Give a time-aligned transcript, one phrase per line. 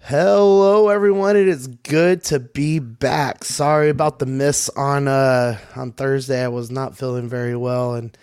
[0.00, 1.36] Hello, everyone.
[1.36, 3.44] It is good to be back.
[3.44, 6.44] Sorry about the miss on uh on Thursday.
[6.44, 8.16] I was not feeling very well, and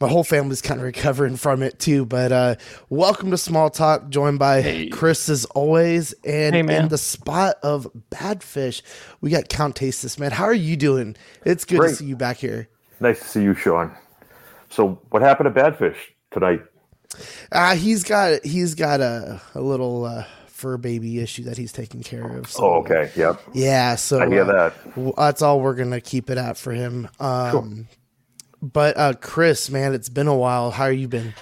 [0.00, 2.04] my whole family's kind of recovering from it too.
[2.04, 2.54] But uh
[2.90, 4.88] welcome to Small Talk, joined by Hey.
[4.88, 8.82] Chris as always, and Hey, in the spot of Badfish,
[9.20, 10.32] we got Count Tastus man.
[10.32, 11.16] How are you doing?
[11.44, 12.68] It's good to see you back here.
[13.00, 13.92] Nice to see you, Sean.
[14.70, 15.96] So, what happened to Badfish
[16.30, 16.62] tonight?
[17.52, 22.02] Uh he's got he's got a a little uh fur baby issue that he's taking
[22.02, 22.50] care of.
[22.50, 23.10] So, Oh, okay.
[23.14, 23.40] Yep.
[23.52, 25.14] Yeah, so I hear uh, that.
[25.16, 27.08] that's all we're gonna keep it at for him.
[27.20, 27.88] Um,
[28.62, 30.70] But uh, Chris, man, it's been a while.
[30.70, 31.34] How are you been?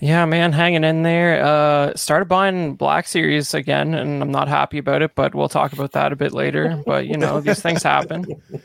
[0.00, 1.44] Yeah, man, hanging in there.
[1.44, 5.72] Uh, started buying Black Series again, and I'm not happy about it, but we'll talk
[5.72, 6.82] about that a bit later.
[6.84, 8.26] But you know, these things happen.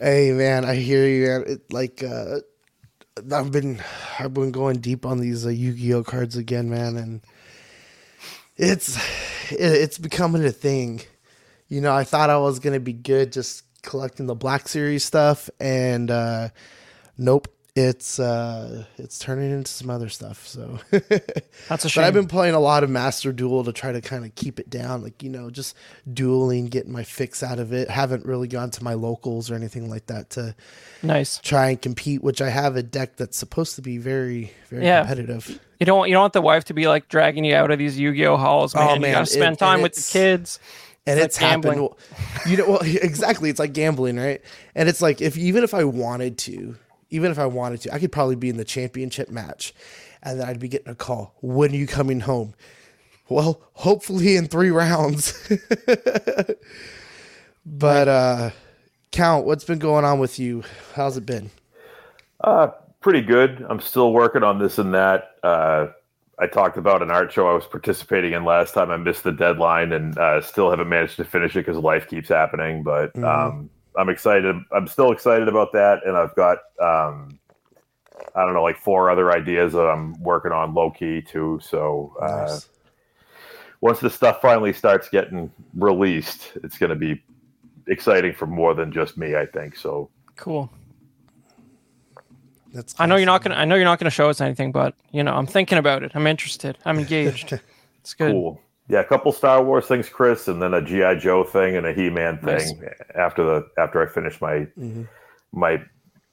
[0.00, 1.26] Hey, man, I hear you.
[1.28, 1.44] Man.
[1.46, 2.40] It, like, uh,
[3.32, 3.80] I've been,
[4.18, 7.20] I've been going deep on these uh, Yu-Gi-Oh cards again, man, and
[8.56, 8.96] it's,
[9.52, 11.00] it, it's becoming a thing.
[11.68, 15.48] You know, I thought I was gonna be good just collecting the Black Series stuff,
[15.60, 16.48] and uh,
[17.18, 20.46] nope, it's uh, it's turning into some other stuff.
[20.46, 20.78] So.
[21.68, 22.02] That's a shame.
[22.02, 22.06] But.
[22.08, 24.70] I've been playing a lot of Master Duel to try to kind of keep it
[24.70, 25.74] down, like you know, just
[26.12, 27.90] dueling, getting my fix out of it.
[27.90, 30.54] Haven't really gone to my locals or anything like that to
[31.02, 31.38] nice.
[31.38, 32.22] try and compete.
[32.22, 35.00] Which I have a deck that's supposed to be very, very Yeah.
[35.00, 35.58] competitive.
[35.80, 37.98] You don't you don't want the wife to be like dragging you out of these
[37.98, 38.88] Yu-Gi-Oh halls, man.
[38.88, 40.60] Oh, You man, gotta spend it- time with the kids.
[41.06, 41.64] And It's it's, like happened.
[41.74, 41.94] gambling.
[42.46, 43.50] You know, well, exactly.
[43.50, 44.40] It's like gambling, right?
[44.74, 46.76] And it's like if even if I wanted to,
[47.14, 49.74] even if I wanted to, I could probably be in the championship match,
[50.22, 51.34] and then I'd be getting a call.
[51.40, 52.54] When are you coming home?
[53.28, 55.48] Well, hopefully in three rounds.
[57.66, 58.50] but uh
[59.14, 60.64] Count, what's been going on with you?
[60.92, 61.48] How's it been?
[62.40, 62.66] Uh,
[63.00, 63.64] pretty good.
[63.68, 65.36] I'm still working on this and that.
[65.44, 65.86] Uh,
[66.36, 68.90] I talked about an art show I was participating in last time.
[68.90, 72.28] I missed the deadline and uh, still haven't managed to finish it because life keeps
[72.28, 72.82] happening.
[72.82, 74.56] But um, I'm excited.
[74.72, 77.38] I'm still excited about that, and I've got um,
[78.34, 81.60] I don't know, like four other ideas that I'm working on low key too.
[81.62, 82.68] So uh, Nice.
[83.80, 87.22] once the stuff finally starts getting released, it's going to be
[87.86, 89.36] exciting for more than just me.
[89.36, 90.10] I think so.
[90.36, 90.70] Cool.
[92.72, 94.96] That's I know you're not gonna I know you're not gonna show us anything, but
[95.12, 96.10] you know, I'm thinking about it.
[96.14, 96.76] I'm interested.
[96.84, 97.58] I'm engaged.
[98.00, 98.32] It's good.
[98.32, 98.60] Cool.
[98.88, 101.92] Yeah, a couple Star Wars things, Chris, and then a GI Joe thing and a
[101.92, 102.72] He Man Nice.
[102.72, 105.08] thing after the after I finish my Mhm.
[105.52, 105.82] my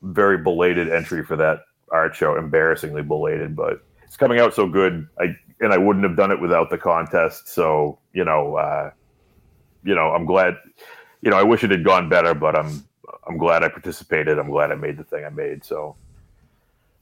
[0.01, 1.59] very belated entry for that
[1.91, 2.35] art show.
[2.35, 5.07] Embarrassingly belated, but it's coming out so good.
[5.19, 7.47] I and I wouldn't have done it without the contest.
[7.47, 8.91] So you know, uh,
[9.83, 10.57] you know, I'm glad.
[11.21, 12.83] You know, I wish it had gone better, but I'm
[13.27, 14.37] I'm glad I participated.
[14.39, 15.63] I'm glad I made the thing I made.
[15.63, 15.95] So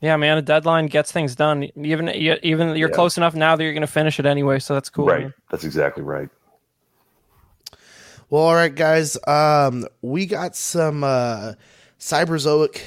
[0.02, 1.64] Yeah, man, a deadline gets things done.
[1.76, 2.96] Even even you're Yeah.
[2.96, 5.06] close enough now that you're gonna finish it anyway, so that's cool.
[5.06, 5.34] right, man.
[5.52, 6.30] that's exactly right.
[8.30, 9.18] Well, all right, guys.
[9.28, 11.54] Um, we got some uh,
[12.00, 12.82] Cyberzoic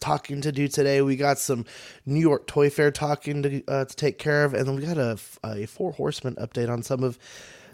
[0.00, 1.00] talking to do today.
[1.00, 1.64] We got some
[2.04, 4.98] New York Toy Fair talking to uh, to take care of, and then we got
[4.98, 7.18] a, a Four Horsemen update on some of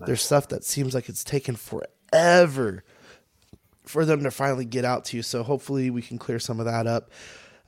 [0.05, 2.85] their stuff that seems like it's taken forever
[3.85, 5.17] for them to finally get out to.
[5.17, 5.23] you.
[5.23, 7.11] So hopefully we can clear some of that up.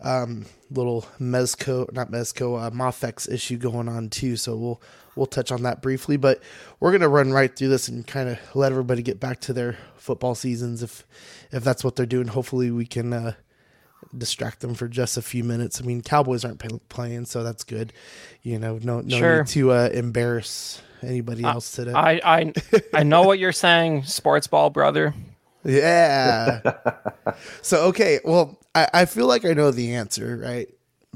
[0.00, 4.36] Um, little Mezco, not Mezco, uh, Mafex issue going on too.
[4.36, 4.80] So we'll
[5.16, 6.40] we'll touch on that briefly, but
[6.78, 9.76] we're gonna run right through this and kind of let everybody get back to their
[9.96, 11.04] football seasons if
[11.50, 12.28] if that's what they're doing.
[12.28, 13.32] Hopefully we can uh,
[14.16, 15.80] distract them for just a few minutes.
[15.80, 17.92] I mean, Cowboys aren't pay- playing, so that's good.
[18.42, 19.38] You know, no no Sure.
[19.38, 21.92] need to uh, embarrass anybody else today.
[21.92, 22.52] I I
[22.94, 25.12] I know what you're saying, sports ball brother.
[25.64, 26.60] Yeah.
[27.62, 30.68] so okay, well, I, I feel like I know the answer, right?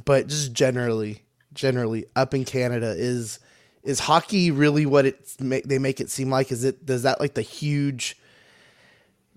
[0.05, 1.23] But just generally,
[1.53, 3.39] generally, up in Canada, is
[3.83, 6.51] is hockey really what it make they make it seem like?
[6.53, 8.17] Is it does that like the huge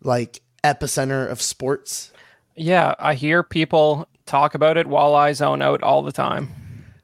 [0.02, 2.12] like epicenter of sports?
[2.56, 6.50] Yeah, I hear people talk about it while I zone out all the time.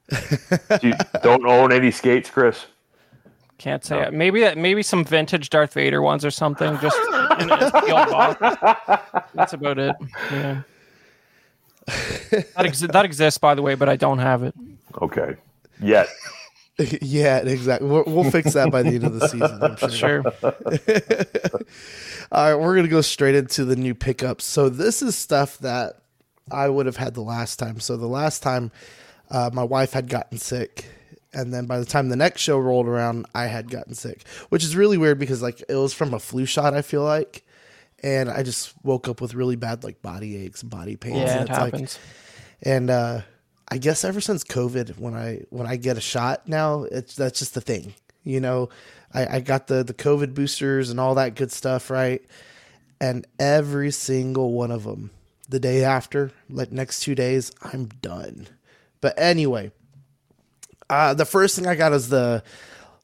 [0.81, 2.65] you don't own any skates, Chris.
[3.61, 4.11] Can't say it.
[4.11, 6.79] Maybe maybe some vintage Darth Vader ones or something.
[6.79, 6.97] Just
[7.39, 8.57] in a sealed box.
[9.35, 9.95] That's about it.
[10.31, 10.63] Yeah.
[11.85, 14.55] That, ex- that exists, by the way, but I don't have it.
[14.99, 15.35] Okay.
[15.79, 16.07] Yet.
[17.03, 17.87] yeah, exactly.
[17.87, 19.59] We'll, we'll fix that by the end of the season.
[19.61, 20.23] I'm sure.
[20.39, 20.55] Sure.
[22.31, 24.43] All right, we're gonna go straight into the new pickups.
[24.43, 26.01] So this is stuff that
[26.49, 27.79] I would have had the last time.
[27.79, 28.71] So the last time
[29.29, 30.85] uh, my wife had gotten sick,
[31.33, 34.63] and then by the time the next show rolled around, I had gotten sick, which
[34.63, 36.73] is really weird because like it was from a flu shot.
[36.73, 37.45] I feel like,
[38.03, 41.17] and I just woke up with really bad like body aches and body pains.
[41.17, 41.81] Yeah, and it happens.
[41.81, 43.21] Like, and uh,
[43.69, 47.39] I guess ever since COVID, when I when I get a shot now, it's that's
[47.39, 47.93] just the thing.
[48.23, 48.69] You know,
[49.13, 52.21] I, I got the the COVID boosters and all that good stuff, right?
[52.99, 55.09] And every single one of them,
[55.49, 58.47] the day after, like next two days, I'm done.
[58.99, 59.71] But anyway,
[60.91, 62.43] uh, the first thing I got is the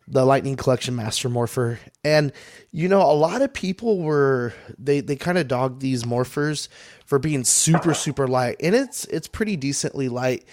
[0.10, 2.34] the Lightning Collection Master Morpher, and
[2.72, 6.68] you know a lot of people were they they kind of dogged these morphers
[7.06, 10.46] for being super super light, and it's it's pretty decently light,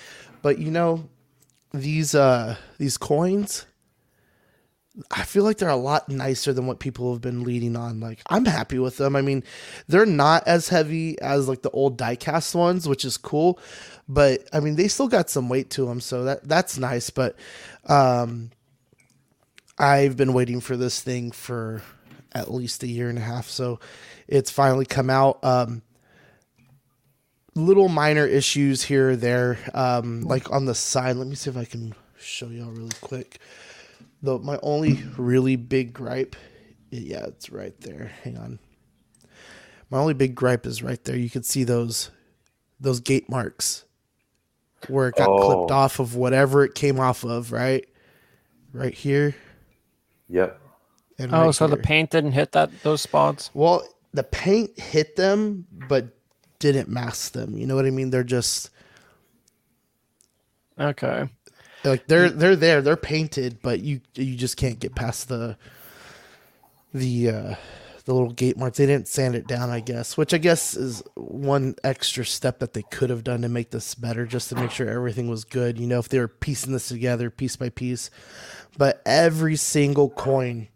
[0.43, 1.09] but you know
[1.73, 3.67] these uh these coins.
[5.11, 7.99] I feel like they're a lot nicer than what people have been leading on.
[7.99, 9.17] Like I'm happy with them.
[9.17, 9.43] I mean,
[9.89, 13.59] they're not as heavy as like the old diecast ones, which is cool
[14.09, 17.11] but I mean they still got some weight to them, so that that's nice.
[17.11, 17.37] But
[17.87, 18.51] um,
[19.79, 21.83] I've been waiting for this thing for
[22.33, 23.81] at least a year and a half, so
[24.29, 25.43] it's finally come out.
[25.45, 25.83] Um,
[27.55, 31.17] little minor issues here or there, um, like on the side.
[31.17, 33.39] Let me see if I can show y'all really quick.
[34.23, 36.37] Though my only really big gripe,
[36.91, 38.13] yeah, it's right there.
[38.23, 38.59] Hang on.
[39.91, 41.17] My only big gripe is right there.
[41.17, 42.11] You can see those
[42.81, 43.85] those gate marks
[44.89, 45.39] where it got oh.
[45.39, 47.87] clipped off of whatever it came off of, right?
[48.73, 49.35] Right here.
[50.29, 50.61] Yep.
[51.19, 51.77] And oh, right so here.
[51.77, 53.51] the paint didn't hit that those spots.
[53.55, 56.09] Well, the paint hit them, but
[56.59, 57.57] didn't mask them.
[57.57, 58.11] You know what I mean?
[58.11, 58.71] They're just
[60.79, 61.29] okay.
[61.85, 65.57] Like they're they're there, they're painted, but you you just can't get past the
[66.93, 67.55] the uh
[68.05, 68.79] the little gate marks.
[68.79, 72.75] They didn't sand it down, I guess, which I guess is one extra step that
[72.75, 75.79] they could have done to make this better, just to make sure everything was good.
[75.79, 78.11] You know, if they were piecing this together piece by piece.
[78.77, 80.69] But every single coin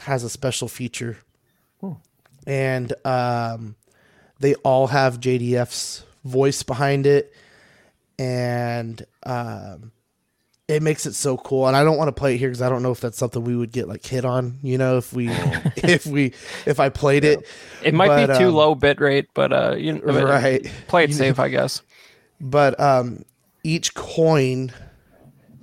[0.00, 1.18] has a special feature.
[1.80, 1.92] Hmm.
[2.46, 3.76] And um,
[4.40, 7.32] they all have JDF's voice behind it.
[8.18, 9.92] And um,
[10.66, 11.66] it makes it so cool.
[11.66, 13.44] And i don't want to play it here because i don't know if that's something
[13.44, 15.28] we would get like hit on you know if we
[15.76, 16.32] if we
[16.66, 17.46] if i played it.
[17.82, 20.70] It might but, be too um, low bit rate but uh you know right.
[20.88, 21.82] play it safe i guess.
[22.40, 23.24] But um
[23.62, 24.72] each coin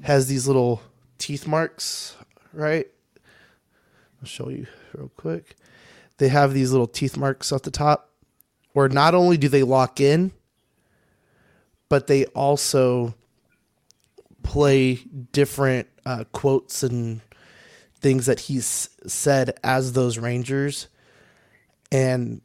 [0.02, 0.82] has these little
[1.18, 2.16] teeth marks
[2.54, 2.88] right?
[4.22, 5.56] I'll show you real quick.
[6.18, 8.10] They have these little teeth marks at the top
[8.74, 10.32] where not only do they lock in
[11.90, 13.16] but they also
[14.44, 14.96] play
[15.32, 17.22] different uh, quotes and
[17.96, 20.88] things that he's said as those Rangers.
[21.92, 22.42] And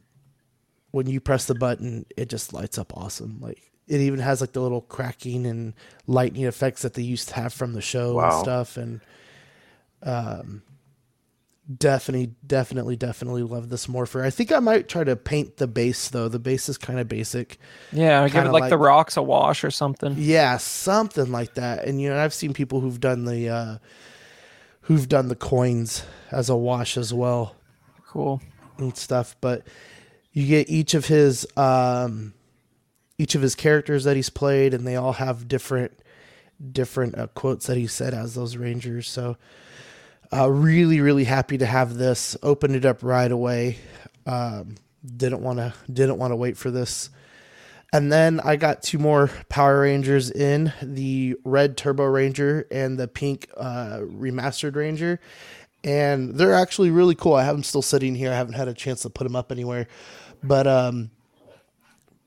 [0.91, 3.39] when you press the button, it just lights up awesome.
[3.41, 5.73] Like it even has like the little cracking and
[6.05, 8.29] lightning effects that they used to have from the show wow.
[8.29, 8.77] and stuff.
[8.77, 9.01] And
[10.03, 10.61] um,
[11.75, 14.23] definitely, definitely, definitely love this morpher.
[14.23, 16.27] I think I might try to paint the base though.
[16.27, 17.59] The base is kind of basic.
[17.91, 20.15] Yeah, give it like, like, the rocks a wash or something.
[20.17, 21.85] Yeah, something like that.
[21.85, 23.77] And you know, I've seen people who've done the uh
[24.81, 27.55] who've done the coins as a wash as well.
[28.07, 28.41] Cool.
[28.77, 29.67] And stuff, but
[30.31, 32.33] you get each of his um
[33.17, 35.91] each of his characters that he's played and they all have different
[36.71, 39.09] different uh, quotes that he said as those rangers.
[39.09, 39.37] So
[40.33, 42.35] uh, really, really happy to have this.
[42.43, 43.77] Opened it up right away.
[44.25, 44.75] Um,
[45.05, 47.09] didn't want to didn't want to wait for this.
[47.93, 53.07] And then I got two more Power Rangers in the red Turbo Ranger and the
[53.07, 55.21] pink uh, remastered Ranger.
[55.83, 57.35] And they're actually really cool.
[57.35, 58.31] I have them still sitting here.
[58.31, 59.87] I haven't had a chance to put them up anywhere.
[60.43, 61.11] But um,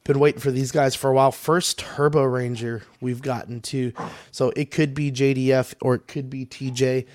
[0.05, 1.31] been waiting for these guys for a while.
[1.31, 3.93] First Turbo Ranger we've gotten to.
[4.31, 7.07] So it could be JDF or it could be TJ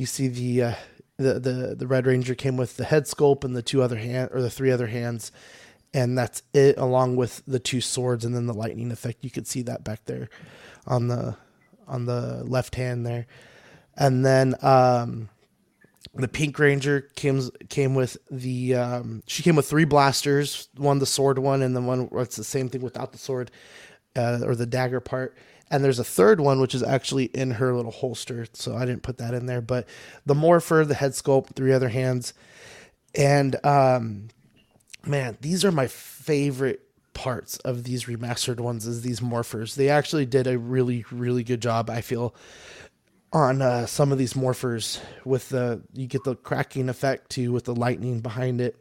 [0.00, 0.74] you see the uh,
[1.18, 4.30] the the the Red Ranger came with the head sculpt and the two other hand
[4.32, 5.30] or the three other hands,
[5.92, 9.22] and that's it along with the two swords and then the lightning effect.
[9.22, 10.30] You could see that back there
[10.86, 11.36] on the
[11.86, 13.26] on the left hand there,
[13.94, 15.28] and then um,
[16.14, 21.04] the Pink Ranger came came with the um, she came with three blasters, one the
[21.04, 23.50] sword one, and then one it's the same thing without the sword
[24.16, 25.36] uh, or the dagger part
[25.70, 29.02] and there's a third one which is actually in her little holster so i didn't
[29.02, 29.86] put that in there but
[30.26, 32.34] the morpher the head sculpt three other hands.
[33.14, 34.28] And um
[35.04, 36.80] man these are my favorite
[37.14, 39.74] parts of these remastered ones is these morphers.
[39.74, 42.34] They actually did a really really good job i feel
[43.32, 47.64] on uh, some of these morphers with the you get the cracking effect too with
[47.64, 48.76] the lightning behind it.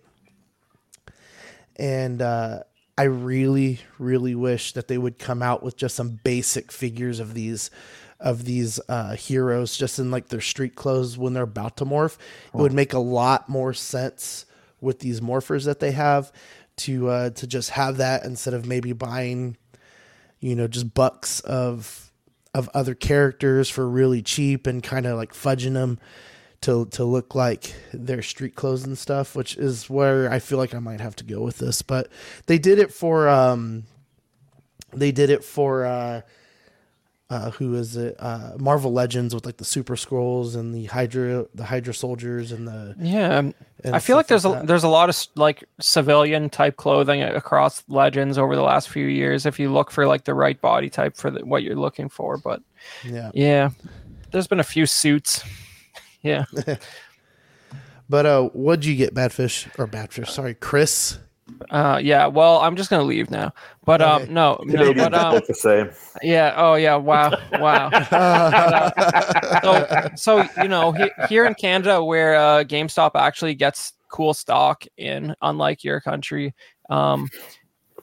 [1.75, 2.63] And uh
[2.99, 7.33] I really, really wish that they would come out with just some basic figures of
[7.33, 7.71] these
[8.19, 12.17] of these uh, heroes just in like their street clothes when they're about to morph.
[12.53, 14.45] It would make a lot more sense
[14.81, 16.33] with these morphers that they have
[16.79, 19.55] to uh, to just have that instead of maybe buying,
[20.41, 22.11] you know, just bucks of
[22.53, 25.99] of other characters for really cheap and kind of like fudging them
[26.61, 30.75] to to look like their street clothes and stuff, which is where I feel like
[30.75, 31.81] I might have to go with this.
[31.81, 32.09] But
[32.47, 33.83] they did it for um
[34.93, 36.21] they did it for uh
[37.29, 38.15] uh, who is it?
[38.17, 42.67] Uh, Marvel Legends with like the Super Skrulls and the Hydra, the Hydra soldiers and
[42.67, 44.67] the Yeah, um, and I feel like there's a that.
[44.67, 49.45] there's a lot of like civilian type clothing across Legends over the last few years.
[49.45, 52.37] If you look for like the right body type for the, what you're looking for,
[52.37, 52.63] but
[53.05, 53.29] yeah.
[53.35, 53.69] yeah,
[54.31, 55.43] there's been a few suits.
[56.21, 56.45] Yeah,
[58.09, 60.29] But uh, what'd you get, Badfish or Badfish?
[60.29, 61.19] Sorry, Chris.
[61.69, 62.25] uh, yeah.
[62.27, 63.53] Well, I'm just gonna leave now.
[63.85, 64.23] But Okay.
[64.25, 65.91] um, no, no, Canadians but um, the same.
[66.23, 66.53] yeah.
[66.57, 66.95] Oh yeah.
[66.95, 67.89] Wow, wow.
[69.63, 74.85] so, so you know, he, here in Canada, where uh, GameStop actually gets cool stock
[74.97, 76.53] in, unlike your country,
[76.89, 77.29] um,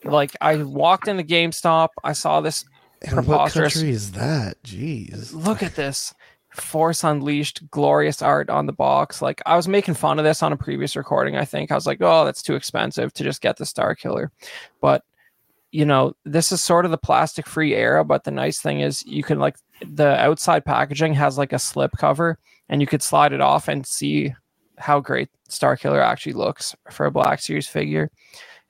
[0.05, 2.65] like I walked into GameStop, I saw this.
[3.03, 3.75] And what Preposterous.
[3.75, 4.63] country is that?
[4.63, 5.35] Jeez.
[5.35, 6.15] Look at this.
[6.57, 9.23] Force Unleashed, glorious art on the box.
[9.23, 11.37] Like I was making fun of this on a previous recording.
[11.37, 14.29] I think I was like, "Oh, that's too expensive to just get the Starkiller,"
[14.81, 15.05] but
[15.73, 18.05] you know, this is sort of the plastic-free era.
[18.05, 21.93] But the nice thing is, you can like the outside packaging has like a slip
[21.99, 24.35] cover, and you could slide it off and see
[24.79, 28.11] how great Starkiller actually looks for a Black Series figure.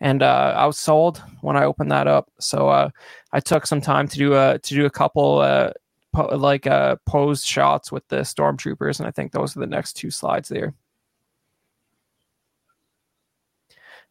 [0.01, 2.31] And uh, I was sold when I opened that up.
[2.39, 2.91] So uh,
[3.33, 5.73] I took some time to do a to do a couple uh,
[6.17, 9.93] po- like uh posed shots with the stormtroopers and i think those are the next
[9.95, 10.75] two slides there.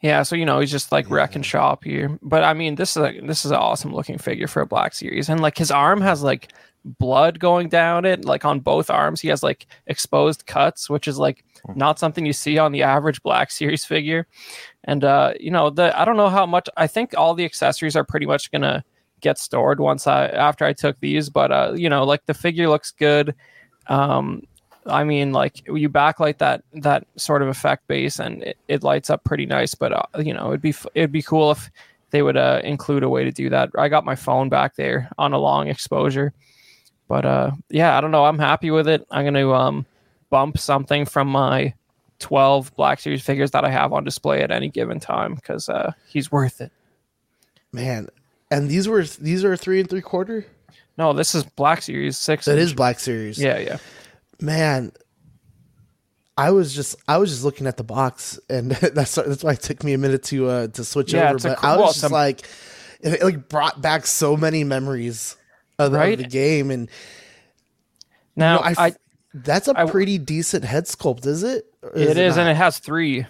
[0.02, 2.20] Yeah so you know he's just like wrecking shop here.
[2.22, 4.94] But i mean this is a this is an awesome looking figure for a black
[4.94, 5.30] series.
[5.30, 6.54] And like his arm has like
[6.86, 8.24] blood going down it.
[8.26, 11.44] Like on both arms he has like exposed cuts which is like
[11.76, 14.28] not something you see on the average black series figure.
[14.84, 17.96] And uh you know the i don't know how much i think all the accessories
[17.96, 18.84] are pretty much gonna
[19.26, 21.30] get stored once I after I took these.
[21.30, 23.36] But uh, you know, like the figure looks good.
[23.88, 24.44] Um,
[24.86, 29.10] I mean, like you backlight that that sort of effect base, and it, it lights
[29.10, 29.74] up pretty nice.
[29.74, 31.70] But uh, you know, it'd be it'd be cool if
[32.12, 33.72] they would uh, include a way to do that.
[33.78, 36.34] I got my phone back there on a long exposure.
[37.08, 38.26] But uh, yeah, I don't know.
[38.26, 39.06] I'm happy with it.
[39.10, 39.86] I'm gonna um,
[40.30, 41.74] bump something from my
[42.20, 45.94] 12 Black Series figures that I have on display at any given time because uh,
[46.08, 46.72] he's worth it.
[47.72, 48.08] Man,
[48.52, 50.46] and these were these are three and three quarter.
[50.98, 52.46] No, this is Black Series six.
[52.46, 53.38] That is Black Series.
[53.38, 53.78] Yeah, yeah.
[54.40, 54.92] man.
[56.38, 59.62] I was just I was just looking at the box, and that's that's why it
[59.62, 61.40] took me a minute to uh to switch Yeah, over.
[61.40, 62.42] But cool- I was just some- like,
[63.02, 65.38] it, like brought back so many memories
[65.80, 66.90] of, the- of the game, and
[68.36, 68.94] Now you know, I I,
[69.34, 71.66] that's a I- pretty decent head sculpt, is it?
[71.82, 73.26] Or it is, and it has three,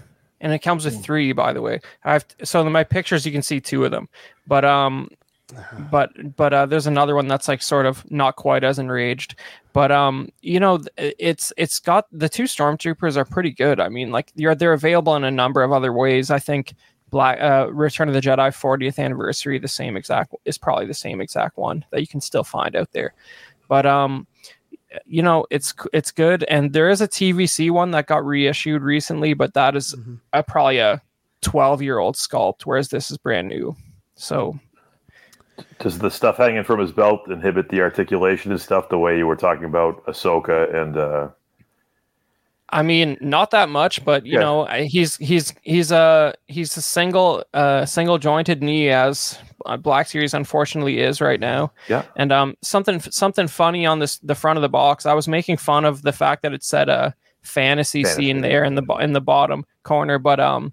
[0.45, 1.33] and it comes with three.
[1.33, 4.07] By the way, I have so in my pictures you can see two of them,
[4.45, 5.09] but um,
[5.91, 9.35] but but uh, there's another one that's like sort of not quite as enraged,
[9.73, 13.79] but um, you know, it's it's got the two stormtroopers are pretty good.
[13.79, 16.31] I mean, like you're they're available in a number of other ways.
[16.31, 16.75] I think.
[17.11, 21.21] Black uh, Return of the Jedi 40th anniversary, the same exact is probably the same
[21.21, 23.13] exact one that you can still find out there.
[23.69, 24.27] But um,
[25.05, 29.33] you know it's it's good and there is a tvc one that got reissued recently
[29.33, 30.19] but that is Mhm.
[30.33, 31.01] a, probably a
[31.41, 33.75] 12 year old sculpt whereas this is brand new
[34.15, 34.57] so
[35.79, 39.27] Does the stuff hanging from his belt inhibit the articulation and stuff the way you
[39.27, 41.29] were talking about Ahsoka and uh,
[42.75, 44.39] i mean not that much but you Yeah.
[44.41, 50.07] know he's he's he's a he's a single uh single jointed knee as uh, black
[50.07, 52.03] series unfortunately is right now yeah?
[52.17, 55.05] And um, something something funny on this the front of the box.
[55.07, 58.21] I was making fun of the fact that it said a fantasy, Fantasy.
[58.21, 60.71] scene there in the in the bottom corner, but um,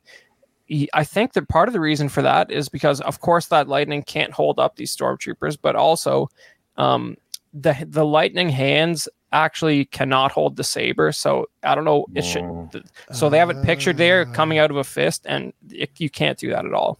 [0.94, 4.02] I think that part of the reason for that is because, of course, that lightning
[4.02, 6.28] can't hold up these stormtroopers, but also,
[6.76, 7.16] um,
[7.54, 11.12] the the lightning hands actually cannot hold the saber.
[11.12, 12.06] So I don't know.
[12.14, 12.44] It should.
[12.72, 14.32] Th- So they have it pictured there Ah.
[14.32, 16.98] coming out of a fist, and it, you can't do that at all.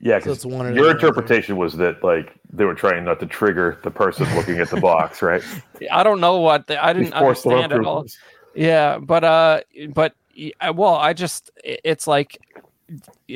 [0.00, 3.18] Yeah, because it's one or the your interpretation was that like they were trying not
[3.20, 5.42] to trigger the person looking at the box, right?
[5.90, 8.06] I don't know what the, I didn't understand at all.
[8.54, 9.60] Yeah, but uh,
[9.92, 10.14] but
[10.72, 12.38] well, I just it's like,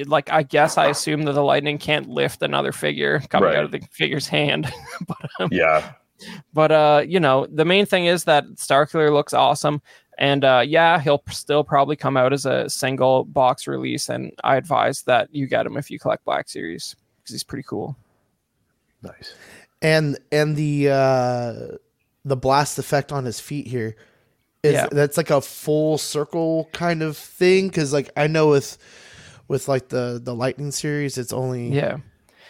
[0.07, 3.57] like I guess I assume that the lightning can't lift another figure coming Right.
[3.57, 4.73] out of the figure's hand.
[5.09, 5.93] but um, Yeah,
[6.53, 9.81] but uh, you know, the main thing is that Starkiller looks awesome,
[10.19, 14.57] and uh, yeah, he'll still probably come out as a single box release, and I
[14.57, 17.97] advise that you get him if you collect Black Series because he's pretty cool.
[19.03, 19.35] nice.
[19.81, 21.55] and and the uh
[22.25, 23.97] the blast effect on his feet here
[24.63, 24.87] is Yeah.
[24.93, 28.79] that's like a full circle kind of thing because like I know with
[29.49, 31.97] with like the the lightning series it's only Yeah.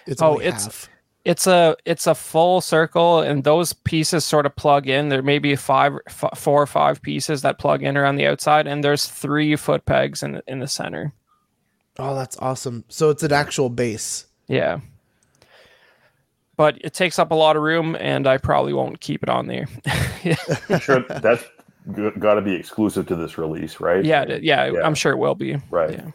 [0.06, 0.88] it's Oh, only it's- half.
[1.24, 5.38] It's a it's a full circle and those pieces sort of plug in there may
[5.38, 9.06] be five f- four or five pieces that plug in around the outside and there's
[9.06, 11.12] three foot pegs in the, in the center
[11.98, 12.84] Oh, that's awesome.
[12.88, 14.26] So it's an actual base.
[14.48, 14.80] yeah
[16.56, 19.46] but it takes up a lot of room and i probably won't keep it on
[19.46, 19.66] there
[20.68, 21.44] I'm sure that's
[22.18, 24.04] got to be exclusive to this release, right?
[24.04, 24.80] yeah yeah, Yeah.
[24.84, 25.92] i'm sure it will be Right.
[25.92, 26.10] yeah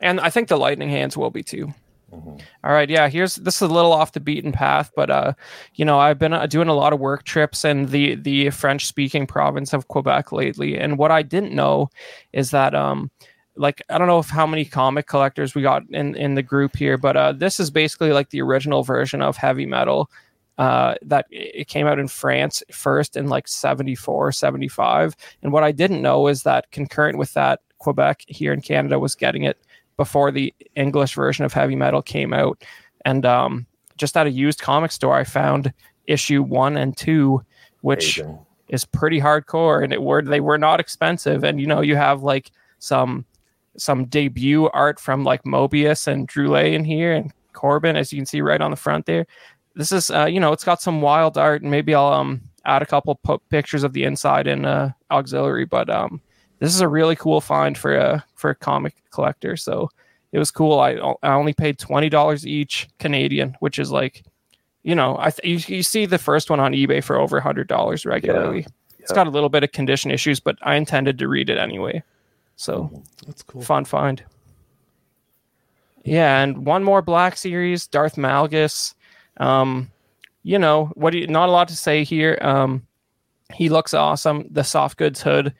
[0.00, 1.72] and i think the lightning hands will be too
[2.12, 3.08] All right, yeah.
[3.08, 5.32] Here's this is a little off the beaten path, but uh,
[5.74, 8.86] you know, I've been uh, doing a lot of work trips in the the French
[8.86, 11.88] speaking province of Quebec lately, and what I didn't know
[12.32, 13.10] is that um,
[13.56, 16.76] like I don't know if how many comic collectors we got in in the group
[16.76, 20.10] here, but uh, this is basically like the original version of heavy metal.
[20.58, 25.16] Uh, that it came out in France first in like 74, 75.
[25.42, 29.14] And what I didn't know is that concurrent with that, Quebec here in Canada was
[29.14, 29.58] getting it
[30.00, 32.64] before the English version of heavy metal came out.
[33.04, 33.66] And um,
[33.98, 35.74] just at a used comic store, I found
[36.06, 37.44] issue one and two,
[37.82, 38.38] which Amazing.
[38.68, 41.44] is pretty hardcore, and it were they were not expensive.
[41.44, 43.26] And you know, you have like some
[43.76, 48.24] some debut art from like Moebius and Druillet in here, and Corben, as you can
[48.24, 49.26] see right on the front there.
[49.74, 52.80] This is uh, you know, it's got some wild art, and maybe I'll um add
[52.80, 56.22] a couple po- pictures of the inside in uh, auxiliary, but um
[56.60, 59.56] this is a really cool find for a for a comic collector.
[59.56, 59.90] So
[60.32, 60.78] it was cool.
[60.78, 64.22] I I only paid twenty dollars each Canadian, which is like,
[64.84, 67.66] you know, I th- you, you see the first one on eBay for over hundred
[67.66, 68.66] dollars regularly.
[69.00, 69.16] It's Yeah.
[69.16, 72.02] got a little bit of condition issues, but I intended to read it anyway.
[72.56, 72.90] So
[73.26, 73.62] That's cool.
[73.62, 74.22] fun find.
[76.04, 78.94] Yeah, and one more Black Series, Darth Malgus.
[79.36, 79.90] Um,
[80.42, 82.38] you know, what do you, not a lot to say here.
[82.40, 82.86] Um,
[83.52, 84.46] he looks awesome.
[84.50, 85.54] The soft goods hood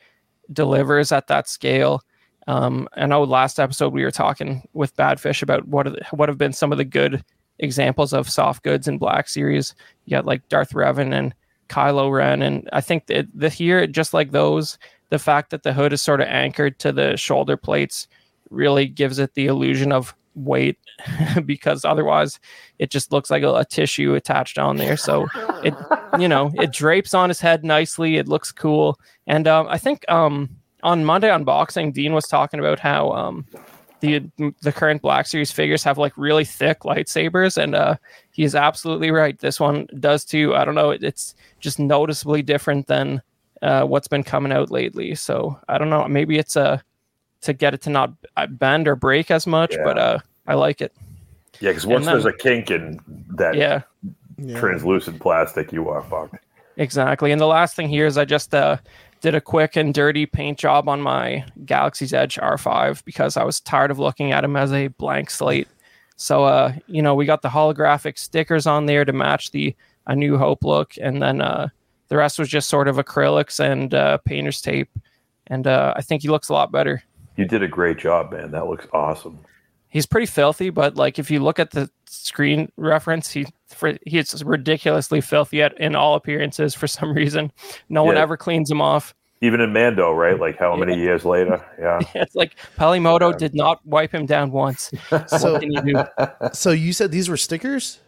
[0.53, 2.03] delivers at that scale.
[2.47, 6.39] Um, I know last episode we were talking with Badfish about what the, what have
[6.39, 7.23] been some of the good
[7.59, 9.75] examples of soft goods in Black Series.
[10.07, 11.35] You got like Darth Revan and
[11.69, 14.79] Kylo Ren, and I think that here just like those,
[15.11, 18.09] the fact that the hood is sort of anchored to the shoulder plates
[18.51, 20.79] really gives it the illusion of weight
[21.45, 22.39] because otherwise
[22.79, 24.97] it just looks like a, a tissue attached on there.
[24.97, 25.27] So
[25.63, 25.75] it
[26.19, 28.17] you know it drapes on his head nicely.
[28.17, 28.99] It looks cool,
[29.31, 30.49] and um, I think um,
[30.83, 33.47] on Monday unboxing, Dean was talking about how um,
[34.01, 34.25] the
[34.63, 37.95] the current Black Series figures have like really thick lightsabers, and uh,
[38.33, 39.39] he is absolutely right.
[39.39, 40.55] This one does too.
[40.57, 40.91] I don't know.
[40.91, 43.23] It, it's just noticeably different than
[43.63, 45.15] uh, what's been coming out lately.
[45.15, 46.07] So I don't know.
[46.09, 46.83] Maybe it's a
[47.43, 49.85] to get it to not uh, bend or break as much, Yeah.
[49.85, 50.93] but uh, I like it.
[51.61, 52.99] Yeah, because once then- there's a kink in
[53.37, 53.83] that Yeah.
[54.39, 54.59] Yeah.
[54.59, 56.37] translucent plastic, you are fucked.
[56.77, 57.31] Exactly.
[57.33, 58.79] And the last thing here is I just uh,
[59.21, 63.61] did a quick and dirty paint job on my Galaxy's Edge R5 because I was
[63.61, 65.69] tired of looking at him as a blank slate.
[66.17, 69.75] So, uh, you know, we got the holographic stickers on there to match the
[70.07, 70.95] A New Hope look.
[71.01, 71.69] And then uh,
[72.09, 74.91] the rest was just sort of acrylics and uh, painter's tape.
[75.47, 77.03] And uh, I think he looks a lot better.
[77.37, 78.51] You did a great job, man.
[78.51, 79.39] That looks awesome.
[79.91, 84.43] He's pretty filthy, but like if you look at the screen reference, he for, he's
[84.45, 87.53] ridiculously filthy at, in all appearances for some reason.
[87.89, 89.15] No one ever cleans him off.
[89.43, 90.39] Even in Mando, right?
[90.39, 91.65] Like how many years later?
[91.81, 91.99] Yeah.
[92.15, 94.91] It's like Peli Motto did not wipe him down once.
[95.29, 96.05] So, What can you do?
[96.53, 98.01] so you said these were stickers?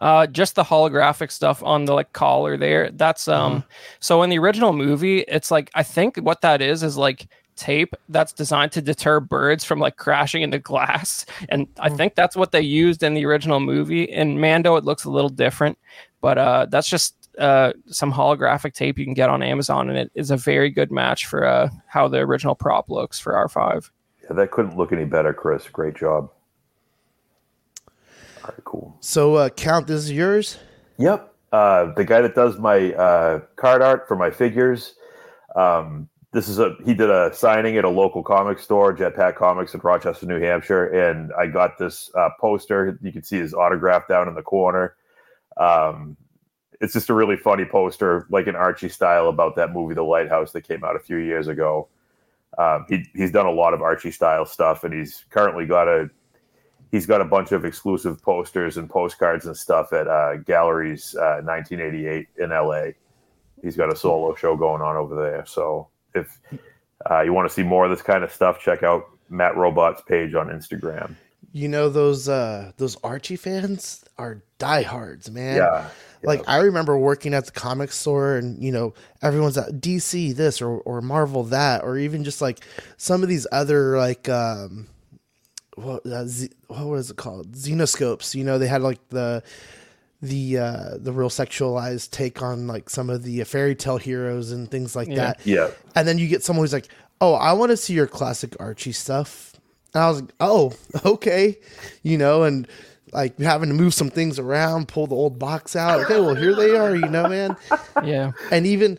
[0.00, 2.90] Uh, just the holographic stuff on the like collar there.
[2.90, 3.64] That's um.
[4.00, 7.94] So in the original movie, it's like I think what that is is like tape
[8.08, 12.52] that's designed to deter birds from like crashing into glass, and I think that's what
[12.52, 14.04] they used in the original movie.
[14.04, 15.78] In Mando, it looks a little different,
[16.20, 20.10] but uh, that's just uh some holographic tape you can get on Amazon, and it
[20.14, 23.90] is a very good match for uh how the original prop looks for R five.
[24.22, 24.34] yeah.
[24.34, 25.68] That couldn't look any better, Chris.
[25.68, 26.30] Great job.
[28.42, 28.96] All right, cool.
[29.00, 30.58] So, uh, Count, this is yours?
[30.98, 31.34] Yep.
[31.50, 34.94] Uh, the guy that does my uh, card art for my figures.
[35.56, 39.72] Um, this is a he did a signing at a local comic store, Jetpack Comics
[39.72, 42.98] in Rochester, New Hampshire, and I got this uh, poster.
[43.00, 44.96] You can see his autograph down in the corner.
[45.56, 46.16] Um,
[46.80, 50.50] it's just a really funny poster, like an Archie style, about that movie, The Lighthouse,
[50.52, 51.88] that came out a few years ago.
[52.58, 56.10] Um, he, he's done a lot of Archie style stuff, and he's currently got a
[56.90, 61.40] he's got a bunch of exclusive posters and postcards and stuff at uh, Galleries uh,
[61.44, 62.86] 1988 in LA.
[63.62, 65.46] He's got a solo show going on over there.
[65.46, 66.40] So if
[67.10, 70.02] uh, you want to see more of this kind of stuff, check out Matt Robot's
[70.02, 71.16] page on Instagram.
[71.52, 75.56] you know those uh those Archie fans are diehards, man.
[75.56, 75.88] Yeah.
[76.22, 80.60] Like I remember working at the comic store and you know everyone's at DC this
[80.60, 82.60] or or Marvel that or even just like
[82.96, 84.88] some of these other like um
[85.76, 88.34] what uh, Z, what was it called Zenescopes.
[88.34, 89.42] You know they had like the
[90.28, 94.70] the uh the real sexualized take on like some of the fairy tale heroes and
[94.70, 95.14] things like Yeah.
[95.16, 95.40] that.
[95.46, 95.70] Yeah.
[95.94, 96.88] And then you get someone who's like,
[97.20, 99.52] "Oh, I want to see your classic Archie stuff."
[99.92, 100.72] And I was like, "Oh,
[101.04, 101.58] okay,"
[102.02, 102.66] you know, and
[103.12, 106.00] like having to move some things around, pull the old box out.
[106.00, 107.56] Okay, well here they are, you know, man.
[108.04, 108.32] Yeah.
[108.50, 108.98] And even,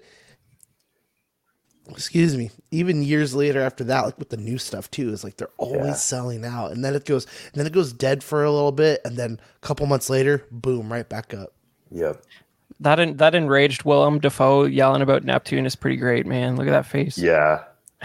[1.89, 5.37] excuse me, even years later after that, like with the new stuff too, is like
[5.37, 5.93] they're always Yeah.
[5.93, 9.01] selling out, and then it goes, and then it goes dead for a little bit,
[9.05, 11.53] and then a couple months later, boom, right back up.
[11.91, 12.21] Yep.
[12.79, 16.55] That en- that enraged Willem Dafoe yelling about Neptune is pretty great, man.
[16.57, 17.17] Look at that face.
[17.17, 17.63] Yeah.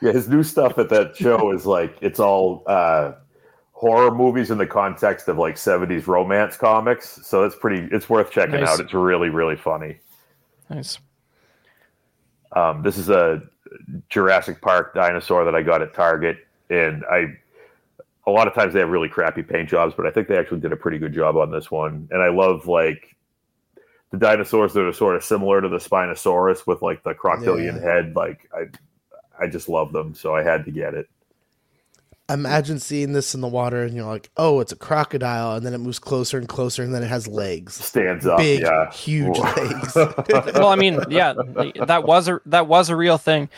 [0.00, 3.12] yeah, his new stuff at that show is like it's all uh
[3.72, 7.18] horror movies in the context of like 70s romance comics.
[7.26, 8.68] So it's pretty it's worth checking Nice.
[8.70, 8.80] out.
[8.80, 9.98] It's really, really funny.
[10.70, 10.98] Nice.
[12.56, 13.42] Um, this is a
[14.08, 16.38] Jurassic Park dinosaur that I got at Target,
[16.70, 17.36] and I
[18.26, 20.60] a lot of times they have really crappy paint jobs, but I think they actually
[20.60, 22.08] did a pretty good job on this one.
[22.10, 23.14] And I love like
[24.10, 27.82] the dinosaurs that are sort of similar to the Spinosaurus with like the crocodilian Yeah.
[27.82, 28.16] head.
[28.16, 31.08] Like I, I just love them, so I had to get it.
[32.28, 35.74] Imagine seeing this in the water, and you're like, "Oh, it's a crocodile," and then
[35.74, 39.38] it moves closer and closer, and then it has legs, Stands up, big, yeah, huge
[39.38, 39.94] legs.
[40.54, 41.34] well, I mean, yeah,
[41.86, 43.48] that was a that was a real thing.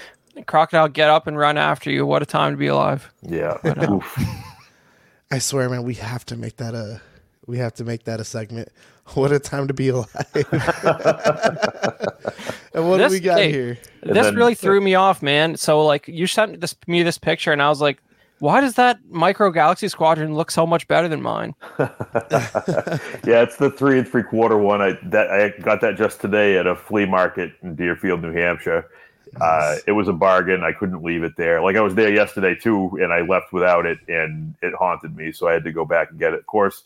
[0.46, 2.04] Crocodile get up and run after you.
[2.04, 3.10] What a time to be alive.
[3.22, 3.56] yeah.
[3.64, 4.00] uh,
[5.30, 7.00] I swear, man, we have to make that a
[7.46, 8.68] we have to make that a segment.
[9.14, 10.06] What a time to be alive!
[12.74, 13.78] and what This- do we got hey, here?
[14.02, 15.56] this then- really threw me off, man.
[15.56, 17.98] So like you sent this me this picture, and I was like,
[18.40, 21.54] why does that micro galaxy squadron look so much better than mine?
[21.78, 24.80] yeah, it's the three and three quarter one.
[24.80, 28.88] I that I got that just today at a flea market in Deerfield, New Hampshire.
[29.40, 30.64] Uh, it was a bargain.
[30.64, 31.60] I couldn't leave it there.
[31.62, 35.32] Like I was there yesterday too, and I left without it, and it haunted me.
[35.32, 36.40] So I had to go back and get it.
[36.40, 36.84] Of course,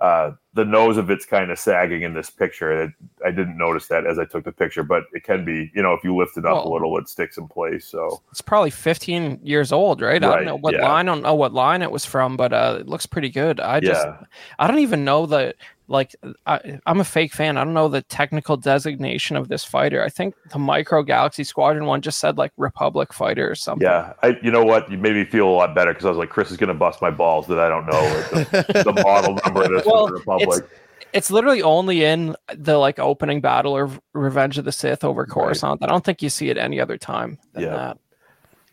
[0.00, 2.84] uh, the nose of it's kind of sagging in this picture.
[2.84, 2.90] It,
[3.24, 5.70] I didn't notice that as I took the picture, but it can be.
[5.74, 7.86] You know, if you lift it up a little, it sticks in place.
[7.86, 10.22] So It's probably 15 years old, right?
[10.22, 10.88] I don't know what yeah.
[10.88, 11.08] line.
[11.08, 13.60] I don't know what line it was from, but uh, it looks pretty good.
[13.60, 14.24] I just, yeah,
[14.58, 15.54] I don't even know the
[15.88, 16.14] like.
[16.46, 17.56] I, I'm a fake fan.
[17.56, 20.02] I don't know the technical designation of this fighter.
[20.02, 23.86] I think the Micro Galaxy Squadron one just said like Republic Fighter or something.
[23.86, 24.12] yeah.
[24.22, 24.90] I, you know what?
[24.90, 26.74] You made me feel a lot better because I was like, Chris is going to
[26.74, 30.06] bust my balls that I don't know like, the, the model number of this Well,
[30.06, 30.64] the Republic.
[31.12, 35.82] It's literally only in the like opening battle of Revenge of the Sith over Coruscant.
[35.82, 37.70] I don't think you see it any other time than Yeah.
[37.70, 37.98] that.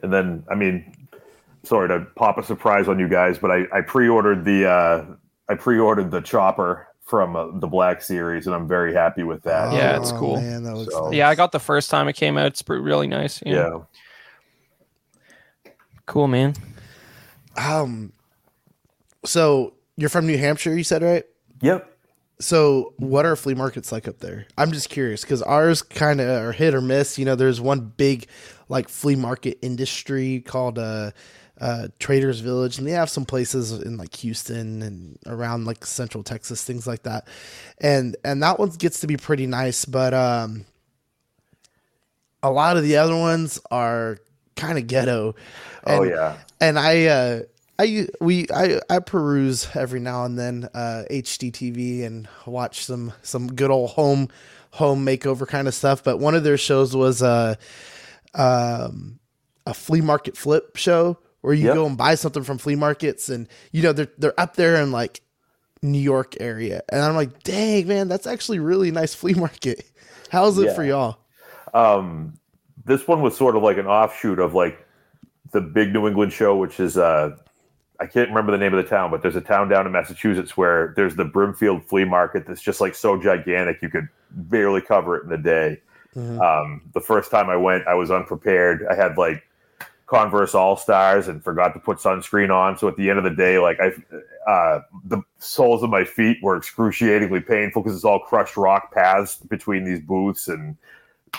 [0.01, 1.07] And then, I mean,
[1.63, 5.05] sorry to pop a surprise on you guys, but I, I pre-ordered the uh,
[5.49, 9.73] I pre-ordered the chopper from uh, the Black Series, and I'm very happy with that.
[9.73, 10.37] Yeah, it's Oh, cool.
[10.37, 11.13] Man, that looks So- nice.
[11.13, 12.45] Yeah, I got the first time it came out.
[12.47, 13.43] It's really nice.
[13.45, 13.79] Yeah.
[15.65, 15.71] yeah,
[16.05, 16.53] Cool, man.
[17.57, 18.13] Um,
[19.25, 21.25] so you're from New Hampshire, you said, right?
[21.61, 21.87] yep.
[22.39, 24.47] So what are flea markets like up there?
[24.57, 27.19] I'm just curious because ours kind of are hit or miss.
[27.19, 28.25] You know, there's one big
[28.67, 31.11] like flea market industry called uh,
[31.61, 36.23] uh, Traders Village, and they have some places in like Houston and around like Central
[36.23, 37.27] Texas, things like that.
[37.79, 40.65] And and that one gets to be pretty nice, but um,
[42.41, 44.17] a lot of the other ones are
[44.55, 45.35] kind of ghetto.
[45.85, 47.41] oh yeah, and I uh
[47.77, 53.53] I we I I peruse every now and then uh HGTV and watch some some
[53.53, 54.29] good old home
[54.71, 57.55] home makeover kind of stuff but one of their shows was uh
[58.33, 59.19] um
[59.65, 61.75] a flea market flip show where you Yep.
[61.75, 64.91] go and buy something from flea markets and you know they're they're up there in
[64.91, 65.21] like
[65.83, 69.83] New York area and I'm like dang man that's actually really nice flea market
[70.29, 71.17] how's it for y'all
[71.73, 72.33] um,
[72.85, 74.85] this one was sort of like an offshoot of like
[75.51, 77.35] the big New England show, which is uh,
[77.99, 80.57] I can't remember the name of the town, but there's a town down in Massachusetts
[80.57, 85.17] where there's the Brimfield Flea Market that's just like so gigantic you could barely cover
[85.17, 85.79] it in a day.
[86.15, 86.39] Mhm.
[86.41, 88.85] Um, the first time I went, I was unprepared.
[88.89, 89.43] I had like
[90.11, 92.77] Converse All Stars and forgot to put sunscreen on.
[92.77, 93.93] So at the end of the day, like I,
[94.49, 99.37] uh, the soles of my feet were excruciatingly painful because it's all crushed rock paths
[99.37, 100.75] between these booths and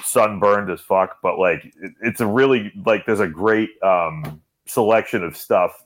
[0.03, 1.19] sunburned as fuck.
[1.23, 5.85] But like, it, it's a really like there's a great um, selection of stuff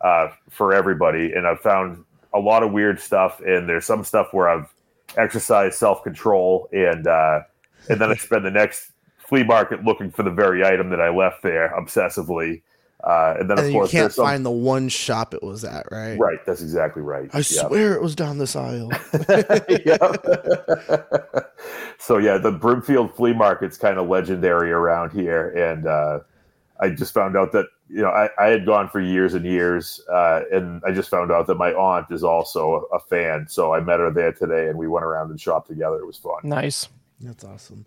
[0.00, 2.04] uh, for everybody, and I've found
[2.34, 3.40] a lot of weird stuff.
[3.46, 4.74] And there's some stuff where I've
[5.16, 7.42] exercised self control and uh,
[7.88, 8.90] and then I spend the next
[9.28, 12.62] flea market looking for the very item that I left there obsessively.
[13.04, 15.62] Uh, and then And of course, you can't some, find the one shop it was
[15.64, 16.18] at, right?
[16.18, 16.44] right.
[16.46, 17.30] That's exactly right.
[17.32, 17.68] I Yeah.
[17.68, 18.90] swear it was down this aisle.
[21.98, 26.20] so yeah, the Brimfield flea market's kind of legendary around here, and uh,
[26.80, 30.00] I just found out that you know I, I had gone for years and years,
[30.10, 33.46] uh, and I just found out that my aunt is also a, a fan.
[33.48, 35.98] So I met her there today, and we went around and shopped together.
[35.98, 36.40] It was fun.
[36.42, 36.88] Nice.
[37.20, 37.84] That's awesome.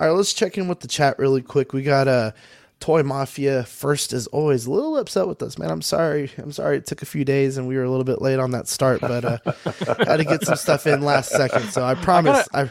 [0.00, 1.72] All right, let's check in with the chat really quick.
[1.72, 2.32] We got uh,
[2.80, 5.70] Toy Mafia first, as always, a little upset with us, man.
[5.70, 6.30] I'm sorry.
[6.38, 8.50] I'm sorry it took a few days and we were a little bit late on
[8.52, 9.38] that start, but uh,
[10.04, 11.70] had to get some stuff in last second.
[11.70, 12.46] So I promise.
[12.52, 12.70] I,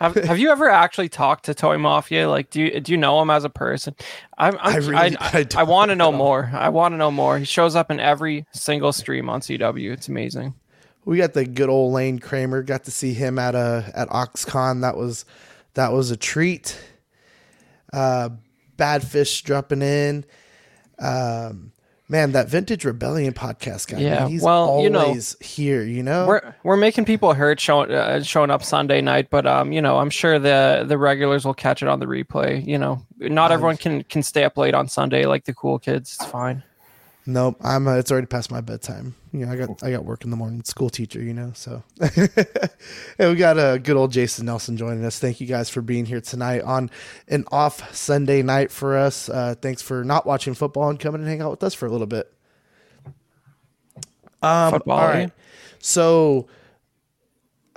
[0.00, 2.28] Have, have you ever actually talked to Toy Mafia?
[2.30, 3.94] Like, do you do you know him as a person?
[4.38, 6.16] I'm, I'm, I I really- I, I don't want to know know.
[6.18, 6.50] more.
[6.54, 7.38] I want to know more.
[7.38, 9.92] He shows up in every single stream on CW.
[9.92, 10.54] It's amazing.
[11.04, 12.62] we got the good old Lane Kramer.
[12.62, 14.80] Got to see him at a at OxCon.
[14.82, 15.24] That was
[15.74, 16.78] that was a treat.
[17.92, 18.30] Uh,
[18.76, 20.24] Badfish dropping in.
[20.98, 21.72] Um,
[22.08, 23.98] man, that Vintage Rebellion podcast guy.
[23.98, 25.82] Yeah, man, he's well, you know, always here.
[25.82, 29.72] You know, We're we're making people hurt showing uh, showing up Sunday night, but um,
[29.72, 32.66] you know, I'm sure the the regulars will catch it on the replay.
[32.66, 36.16] You know, not everyone can can stay up late on Sunday like the cool kids.
[36.20, 36.62] It's fine.
[37.26, 37.86] Nope, I'm.
[37.86, 39.14] Uh, it's already past my bedtime.
[39.32, 40.64] You know, I got I got work in the morning.
[40.64, 41.52] School teacher, you know.
[41.54, 45.20] So, and we got a uh, good old Jason Nelson joining us.
[45.20, 46.90] Thank you guys for being here tonight on
[47.28, 49.28] an off Sunday night for us.
[49.28, 51.90] Uh, thanks for not watching football and coming and hang out with us for a
[51.90, 52.32] little bit.
[54.42, 55.30] Um, Football, all right.
[55.78, 56.48] So,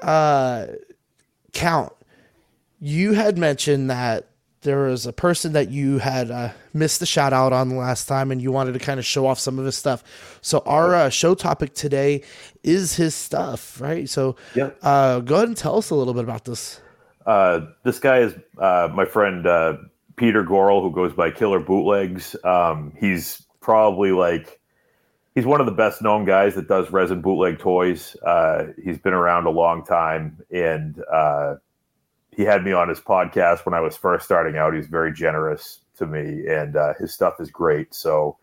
[0.01, 0.67] uh,
[1.51, 1.93] count.
[2.79, 4.27] You had mentioned that
[4.63, 8.31] there was a person that you had uh, missed the shout out on last time,
[8.31, 10.03] and you wanted to kind of show off some of his stuff.
[10.41, 12.23] So our uh, show topic today
[12.63, 14.09] is his stuff, right?
[14.09, 14.71] So, Yeah.
[14.81, 16.79] uh, go ahead and tell us a little bit about this.
[17.25, 19.77] Uh, this guy is uh, my friend uh,
[20.15, 22.35] Peter Gorel, who goes by Killer Bootlegs.
[22.43, 24.59] Um, he's probably like
[25.35, 28.15] he's one of the best known guys that does resin bootleg toys.
[28.25, 31.55] Uh, he's been around a long time, and uh,
[32.35, 34.73] he had me on his podcast when I was first starting out.
[34.73, 37.93] He's very generous to me, and uh, his stuff is great.
[37.93, 38.37] So.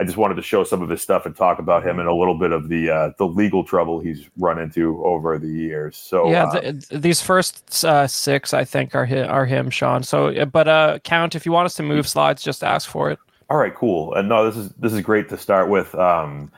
[0.00, 2.14] I just wanted to show some of his stuff and talk about him and a
[2.14, 5.96] little bit of the uh, the legal trouble he's run into over the years.
[5.96, 10.04] So yeah, uh, th- these first uh, six I think are hi- are him, Sean.
[10.04, 13.18] So, but uh, count if you want us to move slides, just ask for it.
[13.50, 14.14] All right, cool.
[14.14, 15.92] And no, this is this is great to start with.
[15.96, 16.52] Um,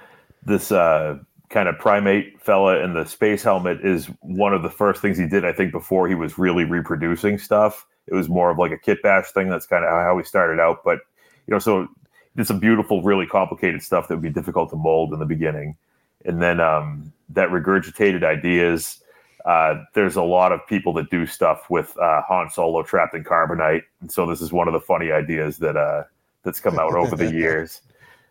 [0.44, 1.18] this uh,
[1.50, 5.26] kind of primate fella in the space helmet is one of the first things he
[5.26, 5.44] did.
[5.44, 9.02] I think before he was really reproducing stuff, it was more of like a kit
[9.02, 9.48] bash thing.
[9.48, 10.82] That's kind of how he started out.
[10.84, 11.00] But
[11.46, 11.88] you know, so
[12.36, 15.76] did some beautiful, really complicated stuff that would be difficult to mold in the beginning,
[16.24, 19.02] and then um, that regurgitated ideas.
[19.44, 23.24] Uh, there's a lot of people that do stuff with uh, Han Solo trapped in
[23.24, 26.04] carbonite, and so this is one of the funny ideas that uh,
[26.44, 27.80] that's come out over the years.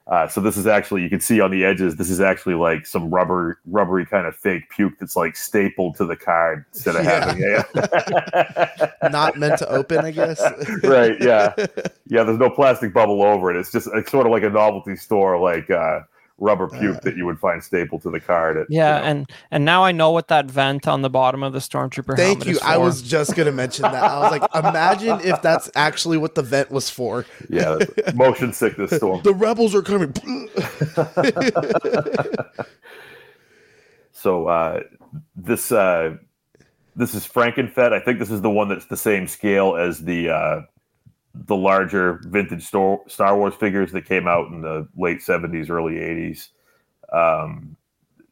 [0.09, 1.95] Uh, so this is actually you can see on the edges.
[1.95, 6.05] This is actually like some rubber, rubbery kind of fake puke that's like stapled to
[6.05, 7.25] the card instead of Yeah.
[7.25, 8.91] having it.
[9.11, 10.41] Not meant to open, I guess.
[10.83, 11.15] right?
[11.21, 11.53] Yeah,
[12.07, 12.23] yeah.
[12.23, 13.57] There's no plastic bubble over it.
[13.59, 15.99] It's just it's sort of like a novelty store like uh,
[16.39, 18.58] rubber puke that you would find stapled to the card.
[18.58, 19.10] At, Yeah, you know.
[19.10, 22.15] and and now I know what that vent on the bottom of the stormtrooper.
[22.15, 22.52] Thank helmet you.
[22.54, 24.04] is I was just gonna mention that.
[24.04, 27.25] I was like, imagine if that's actually what the vent was for.
[27.49, 27.78] yeah,
[28.15, 29.21] motion sickness storm.
[29.23, 30.13] The rebels are coming.
[34.12, 34.82] So uh,
[35.36, 36.17] this uh,
[36.95, 37.93] this is Frankenfett.
[37.93, 40.62] I think this is the one that's the same scale as the uh,
[41.33, 45.99] the larger vintage Star Star Wars figures that came out in the late seventies, early
[45.99, 46.49] eighties.
[47.13, 47.75] Um,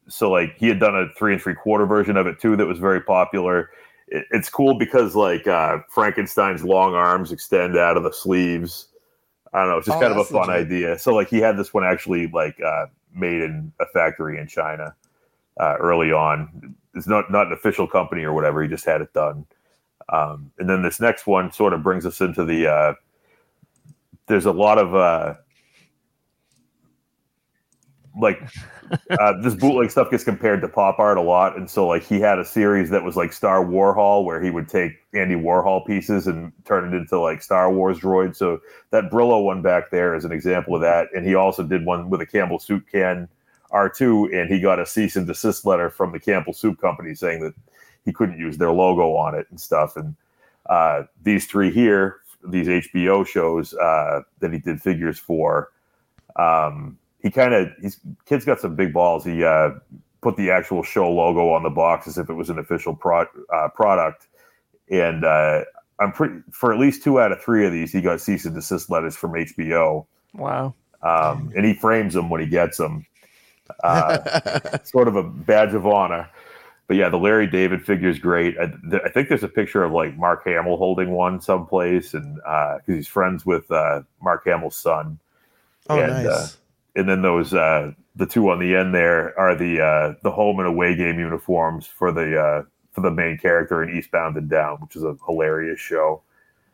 [0.08, 2.66] so like he had done a three and three quarter version of it too that
[2.66, 3.70] was very popular.
[4.08, 8.88] It, it's cool because like uh, Frankenstein's long arms extend out of the sleeves.
[9.54, 10.68] I don't know, it's just Oh, kind of a fun legit.
[10.68, 11.00] idea.
[11.00, 14.96] So like he had this one actually like uh, made in a factory in China
[15.60, 16.76] uh, early on.
[16.96, 18.62] It's not not an official company or whatever.
[18.64, 19.46] He just had it done.
[20.10, 22.68] Um, and then this next one sort of brings us into the.
[22.68, 22.94] Uh,
[24.28, 25.36] there's a lot of uh,
[28.20, 28.42] like
[29.20, 32.20] uh, this bootleg stuff gets compared to pop art a lot, and so like he
[32.20, 36.28] had a series that was like Star Warhol, where he would take Andy Warhol pieces
[36.28, 38.38] and turn it into like Star Wars droids.
[38.38, 38.60] So
[38.92, 42.10] that Brillo one back there is an example of that, and he also did one
[42.10, 43.28] with a Campbell soup can
[43.72, 47.42] R2, and he got a cease and desist letter from the Campbell Soup Company saying
[47.42, 47.54] that
[48.08, 49.98] he couldn't use their logo on it and stuff.
[49.98, 50.16] And
[50.68, 55.72] uh, these three here, these HBO shows uh, that he did figures for,
[56.38, 59.26] um, he kind of he's kid's got some big balls.
[59.26, 59.72] He uh,
[60.22, 63.28] put the actual show logo on the box as if it was an official pro-
[63.54, 64.28] uh, product,
[64.90, 65.66] and uh,
[66.00, 68.56] I'm pretty for at least two out of three of these he got cease and
[68.56, 70.06] desist letters from HBO.
[70.34, 70.74] wow.
[71.02, 73.06] um, and he frames them when he gets them.
[73.84, 76.30] Uh, sort of a badge of honor.
[76.88, 78.58] But yeah, the Larry David figure is great.
[78.58, 82.36] I, th- I, think there's a picture of like Mark Hamill holding one someplace, and
[82.36, 85.20] because uh, he's friends with uh, Mark Hamill's son.
[85.90, 86.26] Oh, and, nice.
[86.26, 86.48] Uh,
[86.96, 90.60] and then those uh, the two on the end there are the uh, the home
[90.60, 94.78] and away game uniforms for the uh, for the main character in Eastbound and Down,
[94.78, 96.22] which is a hilarious show.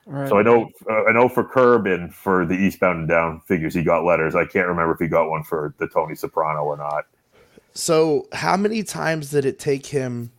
[0.06, 0.30] Right.
[0.30, 3.73] So I know uh, I know for Curb and for the Eastbound and Down figures,
[3.73, 4.36] he got letters.
[4.36, 7.06] I can't remember if he got one for the Tony Soprano or not.
[7.73, 10.31] So how many times did it take him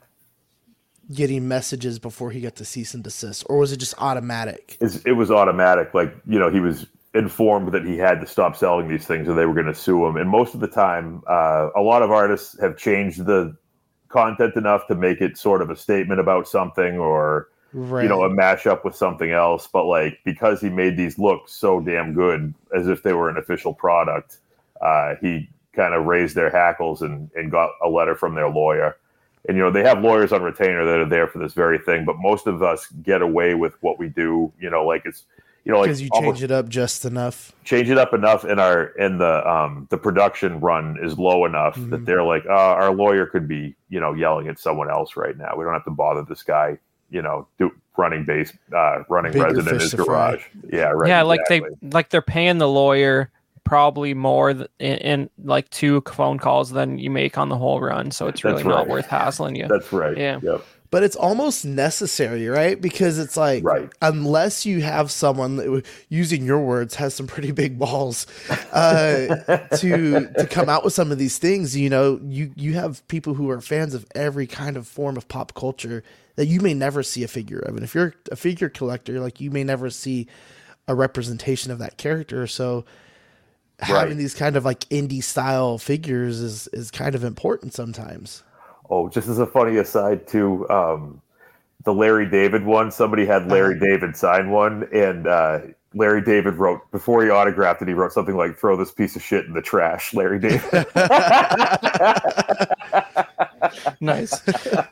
[1.13, 4.77] getting messages before he got to cease and desist, or was it just automatic?
[4.81, 5.95] It's, it was automatic.
[5.95, 9.35] Like you know, he was informed that he had to stop selling these things or
[9.35, 10.17] they were going to sue him.
[10.17, 13.57] And most of the time, uh, a lot of artists have changed the
[14.09, 18.03] content enough to make it sort of a statement about something or right.
[18.03, 19.69] you know a mashup with something else.
[19.73, 23.37] But like because he made these look so damn good as if they were an
[23.37, 24.39] official product,
[24.81, 28.97] uh, he kind of raised their hackles and, and got a letter from their lawyer.
[29.47, 32.07] And you know they have lawyers on retainer that are there for this very thing,
[32.07, 34.51] but most of us get away with what we do.
[34.59, 35.25] You know, like it's
[35.65, 37.53] you know, because like you change it up just enough.
[37.65, 41.77] Change it up enough, and our and the um the production run is low enough
[41.77, 41.91] mm-hmm.
[41.91, 45.37] that they're like, uh, our lawyer could be you know yelling at someone else right
[45.37, 45.55] now.
[45.57, 46.79] We don't have to bother this guy.
[47.11, 50.43] You know, do, running base, uh, running Bigger resident in his garage.
[50.43, 50.61] Fry.
[50.71, 51.09] Yeah, right.
[51.09, 51.61] Yeah, exactly.
[51.61, 53.31] like they like they're paying the lawyer
[53.65, 58.11] probably more in, in, like two phone calls than you make on the whole run.
[58.11, 59.67] So it's really not worth hassling you.
[59.69, 60.17] That's right.
[60.17, 60.39] Yeah.
[60.43, 62.81] Yep but it's almost necessary, right?
[62.81, 63.91] Because it's like, right.
[64.01, 68.29] unless you have someone that, using your words, has some pretty big balls
[68.73, 71.77] uh, to to come out with some of these things.
[71.77, 75.27] You know, you you have people who are fans of every kind of form of
[75.27, 76.05] pop culture
[76.37, 79.41] that you may never see a figure of, and if you're a figure collector, like
[79.41, 80.29] you may never see
[80.87, 82.47] a representation of that character.
[82.47, 82.85] So
[83.85, 84.17] having right.
[84.17, 88.43] these kind of like indie style figures is is kind of important sometimes.
[88.91, 91.23] Oh, just as a funny aside, to um,
[91.85, 93.87] the Larry David one, somebody had Larry uh-huh.
[93.87, 95.61] David sign one, and uh,
[95.95, 99.23] Larry David wrote before he autographed it, he wrote something like "Throw this piece of
[99.23, 100.87] shit in the trash." Larry David.
[104.01, 104.41] nice.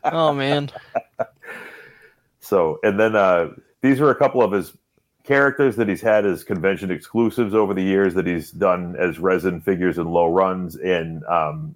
[0.04, 0.70] Oh man.
[2.40, 3.50] So, and then uh,
[3.80, 4.72] these are a couple of his
[5.24, 9.60] characters that he's had as convention exclusives over the years that he's done as resin
[9.60, 11.74] figures and low runs, and um,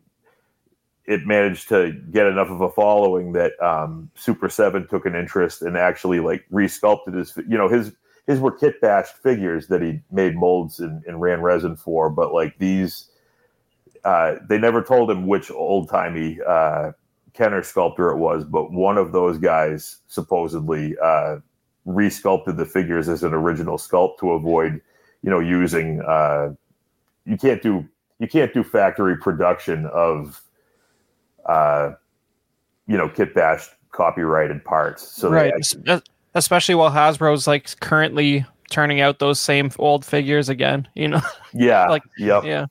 [1.06, 5.62] it managed to get enough of a following that um, Super Seven took an interest
[5.62, 7.36] and actually like resculpted his.
[7.48, 7.92] You know, his
[8.26, 12.32] his were kit bashed figures that he made molds and, and ran resin for, but
[12.32, 13.08] like these,
[14.04, 16.90] uh, they never told him which old timey uh,
[17.34, 21.36] Kenner sculptor it was, but one of those guys supposedly uh,
[21.86, 24.80] resculpted the figures as an original sculpt to avoid,
[25.22, 26.00] you know, using.
[26.02, 26.54] Uh,
[27.24, 27.86] you can't do
[28.18, 30.42] you can't do factory production of
[31.46, 31.92] uh,
[32.86, 35.06] you know, kit bashed copyrighted parts.
[35.08, 35.52] So right,
[35.86, 36.02] had-
[36.34, 40.88] especially while Hasbro's like currently turning out those same old figures again.
[40.94, 41.20] You know.
[41.58, 41.86] Yeah.
[41.86, 42.02] like.
[42.18, 42.44] Yep.
[42.44, 42.66] Yeah.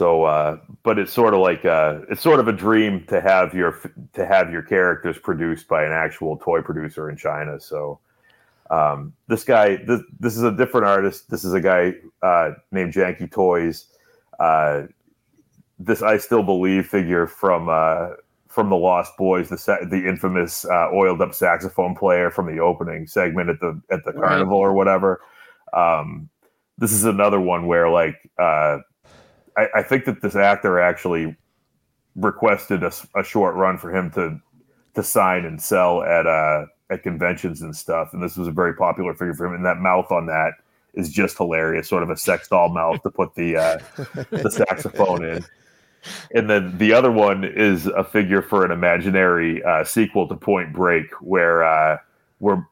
[0.00, 3.52] So, uh, but it's sort of like uh, it's sort of a dream to have
[3.52, 3.78] your
[4.14, 7.60] to have your characters produced by an actual toy producer in China.
[7.60, 8.00] So,
[8.70, 11.28] um, this guy, this this is a different artist.
[11.28, 13.88] This is a guy uh, named Janky Toys.
[14.38, 14.84] Uh,
[15.78, 18.12] this I still believe figure from uh,
[18.48, 23.06] from the Lost Boys, the the infamous uh, oiled up saxophone player from the opening
[23.06, 24.28] segment at the at the right.
[24.28, 25.20] carnival or whatever.
[25.74, 26.30] Um,
[26.78, 28.78] this is another one where like uh,
[29.56, 31.36] I, I, think that this actor actually
[32.16, 34.40] requested a, a, short run for him to
[34.94, 38.74] to sign and sell at uh, at conventions and stuff, and this was a very
[38.74, 39.54] popular figure for him.
[39.54, 40.52] And that mouth on that
[40.94, 43.78] is just hilarious, sort of a sex doll mouth to put the uh,
[44.30, 45.44] the saxophone in
[46.34, 50.72] and then the other one is a figure for an imaginary uh, sequel to Point
[50.72, 51.98] Break, where uh,
[52.38, 52.66] where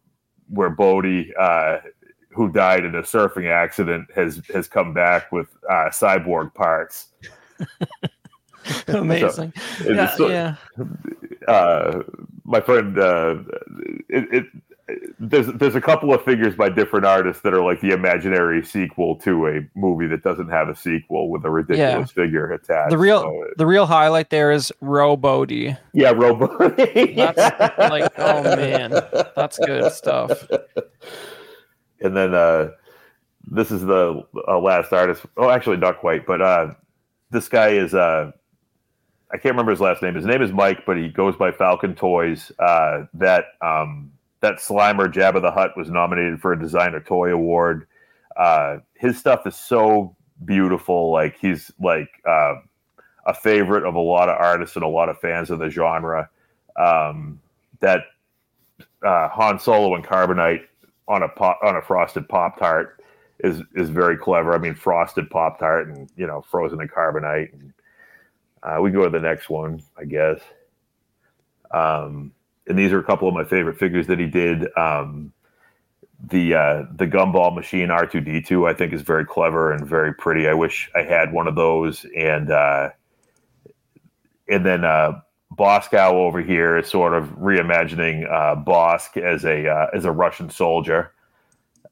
[0.48, 1.78] where Bodhi, uh,
[2.30, 7.08] who died in a surfing accident, has has come back with uh, cyborg parts.
[8.88, 9.52] Amazing.
[9.78, 10.54] So, yeah, so, yeah.
[11.46, 12.02] Uh,
[12.44, 13.36] my friend, uh,
[14.08, 14.46] it, it
[15.18, 19.16] there's there's a couple of figures by different artists that are like the imaginary sequel
[19.16, 22.24] to a movie that doesn't have a sequel with a ridiculous yeah.
[22.24, 22.90] figure attached.
[22.90, 25.76] The real so the real highlight there is Roe Bodhi.
[25.92, 27.14] Yeah, Roe Bodhi.
[27.14, 27.38] that's
[27.78, 28.90] like oh man,
[29.36, 30.46] that's good stuff.
[32.00, 32.70] And then uh,
[33.50, 35.24] this is the uh, last artist.
[35.36, 36.74] Oh, actually, not quite, but uh,
[37.30, 38.32] this guy is uh,
[39.30, 40.14] I can't remember his last name.
[40.14, 42.50] His name is Mike, but he goes by Falcon Toys.
[42.58, 47.86] Uh, that um, that Slimer Jabba the Hutt was nominated for a designer toy award.
[48.36, 51.10] Uh, his stuff is so beautiful.
[51.10, 52.54] Like he's like uh,
[53.26, 56.30] a favorite of a lot of artists and a lot of fans of the genre.
[56.76, 57.40] Um,
[57.80, 58.04] that
[59.02, 60.62] uh, Han Solo and Carbonite
[61.08, 63.02] on a pop, on a frosted Pop Tart
[63.40, 64.54] is is very clever.
[64.54, 67.52] I mean, frosted Pop Tart and you know frozen in carbonite.
[67.52, 67.72] And,
[68.62, 70.40] uh, we go to the next one, I guess.
[71.70, 72.32] Um,
[72.66, 74.68] and these are a couple of my favorite figures that he did.
[74.76, 75.32] Um,
[76.30, 79.86] the uh, the gumball machine R two D two I think is very clever and
[79.86, 80.48] very pretty.
[80.48, 82.04] I wish I had one of those.
[82.16, 82.90] And uh,
[84.48, 85.20] and then uh,
[85.58, 90.48] Bosskow over here is sort of reimagining uh, Bossk as a uh, as a Russian
[90.50, 91.12] soldier.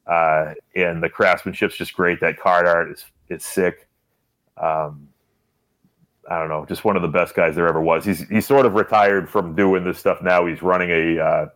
[0.07, 2.19] Uh, and the craftsmanship's just great.
[2.21, 3.87] That card art is is sick.
[4.55, 5.09] Um,
[6.29, 8.03] I don't know, just one of the best guys there ever was.
[8.03, 10.45] He's he's sort of retired from doing this stuff now.
[10.45, 11.47] He's running a uh,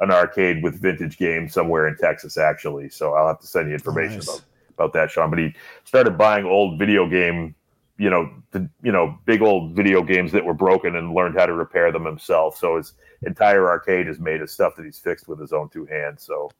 [0.00, 2.88] an arcade with vintage games somewhere in Texas, actually.
[2.88, 4.28] So I'll have to send you information nice.
[4.28, 4.42] about
[4.74, 5.30] about that, Sean.
[5.30, 5.54] But he
[5.84, 7.54] started buying old video game,
[7.98, 11.46] you know, the you know big old video games that were broken and learned how
[11.46, 12.56] to repair them himself.
[12.56, 15.86] So his entire arcade is made of stuff that he's fixed with his own two
[15.86, 16.22] hands.
[16.22, 16.50] So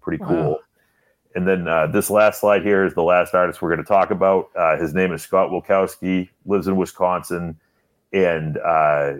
[0.00, 0.50] pretty cool.
[0.52, 0.58] Wow.
[1.34, 4.10] And then uh, this last slide here is the last artist we're going to talk
[4.10, 4.50] about.
[4.56, 7.58] Uh, his name is Scott Wilkowski, lives in Wisconsin,
[8.12, 9.12] and uh,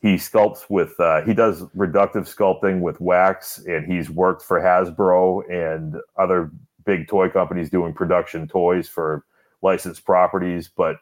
[0.00, 5.48] he sculpts with, uh, he does reductive sculpting with wax, and he's worked for Hasbro
[5.48, 6.50] and other
[6.84, 9.24] big toy companies doing production toys for
[9.62, 10.68] licensed properties.
[10.68, 10.96] But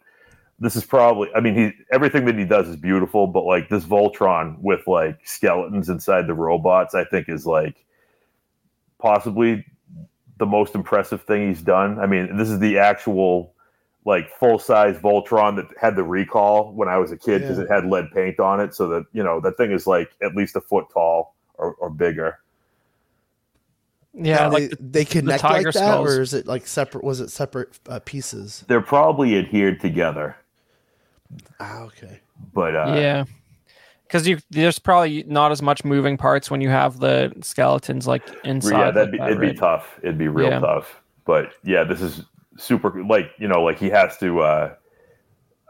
[0.59, 3.85] this is probably, I mean, he everything that he does is beautiful, but like this
[3.85, 7.85] Voltron with like skeletons inside the robots, I think is like
[8.99, 9.65] possibly
[10.39, 11.99] the most impressive thing he's done.
[11.99, 13.55] I mean, this is the actual
[14.07, 17.65] like full size Voltron that had the recall when I was a kid because Yeah.
[17.65, 18.75] it had lead paint on it.
[18.75, 21.91] So that you know that thing is like at least a foot tall or, or
[21.91, 22.39] bigger.
[24.13, 26.17] Yeah, And like they, they connect tiger like that, skulls.
[26.17, 27.05] or is it like separate?
[27.05, 28.65] Was it separate uh, pieces?
[28.67, 30.37] They're probably adhered together,
[31.61, 32.21] Ah, okay.
[32.53, 33.25] but uh, yeah,
[34.07, 38.23] because you there's probably not as much moving parts when you have the skeletons like
[38.45, 38.79] inside.
[38.79, 39.53] yeah, that'd be that, it'd right?
[39.55, 39.99] be tough.
[40.03, 40.59] It'd be real Yeah.
[40.61, 41.01] tough.
[41.25, 42.23] But yeah, this is
[42.57, 43.05] super.
[43.05, 44.75] Like you know, like he has to uh,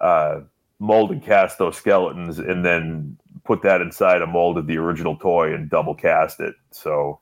[0.01, 0.41] uh,
[0.79, 5.17] mold and cast those skeletons, and then put that inside a mold of the original
[5.17, 6.55] toy and double cast it.
[6.71, 7.21] So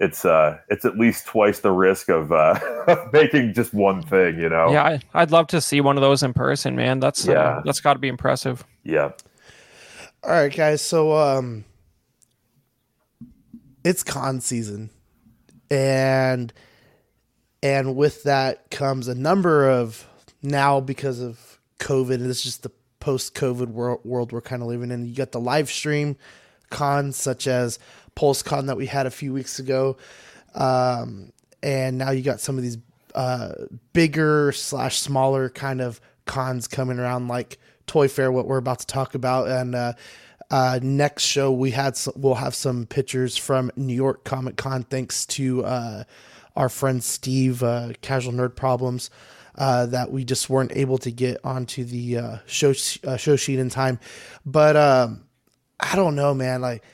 [0.00, 2.58] it's uh, it's at least twice the risk of uh,
[3.12, 4.38] making just one thing.
[4.38, 4.70] You know.
[4.70, 7.00] Yeah, I, I'd love to see one of those in person, man.
[7.00, 7.34] That's Yeah.
[7.34, 8.64] uh, that's got to be impressive.
[8.84, 9.10] Yeah.
[10.22, 10.82] All right, guys.
[10.82, 11.64] So um,
[13.84, 14.90] it's con season,
[15.70, 16.52] and
[17.62, 20.06] and with that comes a number of
[20.42, 22.14] now because of COVID.
[22.14, 22.70] And it's just the
[23.00, 25.06] post-COVID world, world we're kind of living in.
[25.06, 26.16] You got the live stream
[26.70, 27.78] cons such as
[28.18, 29.96] PulseCon that we had a few weeks ago,
[30.56, 32.78] um, and now you got some of these
[33.14, 33.52] uh,
[33.92, 38.86] bigger slash smaller kind of cons coming around like Toy Fair, what we're about to
[38.86, 39.92] talk about, and uh,
[40.50, 44.82] uh, next show we had some, we'll have some pictures from New York Comic Con
[44.82, 46.04] thanks to uh,
[46.56, 49.10] our friend Steve, uh, Casual Nerd Problems.
[49.56, 53.98] Uh, that we just weren't able to get onto the show show sheet in time,
[54.46, 55.24] but um,
[55.80, 56.60] I don't know, man.
[56.60, 56.84] Like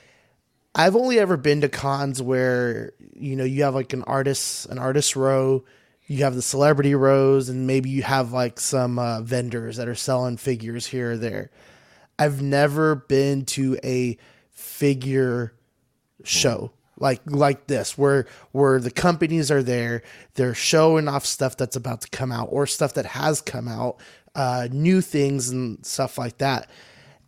[0.75, 4.79] I've only ever been to cons where you know you have like an artist an
[4.79, 5.65] artist row,
[6.07, 9.95] you have the celebrity rows, and maybe you have like some uh, vendors that are
[9.95, 11.51] selling figures here or there.
[12.19, 14.17] I've never been to a
[14.51, 15.55] figure
[16.23, 20.03] show like like this where where the companies are there
[20.35, 23.97] they're showing off stuff that's about to come out or stuff that has come out
[24.35, 26.69] uh new things and stuff like that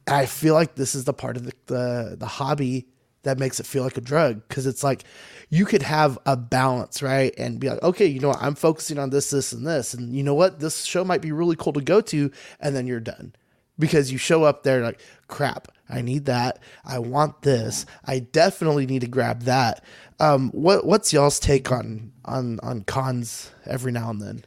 [0.06, 2.86] i feel like this is the part of the the, the hobby
[3.26, 5.04] that makes it feel like a drug because it's like
[5.50, 7.34] you could have a balance right?
[7.36, 8.42] And be like okay you know what?
[8.42, 10.60] I'm focusing on this this and this and you know what?
[10.60, 13.34] This show might be really cool to go to and then you're done.
[13.78, 16.58] Because you show up there like crap i need that.
[16.84, 17.86] I want this.
[18.04, 19.84] I definitely need to grab that.
[20.18, 24.44] Um what what's y'all's take on on on cons every now and then?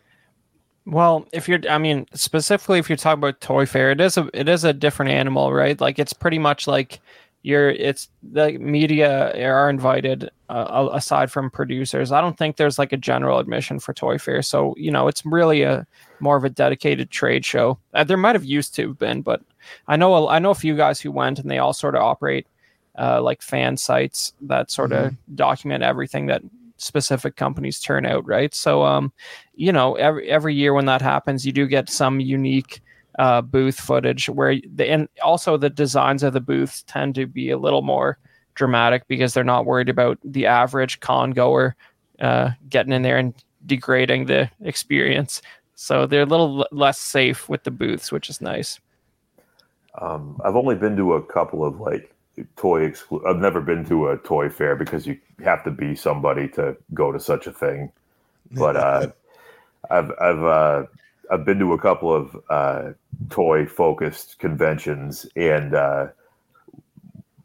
[0.90, 4.30] Well, if you're, I mean, specifically if you're talking about Toy Fair, it is a
[4.34, 5.80] it is a different animal, right?
[5.80, 7.00] Like it's pretty much like
[7.42, 7.70] you're.
[7.70, 12.12] It's the media are invited uh, aside from producers.
[12.12, 15.26] I don't think there's like a general admission for Toy Fair, so you know it's
[15.26, 15.86] really a
[16.20, 17.80] more of a dedicated trade show.
[17.94, 19.42] Uh, there might have used to have been, but
[19.88, 22.02] I know a, I know a few guys who went, and they all sort of
[22.02, 22.48] operate
[22.98, 26.42] uh, like fan sites that sort of document everything that
[26.78, 28.54] specific companies turn out, right?
[28.54, 29.12] So, um,
[29.56, 32.82] you know, every every year when that happens, you do get some unique
[33.20, 37.50] uh, booth footage where the and also the designs of the booths tend to be
[37.52, 38.18] a little more
[38.56, 41.76] dramatic because they're not worried about the average con goer
[42.22, 43.34] uh, getting in there and
[43.66, 45.42] degrading the experience.
[45.76, 48.80] So they're a little less safe with the booths, which is nice.
[50.00, 52.14] Um, I've only been to a couple of like
[52.56, 56.48] toy exclu- I've never been to a toy fair because you have to be somebody
[56.50, 57.92] to go to such a thing.
[58.52, 59.08] But uh,
[59.90, 60.84] I've I've uh,
[61.32, 62.92] I've been to a couple of uh,
[63.30, 66.08] toy focused conventions and uh,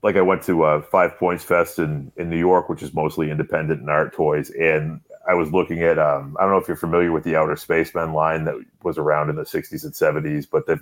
[0.05, 3.31] like I went to uh, Five Points Fest in in New York, which is mostly
[3.31, 6.77] independent and art toys, and I was looking at um, I don't know if you're
[6.77, 10.67] familiar with the Outer Spacemen line that was around in the 60s and 70s, but
[10.67, 10.77] they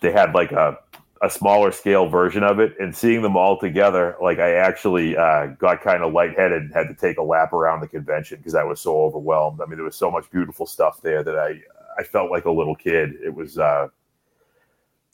[0.00, 0.78] they had like a
[1.22, 5.46] a smaller scale version of it and seeing them all together like i actually uh,
[5.58, 8.62] got kind of lightheaded and had to take a lap around the convention because i
[8.62, 9.60] was so overwhelmed.
[9.60, 11.60] I mean there was so much beautiful stuff there that i
[11.98, 13.14] i felt like a little kid.
[13.24, 13.88] It was uh,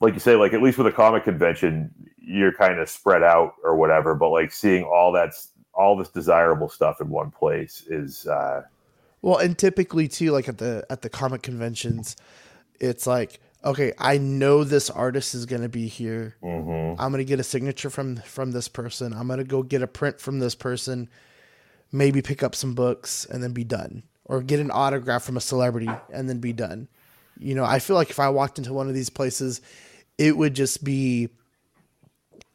[0.01, 3.55] like you say like at least with a comic convention you're kind of spread out
[3.63, 8.27] or whatever but like seeing all that's all this desirable stuff in one place is
[8.27, 8.63] uh,
[9.23, 12.17] well and typically too like at the at the comic conventions
[12.81, 16.37] it's like okay, I know this artist is going to be here.
[16.43, 17.01] Mm-hmm.
[17.01, 19.13] I'm going to get a signature from from this person.
[19.13, 21.09] I'm going to go get a print from this person.
[21.91, 25.41] Maybe pick up some books and then be done, or get an autograph from a
[25.41, 26.89] celebrity and then be done.
[27.39, 29.61] You know, I feel like if I walked into one of these places,
[30.19, 31.31] it would just be,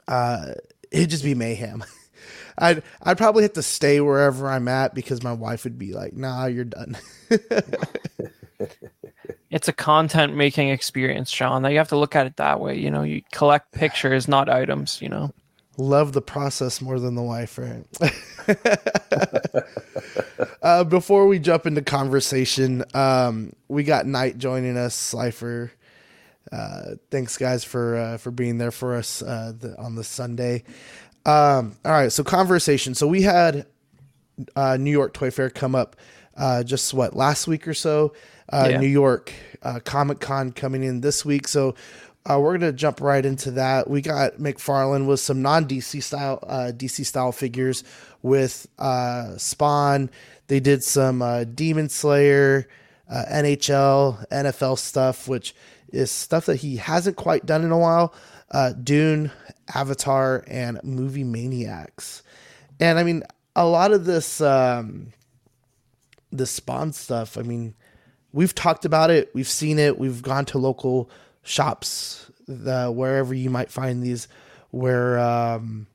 [0.07, 0.53] uh,
[0.91, 1.83] it'd just be mayhem.
[2.57, 6.13] I'd I'd probably have to stay wherever I'm at because my wife would be like,
[6.13, 6.97] "Nah, you're done."
[9.51, 11.63] it's a content making experience, Sean.
[11.63, 12.77] That you have to look at it that way.
[12.77, 15.01] You know, you collect pictures, not items.
[15.01, 15.33] You know,
[15.77, 17.85] love the process more than the wife, right?
[20.61, 25.71] uh, before we jump into conversation, um, we got Knight joining us, Slifer.
[26.51, 30.63] Uh, thanks, guys, for uh, for being there for us uh, the, on the Sunday.
[31.25, 32.93] Um, all right, so conversation.
[32.93, 33.65] So we had
[34.55, 35.95] uh, New York Toy Fair come up
[36.37, 38.13] uh, just what last week or so
[38.51, 38.79] uh, yeah.
[38.79, 41.47] New York uh, Comic Con coming in this week.
[41.47, 41.75] So
[42.25, 43.89] uh, we're gonna jump right into that.
[43.89, 47.83] We got McFarlane with some non DC style uh, DC style figures
[48.21, 50.09] with uh, Spawn.
[50.47, 52.67] They did some uh, Demon Slayer,
[53.11, 55.55] NHL, NFL stuff, which
[55.89, 58.13] is stuff that he hasn't quite done in a while.
[58.83, 59.31] Dune,
[59.73, 62.23] Avatar, and Movie Maniacs.
[62.79, 63.23] And I mean,
[63.55, 65.13] a lot of this um,
[66.31, 67.37] the Spawn stuff.
[67.37, 67.75] I mean,
[68.33, 71.09] we've talked about it, we've seen it, we've gone to local
[71.43, 74.27] shops, the, wherever you might find these,
[74.71, 75.87] where um,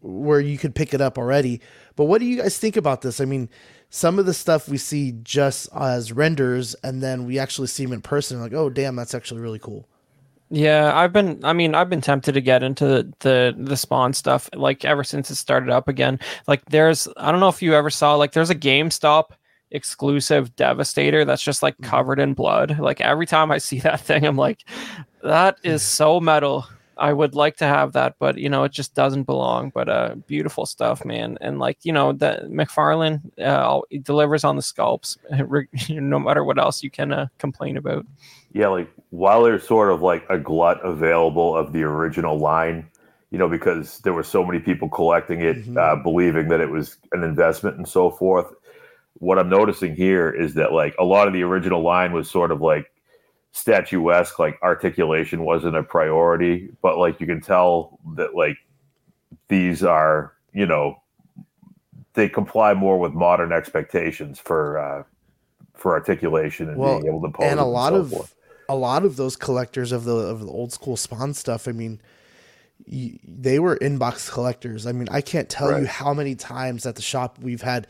[0.00, 1.60] where you could pick it up already.
[1.96, 3.20] But what do you guys think about this?
[3.20, 3.48] I mean,
[3.90, 7.92] some of the stuff we see just as renders, and then we actually see them
[7.92, 9.88] in person, like, oh damn, that's actually really cool.
[10.48, 11.44] Yeah, I've been.
[11.44, 15.02] I mean, I've been tempted to get into the, the the spawn stuff like ever
[15.02, 16.20] since it started up again.
[16.46, 19.30] Like, there's I don't know if you ever saw like there's a GameStop
[19.70, 21.90] exclusive Devastator that's just like mm-hmm.
[21.90, 22.78] covered in blood.
[22.78, 24.64] Like every time I see that thing, I'm like,
[25.22, 26.66] that is so metal.
[26.98, 29.70] I would like to have that, but you know, it just doesn't belong.
[29.74, 31.36] But uh, beautiful stuff, man.
[31.42, 35.18] And like you know, that McFarlane uh, delivers on the sculpts,
[35.90, 38.06] no matter what else you can uh, complain about.
[38.52, 42.88] Yeah, like while there's sort of like a glut available of the original line,
[43.30, 45.76] you know, because there were so many people collecting it, mm-hmm.
[45.76, 48.46] uh, believing that it was an investment and so forth
[49.18, 52.50] what I'm noticing here is that like a lot of the original line was sort
[52.50, 52.92] of like
[53.52, 58.58] statuesque, like articulation wasn't a priority, but like you can tell that like
[59.48, 61.00] these are, you know,
[62.14, 65.02] they comply more with modern expectations for uh
[65.74, 68.34] for articulation and well, being able to pose and a lot and so of forth.
[68.68, 72.00] a lot of those collectors of the of the old school spawn stuff, I mean,
[72.86, 74.86] they were inbox collectors.
[74.86, 75.80] I mean, I can't tell right.
[75.80, 77.86] you how many times at the shop we've had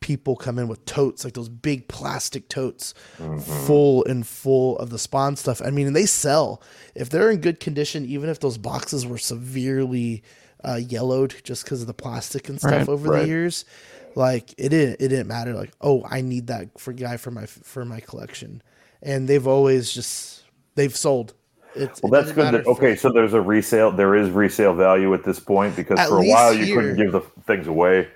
[0.00, 3.38] people come in with totes, like those big plastic totes, mm-hmm.
[3.38, 5.60] full and full of the spawn stuff.
[5.64, 6.62] I mean, they sell
[6.94, 10.22] if they're in good condition, even if those boxes were severely
[10.64, 13.22] uh, yellowed just because of the plastic and stuff right, over right.
[13.22, 13.64] the years.
[14.14, 15.54] Like it didn't, it didn't matter.
[15.54, 18.62] Like, oh, I need that for guy for my for my collection,
[19.02, 20.42] and they've always just
[20.74, 21.34] they've sold.
[21.74, 22.54] It's, well, that's good.
[22.54, 23.92] That, okay, so there's a resale.
[23.92, 27.12] There is resale value at this point because for a while you here, couldn't give
[27.12, 28.08] the things away.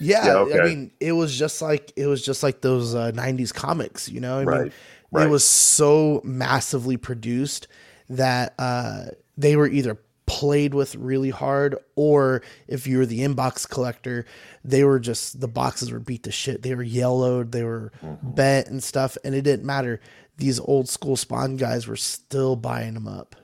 [0.00, 0.58] Yeah, yeah okay.
[0.58, 4.08] I mean, it was just like it was just like those uh, '90s comics.
[4.08, 4.62] You know, I right.
[4.62, 4.72] mean,
[5.12, 5.26] right.
[5.26, 7.68] it was so massively produced
[8.08, 13.68] that uh, they were either played with really hard, or if you were the inbox
[13.68, 14.24] collector,
[14.64, 16.62] they were just the boxes were beat to shit.
[16.62, 18.30] They were yellowed, they were mm-hmm.
[18.30, 20.00] bent and stuff, and it didn't matter.
[20.36, 23.36] These old school Spawn guys were still buying them up.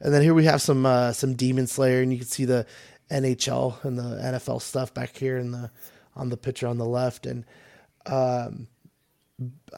[0.00, 2.64] And then here we have some uh, some Demon Slayer, and you can see the
[3.10, 5.70] NHL and the NFL stuff back here in the
[6.16, 7.44] on the picture on the left, and
[8.06, 8.68] um,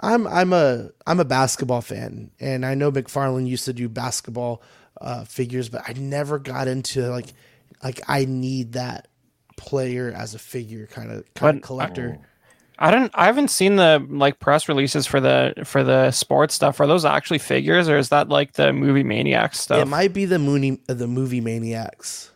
[0.00, 4.62] I'm I'm a I'm a basketball fan, and I know McFarlane used to do basketball
[5.00, 7.32] uh, figures, but I never got into like
[7.82, 9.08] like I need that
[9.56, 12.18] player as a figure kind of kind of collector.
[12.78, 13.12] I don't.
[13.14, 16.80] I haven't seen the like press releases for the for the sports stuff.
[16.80, 19.80] Are those actually figures, or is that like the movie Maniacs stuff?
[19.80, 22.31] It might be the Mooney the movie Maniacs,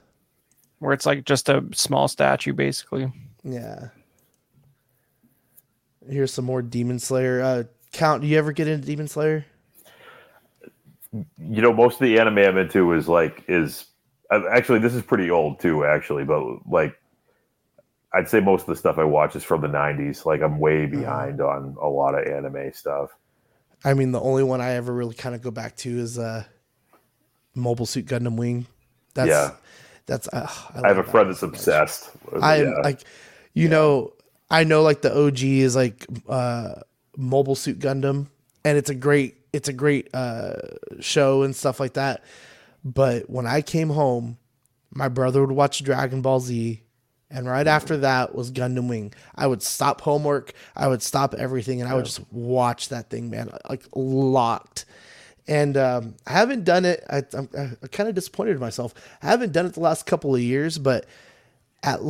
[0.79, 3.13] where it's like just a small statue, basically.
[3.43, 3.89] Yeah.
[6.09, 7.41] Here's some more Demon Slayer.
[7.43, 7.63] Uh,
[7.93, 9.47] Count, do you ever get into Demon Slayer?
[11.13, 13.87] You know, most of the anime I'm into is like is
[14.31, 16.99] actually this is pretty old too, actually, but like
[18.13, 20.27] I'd say most of the stuff I watch is from the '90s.
[20.27, 21.01] Like I'm way mm-hmm.
[21.01, 23.11] behind on a lot of anime stuff.
[23.85, 26.45] I mean, the only one I ever really kind of go back to is uh,
[27.55, 28.67] Mobile Suit Gundam Wing.
[29.15, 29.53] That's, yeah,
[30.07, 30.29] that's.
[30.33, 32.11] Uh, I, I, have a friend that's obsessed.
[32.41, 32.71] I yeah.
[32.83, 33.03] like,
[33.55, 33.71] you yeah.
[33.71, 34.13] know,
[34.51, 36.77] I know like the OG is like uh,
[37.17, 38.29] Mobile Suit Gundam,
[38.65, 40.57] and it's a great, it's a great uh,
[41.01, 42.25] show and stuff like that.
[42.85, 44.39] But when I came home,
[44.91, 46.83] my brother would watch Dragon Ball Z
[47.31, 49.13] and right after that was Gundam Wing.
[49.35, 53.31] I would stop homework, I would stop everything, and I would just watch that thing,
[53.31, 54.85] man, like locked.
[55.49, 57.05] And um, I haven't done it.
[57.09, 57.49] I, am
[57.93, 58.95] kind of disappointed in myself.
[59.23, 61.07] I haven't done it the last couple of years, but
[61.83, 62.01] at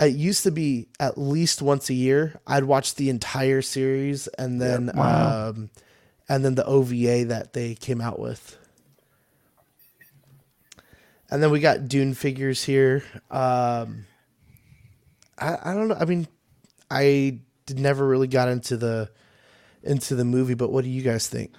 [0.00, 2.40] it used to be at least once a year.
[2.46, 4.94] I'd watch the entire series and then yep.
[4.94, 5.48] wow.
[5.50, 5.70] um,
[6.28, 8.56] and then the OVA that they came out with.
[11.30, 13.04] And then we got Dune figures here.
[13.30, 14.06] Um,
[15.38, 15.96] I, I don't know.
[16.00, 16.26] I mean,
[16.90, 17.40] I
[17.72, 19.10] never really got into the
[19.82, 21.52] into the movie, but what do you guys think?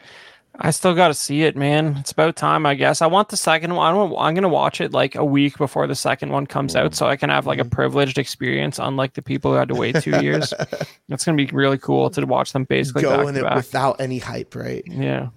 [0.59, 1.97] I still got to see it, man.
[1.97, 3.01] It's about time, I guess.
[3.01, 4.13] I want the second one.
[4.17, 7.07] I am gonna watch it like a week before the second one comes out, so
[7.07, 7.69] I can have like a mm-hmm.
[7.69, 10.53] privileged experience, unlike the people who had to wait two years.
[11.09, 13.55] It's gonna be really cool to watch them basically go in it back.
[13.55, 14.81] without any hype, right?
[14.87, 15.27] Yeah,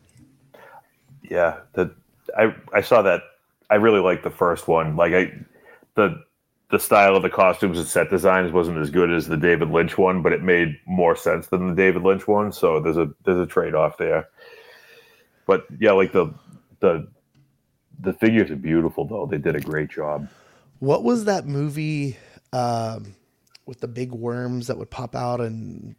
[1.23, 1.59] yeah.
[1.73, 1.93] The
[2.39, 3.23] I I saw that.
[3.71, 4.95] I really liked the first one.
[4.95, 5.33] Like I
[5.97, 6.23] the
[6.71, 9.99] the style of the costumes and set designs wasn't as good as the David Lynch
[9.99, 12.53] one, but it made more sense than the David Lynch one.
[12.53, 14.29] So there's a there's a trade off there.
[15.47, 16.33] But yeah, like the
[16.81, 17.09] the
[18.01, 19.27] the figures are beautiful though.
[19.27, 20.29] They did a great job.
[20.81, 22.17] What was that movie
[22.53, 23.15] um,
[23.67, 25.97] with the big worms that would pop out and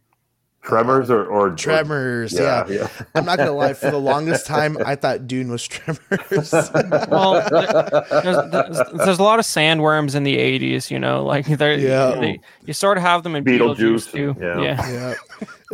[0.66, 2.74] Tremors or, or Tremors, or, yeah, yeah.
[2.74, 2.88] yeah.
[3.14, 3.72] I'm not gonna lie.
[3.72, 6.00] For the longest time, I thought Dune was Tremors.
[7.08, 10.90] well, there's, there's, there's, a lot of sandworms in the '80s.
[10.90, 12.18] You know, like they're yeah.
[12.18, 14.36] They, you sort of have them in Beetlejuice, Beetlejuice too.
[14.40, 14.90] Yeah, yeah.
[14.90, 15.14] yeah.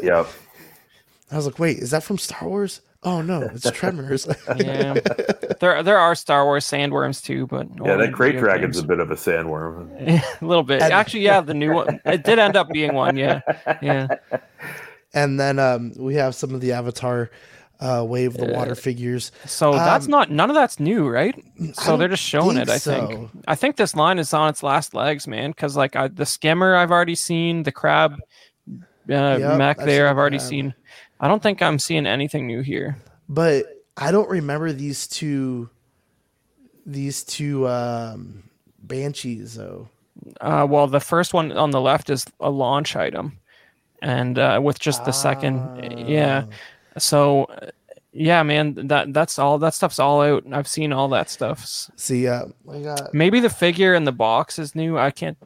[0.03, 0.27] yeah.
[1.31, 2.83] I was like, wait, is that from Star Wars?
[3.05, 4.27] Oh no, it's Tremors.
[4.57, 4.95] yeah,
[5.61, 9.11] there there are Star Wars sandworms too, but yeah, that Krayt Dragon's a bit of
[9.11, 9.91] a sandworm.
[10.41, 11.21] a little bit, actually.
[11.21, 12.01] Yeah, the new one.
[12.05, 13.17] It did end up being one.
[13.17, 13.41] Yeah,
[13.83, 14.09] yeah.
[15.15, 17.31] And then um, we have some of the Avatar
[17.81, 19.33] uh, Way of Water figures.
[19.45, 21.35] So that's um, not none of that's new, right?
[21.75, 22.69] So they're just showing it.
[22.69, 23.07] I so.
[23.07, 23.31] think.
[23.49, 25.51] I think this line is on its last legs, man.
[25.51, 28.17] Because like I, the skimmer, I've already seen the crab
[29.11, 30.09] uh, yep, mech there.
[30.09, 30.49] I've already crab.
[30.49, 30.75] seen.
[31.23, 32.99] I don't think I'm seeing anything new here.
[33.29, 33.65] But
[33.97, 35.71] I don't remember these two.
[36.85, 38.43] These two um,
[38.83, 39.89] banshees, though.
[40.41, 43.39] Uh, well, the first one on the left is a launch item
[44.03, 46.45] and uh, with just the second, yeah.
[46.47, 46.99] Ah.
[46.99, 47.47] So,
[48.13, 49.59] yeah, man, that that's all.
[49.59, 50.45] That stuff's all out.
[50.53, 51.65] I've seen all that stuff.
[51.97, 53.15] See, uh, got...
[53.15, 54.99] maybe the figure in the box is new.
[54.99, 55.39] I can't.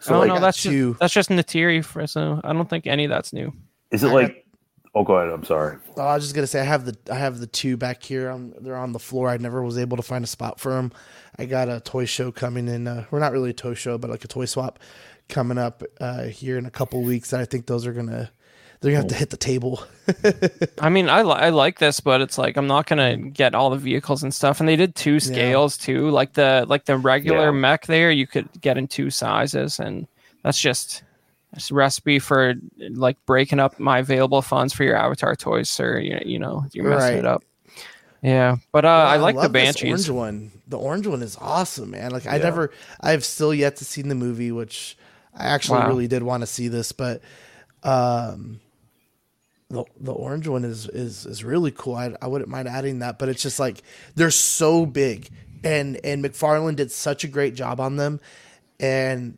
[0.00, 0.90] So oh no, that's two.
[0.90, 1.84] just that's just Neytiri.
[1.84, 3.52] For, so I don't think any of that's new.
[3.92, 4.44] Is it like?
[4.94, 5.32] Oh, go ahead.
[5.32, 5.78] I'm sorry.
[5.96, 8.36] Oh, I was just gonna say I have the I have the two back here.
[8.60, 9.30] They're on the floor.
[9.30, 10.92] I never was able to find a spot for them.
[11.38, 12.86] I got a toy show coming in.
[12.86, 14.78] Uh, we're not really a toy show, but like a toy swap
[15.28, 17.32] coming up uh, here in a couple weeks.
[17.32, 18.30] And I think those are gonna
[18.82, 19.82] they're gonna have to hit the table.
[20.80, 23.70] I mean, I li- I like this, but it's like I'm not gonna get all
[23.70, 24.60] the vehicles and stuff.
[24.60, 25.86] And they did two scales yeah.
[25.86, 27.52] too, like the like the regular yeah.
[27.52, 30.06] mech there, you could get in two sizes, and
[30.42, 31.11] that's just it's a
[31.70, 35.98] recipe for like breaking up my available funds for your avatar toys, sir.
[35.98, 37.18] You, you know, you're messing right.
[37.18, 37.44] it up.
[38.22, 40.08] Yeah, but uh, I, I like the banshees.
[40.08, 40.50] orange one.
[40.68, 42.12] The orange one is awesome, man.
[42.12, 42.44] Like I yeah.
[42.44, 44.96] never, I've still yet to see the movie, which
[45.34, 45.88] I actually wow.
[45.88, 47.20] really did want to see this, but
[47.82, 48.60] um,
[49.70, 51.96] the the orange one is is is really cool.
[51.96, 53.82] I I wouldn't mind adding that, but it's just like
[54.14, 55.28] they're so big,
[55.64, 58.20] and and McFarlane did such a great job on them,
[58.78, 59.36] and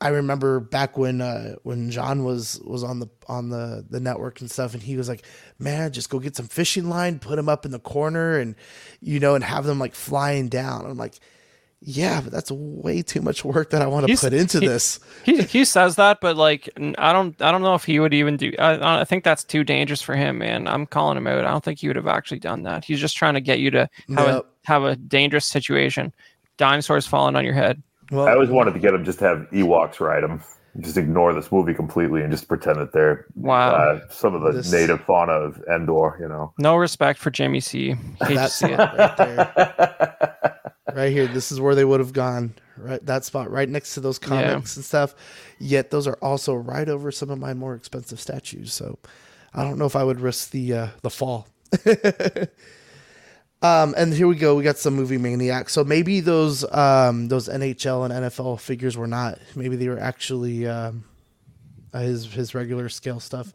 [0.00, 4.40] I remember back when uh, when John was was on the on the the network
[4.40, 5.24] and stuff, and he was like,
[5.58, 8.54] "Man, just go get some fishing line, put them up in the corner, and
[9.00, 11.14] you know, and have them like flying down." I'm like,
[11.80, 14.66] Yeah, but that's way too much work that I want to He's- put into he-
[14.66, 15.00] this.
[15.24, 16.68] He he says that, but like
[16.98, 18.52] I don't I don't know if he would even do.
[18.58, 20.68] I, I think that's too dangerous for him, man.
[20.68, 21.44] I'm calling him out.
[21.46, 22.84] I don't think he would have actually done that.
[22.84, 26.12] He's just trying to get you to have a have a dangerous situation.
[26.58, 27.82] Dinosaurs falling on your head.
[28.10, 30.42] Well, I always wanted to get them just to have Ewoks ride them.
[30.80, 33.70] Just ignore this movie completely and just pretend that they're Wow.
[33.70, 36.18] uh, some of the This- native fauna of Endor.
[36.20, 36.52] You know.
[36.58, 37.94] no respect for Jimmy C.
[37.94, 38.78] Hate to That's see it it.
[38.78, 40.58] right there.
[40.94, 41.26] right here.
[41.28, 42.54] This is where they would have gone.
[42.78, 45.14] Right, that spot right next to those comics and stuff.
[45.58, 48.74] Yet those are also right over some of my more expensive statues.
[48.74, 48.98] So
[49.54, 51.48] I don't know if I would risk the uh, the fall.
[53.62, 54.54] um, and here we go.
[54.54, 55.72] We got some movie maniacs.
[55.72, 59.38] So maybe those um, those NHL and NFL figures were not.
[59.54, 61.04] Maybe they were actually um,
[61.92, 63.52] uh, his his regular scale stuff.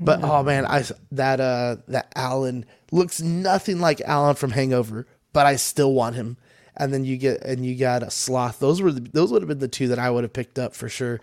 [0.00, 5.46] But oh man, I that uh that Alan looks nothing like Alan from Hangover, but
[5.46, 6.36] I still want him.
[6.76, 8.58] And then you get and you got a sloth.
[8.58, 10.74] Those were the, those would have been the two that I would have picked up
[10.74, 11.20] for sure.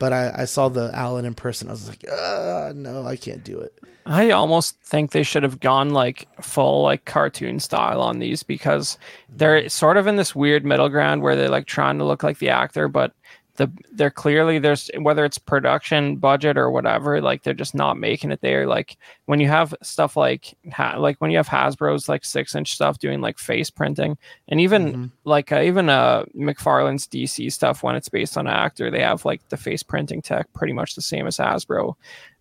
[0.00, 1.68] But I, I saw the Alan in person.
[1.68, 3.78] I was like, uh, no, I can't do it.
[4.06, 8.98] I almost think they should have gone like full like cartoon style on these because
[9.28, 12.38] they're sort of in this weird middle ground where they're like trying to look like
[12.38, 13.12] the actor, but
[13.60, 18.30] the they're clearly there's whether it's production budget or whatever, like they're just not making
[18.32, 18.66] it there.
[18.66, 18.96] Like
[19.26, 22.98] when you have stuff like ha- like when you have Hasbro's like six inch stuff
[22.98, 24.16] doing like face printing,
[24.48, 25.10] and even Mhm.
[25.24, 29.24] like uh, even uh McFarlane's DC stuff when it's based on an actor, they have
[29.24, 31.94] like the face printing tech pretty much the same as Hasbro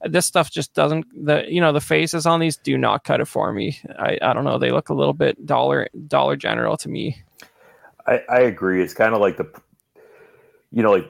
[0.06, 3.26] this stuff just doesn't the you know the faces on these do not cut it
[3.26, 6.88] for me i i don't know they look a little bit dollar dollar general to
[6.88, 7.22] me
[8.08, 8.82] I, I agree.
[8.82, 9.46] It's kind of like the,
[10.72, 11.10] you know, like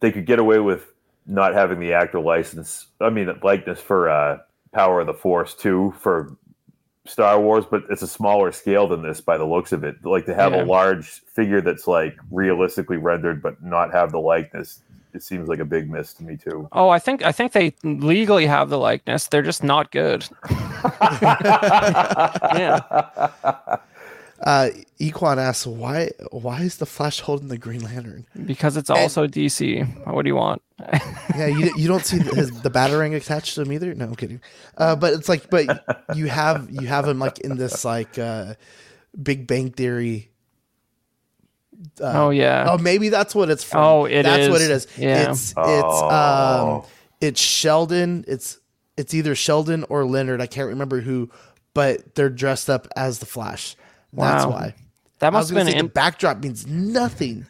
[0.00, 0.86] they could get away with
[1.26, 2.86] not having the actor license.
[3.00, 4.38] I mean, likeness for uh,
[4.72, 6.36] Power of the Force too for
[7.06, 10.04] Star Wars, but it's a smaller scale than this by the looks of it.
[10.04, 10.62] Like to have Yeah.
[10.62, 14.80] a large figure that's like realistically rendered, but not have the likeness.
[15.14, 16.68] It seems like a big miss to me too.
[16.72, 20.28] oh i think i think they legally have the likeness they're just not good
[24.40, 24.70] Uh,
[25.00, 28.24] Equan asks, why why is the Flash holding the Green Lantern?
[28.46, 30.62] because it's also dc what do you want
[31.36, 33.94] Yeah, you, you don't see the, his, the batarang attached to him either.
[33.94, 34.40] No, I'm kidding.
[34.76, 35.84] Uh, but it's like, but
[36.14, 38.54] you have you have him like in this like uh,
[39.20, 40.30] Big Bang Theory.
[42.00, 43.80] Uh, oh yeah Oh, maybe that's what it's from.
[43.84, 44.68] Oh, it that's what is.
[44.68, 44.86] it is.
[44.98, 45.30] Yeah.
[45.30, 46.80] It's it's Oh.
[46.82, 48.24] um it's Sheldon.
[48.28, 48.58] It's
[48.96, 50.40] it's either Sheldon or Leonard.
[50.40, 51.30] I can't remember who,
[51.74, 53.76] but they're dressed up as the Flash.
[54.12, 54.74] That's why.
[55.20, 57.46] that must have been an the backdrop means nothing.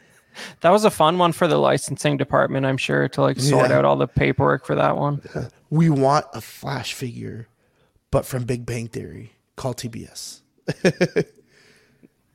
[0.61, 3.79] that was a fun one for the licensing department i'm sure to like sort Yeah.
[3.79, 5.21] out all the paperwork for that one
[5.71, 7.47] We want a Flash figure,
[8.11, 9.33] but from Big Bang Theory.
[9.57, 10.41] Call TBS.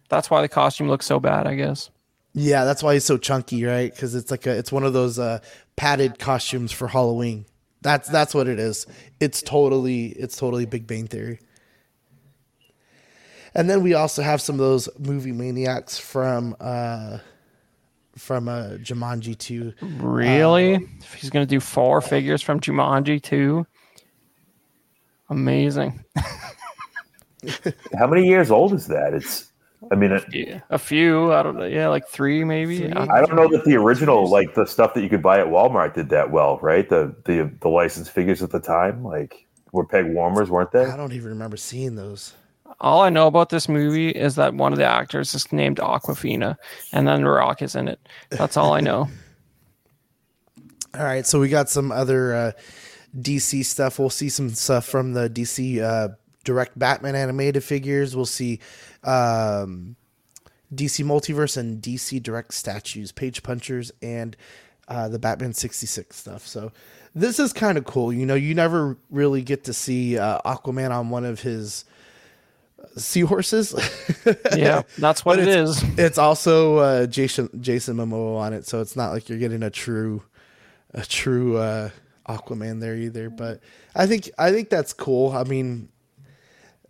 [0.10, 1.90] that's why the costume looks so bad i guess
[2.36, 3.92] Yeah, that's why he's so chunky, right?
[3.94, 5.38] Because it's like a, it's one of those uh,
[5.76, 7.46] padded costumes for Halloween.
[7.84, 8.88] That's that's what it is.
[9.20, 11.40] It's totally it's totally Big Bang Theory.
[13.56, 17.20] And then we also have some of those movie maniacs from uh,
[18.18, 19.74] from uh, Jumanji two.
[19.82, 20.76] Really?
[21.00, 23.66] If he's gonna do four figures from Jumanji 2.
[25.30, 26.04] Amazing.
[27.98, 29.14] How many years old is that?
[29.14, 29.50] It's.
[29.92, 31.34] I mean, it, Yeah, a few.
[31.34, 31.66] I don't know.
[31.66, 32.78] Yeah, like three maybe.
[32.80, 32.94] Three?
[32.94, 35.48] I- I don't know that the original, like the stuff that you could buy at
[35.48, 36.88] Walmart, did that well, right?
[36.88, 40.86] The the the licensed figures at the time, like were peg warmers, weren't they?
[40.86, 42.34] I don't even remember seeing those.
[42.80, 46.58] All I know about this movie is that one of the actors is named Awkwafina,
[46.92, 48.00] and then The Rock is in it.
[48.30, 49.10] That's all I know.
[50.96, 52.52] All right, so we got some other uh,
[53.20, 53.98] DC stuff.
[53.98, 56.10] We'll see some stuff from the DC uh,
[56.44, 58.16] direct Batman animated figures.
[58.16, 58.60] We'll see
[59.04, 59.96] um,
[60.76, 64.38] DC Multiverse and DC direct statues, page punchers, and
[64.88, 66.46] uh, the Batman 66 stuff.
[66.46, 66.72] So
[67.16, 68.12] this is kind of cool.
[68.12, 71.86] You know, you never really get to see uh, Aquaman on one of his
[72.98, 73.74] seahorses.
[74.56, 75.84] Yeah, that's what But it is.
[75.98, 79.70] it's also uh, Jason Jason Momoa on it, so it's not like you're getting a
[79.70, 80.24] true
[80.94, 81.90] a true uh,
[82.30, 83.30] Aquaman there either.
[83.30, 83.60] But
[83.96, 85.32] I think I think that's cool.
[85.34, 85.90] I mean,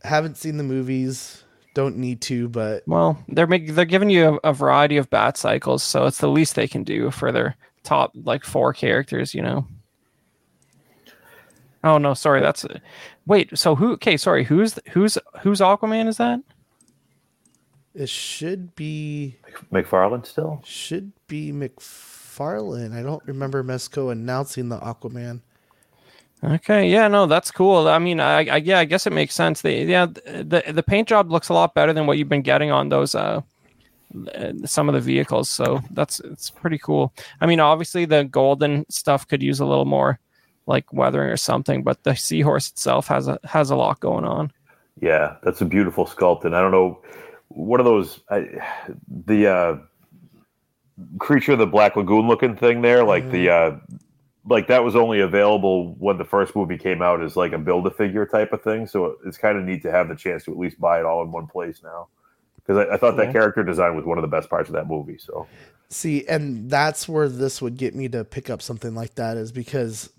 [0.04, 4.50] haven't seen the movies, don't need to, but Well, they're making they're giving you a,
[4.50, 8.12] a variety of bat cycles, so it's the least they can do for their top
[8.16, 9.66] like four characters, you know.
[11.84, 12.66] Oh no, sorry, that's
[13.26, 13.58] wait.
[13.58, 13.94] So who?
[13.94, 14.44] Okay, sorry.
[14.44, 16.08] Who's who's who's Aquaman?
[16.08, 16.40] Is that?
[17.94, 19.38] it should be
[19.72, 20.62] McFarlane still.
[20.66, 22.94] should be McFarlane.
[22.94, 25.42] I don't remember Mezco announcing the Aquaman.
[26.44, 27.88] Okay, yeah, no, that's cool.
[27.88, 29.62] I mean, I, I yeah, I guess it makes sense.
[29.62, 32.70] The yeah, the the paint job looks a lot better than what you've been getting
[32.72, 33.42] on those uh
[34.36, 35.50] uh, some of the vehicles.
[35.50, 37.14] So that's it's pretty cool.
[37.40, 40.20] I mean, obviously the golden stuff could use a little more
[40.66, 44.52] like weathering or something, but the seahorse itself has a has a lot going on.
[45.02, 47.02] Yeah, that's a beautiful sculpt, and I don't know
[47.48, 48.48] what are those I,
[49.08, 49.78] the uh,
[51.20, 53.78] creature the Black Lagoon looking thing there, like the uh,
[54.46, 57.88] like that was only available when the first movie came out as like a build
[57.88, 58.88] a figure type of thing.
[58.88, 61.24] So it's kind of neat to have the chance to at least buy it all
[61.24, 62.08] in one place now.
[62.56, 64.88] Because I, I, thought that character design was one of the best parts of that
[64.88, 65.18] movie.
[65.18, 65.48] So
[65.90, 69.52] see, and that's where this would get me to pick up something like that is
[69.52, 70.10] because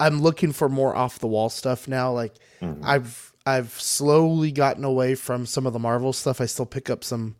[0.00, 2.12] I'm looking for more off the wall stuff now.
[2.12, 2.82] Like mm-hmm.
[2.84, 6.40] I've I've slowly gotten away from some of the Marvel stuff.
[6.40, 7.36] I still pick up some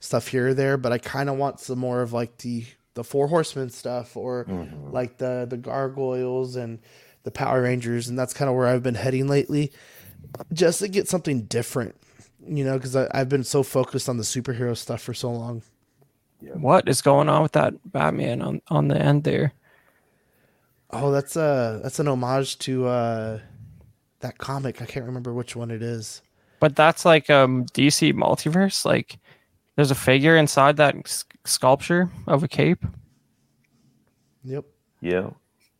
[0.00, 3.04] stuff here or there, but I kind of want some more of like the the
[3.04, 4.90] Four Horsemen stuff or mm-hmm.
[4.90, 6.78] like the the Gargoyles and
[7.24, 9.72] the Power Rangers, and that's kind of where I've been heading lately,
[10.52, 11.94] just to get something different.
[12.46, 15.62] You know, because I've been so focused on the superhero stuff for so long.
[16.40, 19.52] What is going on with that Batman on on the end there?
[20.90, 23.40] Oh, that's a that's an homage to uh
[24.20, 24.80] that comic.
[24.82, 26.22] I can't remember which one it is.
[26.60, 28.84] But that's like um DC multiverse.
[28.84, 29.18] Like,
[29.76, 32.84] there's a figure inside that s- sculpture of a cape.
[34.44, 34.64] Yep.
[35.00, 35.30] Yeah.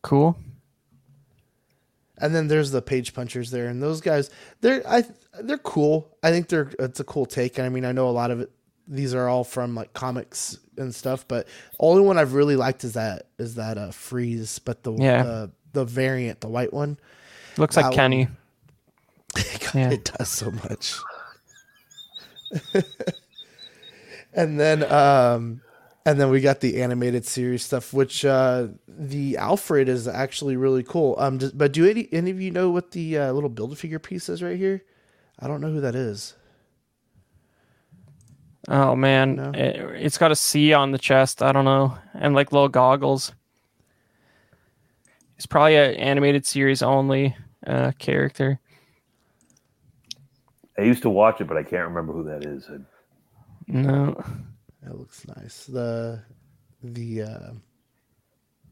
[0.03, 0.37] Cool.
[2.19, 4.31] And then there's the page punchers there, and those guys,
[4.61, 5.05] they're I
[5.41, 6.17] they're cool.
[6.23, 7.59] I think they're it's a cool take.
[7.59, 8.51] And I mean, I know a lot of it.
[8.89, 11.47] These are all from like comics and stuff, but
[11.79, 15.23] only one I've really liked is that is that uh freeze, but the yeah.
[15.23, 16.99] the, the variant, the white one.
[17.57, 18.29] Looks like Kenny.
[19.35, 19.91] God, yeah.
[19.91, 20.95] It does so much.
[24.33, 25.61] and then um
[26.07, 30.83] and then we got the animated series stuff which uh the alfred is actually really
[30.83, 33.77] cool um but do any any of you know what the uh, little build a
[33.77, 34.83] figure piece is right here
[35.39, 36.35] i don't know who that is
[38.69, 39.51] oh man no?
[39.51, 43.33] it, it's got a c on the chest i don't know and like little goggles
[45.39, 48.59] it's probably an animated series only uh, character.
[50.77, 52.69] I used to watch it, but I can't remember who that is.
[53.69, 54.21] No,
[54.83, 55.67] that looks nice.
[55.67, 56.23] The
[56.83, 57.51] the uh,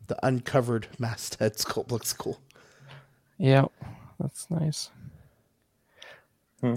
[0.09, 2.41] the uncovered masthead sculpt looks cool.
[3.39, 3.67] Yeah,
[4.19, 4.91] that's nice.
[6.61, 6.77] Hmm.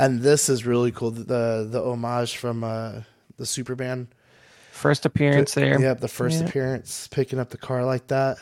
[0.00, 1.10] And this is really cool.
[1.10, 3.02] The the homage from uh,
[3.36, 4.08] the Superman
[4.72, 5.78] first appearance the, there.
[5.78, 6.46] Yep, the first yeah.
[6.46, 8.38] appearance, picking up the car like that.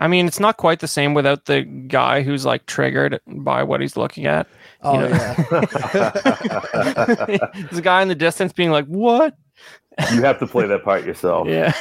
[0.00, 3.80] I mean, it's not quite the same without the guy who's like triggered by what
[3.80, 4.48] he's looking at.
[4.82, 5.08] Oh you know?
[5.10, 5.36] yeah.
[7.54, 9.36] There's a guy in the distance being like, "What?"
[10.12, 11.46] You have to play that part yourself.
[11.48, 11.72] Yeah.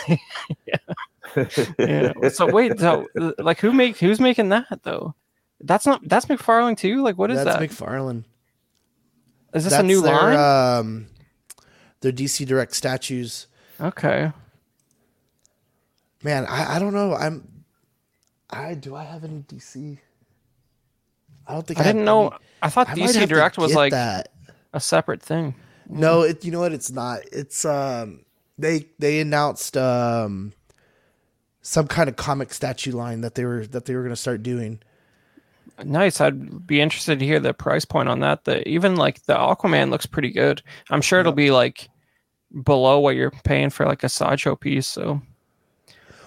[0.68, 1.46] yeah.
[1.80, 2.30] yeah.
[2.30, 3.08] So wait, so
[3.40, 5.16] like who make who's making that though?
[5.62, 7.02] That's not that's McFarlane too.
[7.02, 7.60] Like what is that's that?
[7.60, 8.26] That's McFarlane.
[9.54, 10.80] Is this that's a new their, line?
[10.80, 11.08] Um,
[12.02, 13.48] their DC Direct statues.
[13.80, 14.32] Okay.
[16.24, 17.16] Man, I, I don't know.
[17.16, 17.64] I'm
[18.52, 19.98] I do I have any DC?
[21.48, 22.30] I don't think I, I didn't know.
[22.30, 24.32] Any, I thought I DC Direct was like that.
[24.74, 25.56] a separate thing.
[25.88, 26.44] No, it.
[26.46, 26.74] You know what?
[26.74, 27.22] It's not.
[27.32, 28.26] It's um.
[28.58, 30.54] They they announced um.
[31.64, 34.42] Some kind of comic statue line that they were that they were going to start
[34.42, 34.80] doing.
[35.84, 36.22] Nice.
[36.22, 38.46] I'd be interested to hear the price point on that.
[38.46, 40.62] The even like the Aquaman looks pretty good.
[40.90, 41.90] I'm sure it'll be like
[42.64, 44.88] below what you're paying for like a sideshow piece.
[44.88, 45.22] So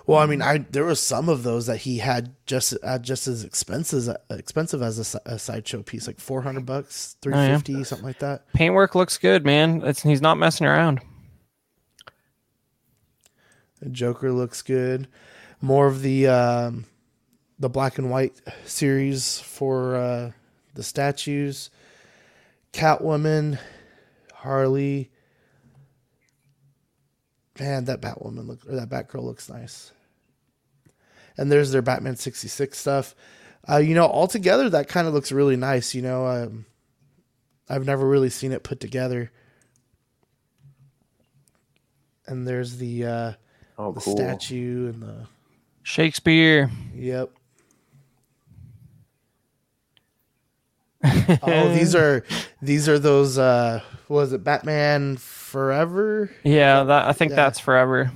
[0.06, 3.26] well, I mean, I there was some of those that he had just uh, just
[3.26, 7.78] as expensive expensive as a, a sideshow piece, like four hundred bucks, three fifty, oh,
[7.78, 7.84] yeah.
[7.84, 8.52] something like that.
[8.52, 9.82] Paintwork looks good, man.
[9.82, 11.00] It's, he's not messing around.
[13.80, 15.08] The Joker looks good.
[15.62, 16.84] More of the um,
[17.58, 18.34] the black and white
[18.64, 20.30] series for uh,
[20.74, 21.70] the statues.
[22.72, 23.58] Catwoman,
[24.32, 25.10] Harley,
[27.60, 29.92] man, that Batwoman look or that Batgirl looks nice.
[31.36, 33.14] And there's their Batman sixty six stuff.
[33.68, 35.94] Uh, you know, altogether that kind of looks really nice.
[35.94, 36.66] You know, um,
[37.68, 39.30] I've never really seen it put together.
[42.26, 43.32] And there's the uh,
[43.78, 44.16] oh, the cool.
[44.16, 45.26] statue and the
[45.82, 46.70] Shakespeare.
[46.94, 47.30] Yep.
[51.42, 52.24] oh, these are
[52.62, 56.30] these are those uh was it Batman Forever?
[56.42, 57.36] Yeah, that I think yeah.
[57.36, 58.10] that's Forever.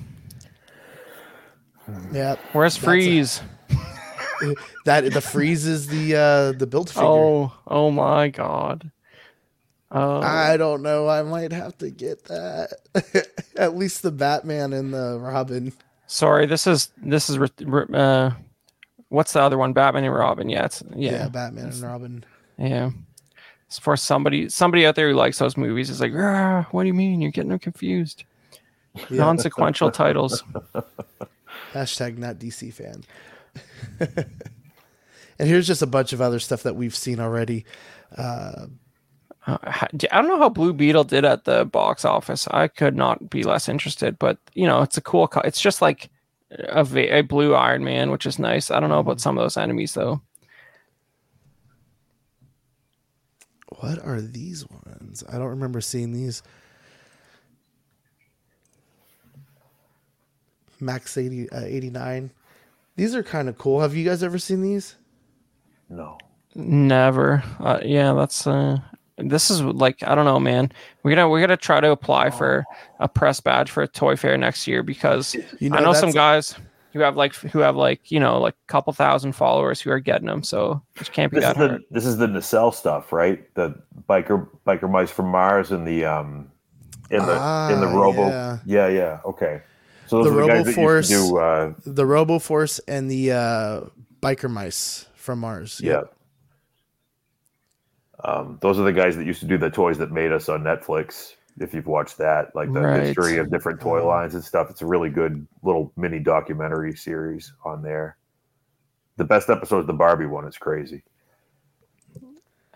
[2.11, 2.35] Yeah.
[2.53, 3.41] Where's Freeze?
[3.71, 7.03] A, that the Freeze is the uh the built figure.
[7.03, 8.91] Oh, oh my god.
[9.91, 11.09] Uh, I don't know.
[11.09, 12.73] I might have to get that.
[13.55, 15.73] At least the Batman and the Robin.
[16.05, 18.31] Sorry, this is this is uh,
[19.09, 19.73] what's the other one?
[19.73, 20.47] Batman and Robin.
[20.47, 22.23] Yeah, it's yeah, yeah Batman and Robin.
[22.59, 22.89] Yeah.
[23.81, 26.93] for somebody somebody out there who likes those movies is like, "Ah, what do you
[26.93, 27.21] mean?
[27.21, 28.23] You're getting them confused.
[29.09, 29.17] Yeah.
[29.17, 30.43] Non-sequential titles.
[31.73, 33.03] Hashtag not DC fan.
[35.39, 37.65] and here's just a bunch of other stuff that we've seen already.
[38.17, 38.67] Uh,
[39.47, 39.87] Uh, I
[40.21, 42.47] don't know how Blue Beetle did at the box office.
[42.51, 45.27] I could not be less interested, but you know, it's a cool.
[45.27, 46.09] Co- it's just like
[46.51, 46.85] a,
[47.19, 48.69] a blue Iron Man, which is nice.
[48.69, 50.21] I don't know about some of those enemies though.
[53.79, 55.23] What are these ones?
[55.27, 56.41] I don't remember seeing these.
[60.79, 62.31] Max 80, uh, 89.
[62.95, 63.81] These are kind of cool.
[63.81, 64.95] Have you guys ever seen these?
[65.89, 66.17] No.
[66.55, 67.43] Never.
[67.59, 68.45] Uh, yeah, that's.
[68.47, 68.79] Uh,
[69.17, 70.71] this is like I don't know, man.
[71.03, 72.63] We gotta we gotta try to apply for
[72.99, 76.53] a press badge for a toy fair next year because You I know some that's-
[76.53, 76.55] guys
[76.93, 79.99] who have like who have like you know like a couple thousand followers who are
[79.99, 80.43] getting them.
[80.43, 81.83] So it can't be This is that the hard.
[81.91, 83.53] this is the nacelle stuff, right?
[83.55, 83.75] The
[84.09, 86.51] biker biker mice from Mars and the um
[87.11, 87.33] in the
[87.67, 88.21] in the Ah, Robo.
[88.21, 88.57] yeah.
[88.65, 89.19] Yeah, yeah.
[89.25, 89.61] Okay.
[90.07, 93.31] So The those are the guys that used do uh The Robo Force and the
[93.33, 93.81] uh,
[94.21, 95.81] biker mice from Mars.
[95.83, 96.01] yeah.
[98.23, 100.61] Um, those are the guys that used to do the toys that made us on
[100.63, 101.35] Netflix.
[101.59, 103.03] If you've watched that, like the Right.
[103.03, 104.07] history of different toy mm-hmm.
[104.07, 108.17] lines and stuff, it's a really good little mini documentary series on there.
[109.17, 110.47] The best episode is the Barbie one.
[110.47, 111.03] It's crazy.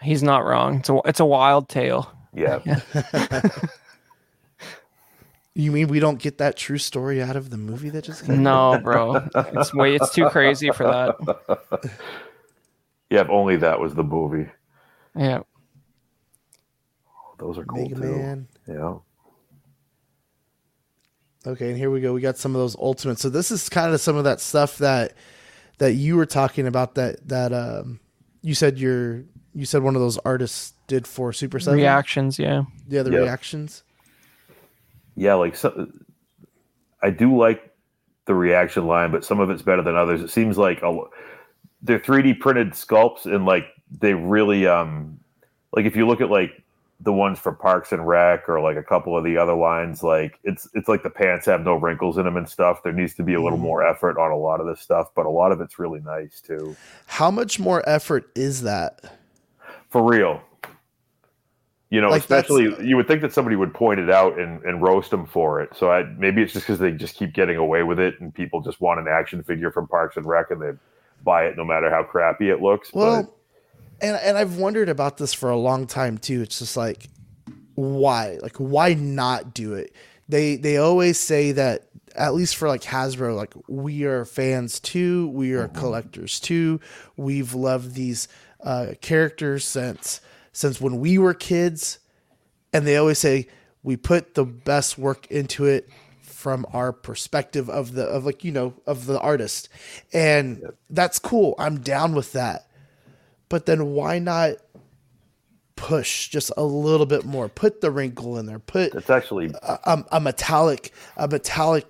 [0.01, 0.79] He's not wrong.
[0.79, 2.11] It's a it's a wild tale.
[2.34, 2.59] Yeah,
[5.55, 8.45] You mean we don't get that true story out of the movie that just came?
[8.47, 8.73] Out?
[8.73, 11.91] No, bro, it's way it's too crazy for that.
[13.11, 13.21] yeah.
[13.21, 14.49] If only that was the movie.
[15.15, 15.41] Yeah.
[17.43, 18.01] Those are cool Mega too.
[18.01, 18.47] Man.
[18.67, 18.95] Yeah.
[21.45, 22.13] Okay, and here we go.
[22.13, 23.21] We got some of those ultimates.
[23.21, 25.13] So this is kind of some of that stuff that
[25.79, 27.99] that you were talking about that that um
[28.41, 29.23] you said your
[29.53, 31.77] you said one of those artists did for Super Seven.
[31.79, 32.63] Reactions, yeah.
[32.87, 33.21] Yeah, the Yep.
[33.21, 33.83] reactions.
[35.15, 35.87] yeah, like so,
[37.01, 37.71] I do like
[38.25, 40.21] the reaction line, but some of it's better than others.
[40.21, 40.97] It seems like a,
[41.81, 45.19] they're 3D printed sculpts, and like they really, um,
[45.73, 46.62] like if you look at like
[47.04, 50.39] the ones for Parks and Rec or like a couple of the other lines, like
[50.43, 52.82] it's it's like the pants have no wrinkles in them and stuff.
[52.84, 53.62] There needs to be a little Mhm.
[53.62, 56.39] more effort on a lot of this stuff, but a lot of it's really nice
[56.39, 56.76] too.
[57.08, 59.01] How much more effort is that?
[59.89, 60.41] For real.
[61.89, 64.82] You know, Like, especially you would think that somebody would point it out and, and
[64.82, 65.76] roast them for it.
[65.76, 68.62] So I, maybe it's just because they just keep getting away with it, and people
[68.62, 70.72] just want an action figure from Parks and Rec, and they
[71.24, 72.91] buy it no matter how crappy it looks.
[72.93, 73.32] Well, but
[74.01, 76.41] and and I've wondered about this for a long time too.
[76.41, 77.09] It's just like
[77.75, 78.37] why?
[78.41, 79.93] Like why not do it?
[80.29, 85.29] They they always say that at least for like Hasbro, like we are fans too,
[85.29, 86.79] we are collectors too.
[87.17, 88.27] We've loved these
[88.63, 90.21] uh, characters since
[90.51, 91.99] since when we were kids,
[92.71, 93.47] and they always say
[93.81, 95.89] we put the best work into it
[96.21, 99.69] from our perspective of the of like you know of the artist,
[100.13, 101.55] and that's cool.
[101.57, 102.67] I'm down with that
[103.49, 104.55] but then why not
[105.75, 109.79] push just a little bit more put the wrinkle in there put it's actually a,
[109.85, 111.85] a, a metallic a metallic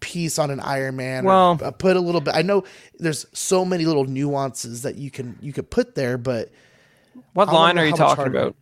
[0.00, 2.64] piece on an iron man or, Well- uh, put a little bit i know
[2.98, 6.50] there's so many little nuances that you can you could put there but
[7.34, 8.56] What line are you talking harder- about?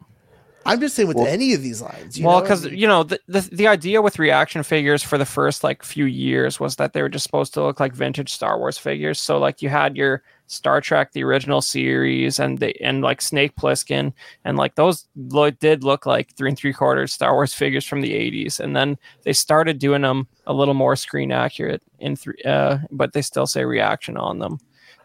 [0.67, 2.43] i'm just saying with any of these lines you well, know?
[2.43, 6.07] because you know the, the the idea with reaction figures for the first like few
[6.07, 9.21] years was that they were just supposed to look like vintage Star Wars figures.
[9.21, 13.55] So like you had your Star Trek the original series and the and like Snake
[13.57, 14.13] Plissken
[14.45, 18.01] and like those lo- did look like three and three quarters Star Wars figures from
[18.01, 22.41] the '80s, and then they started doing them a little more screen accurate in three,
[22.45, 24.59] uh, but they still say reaction on them.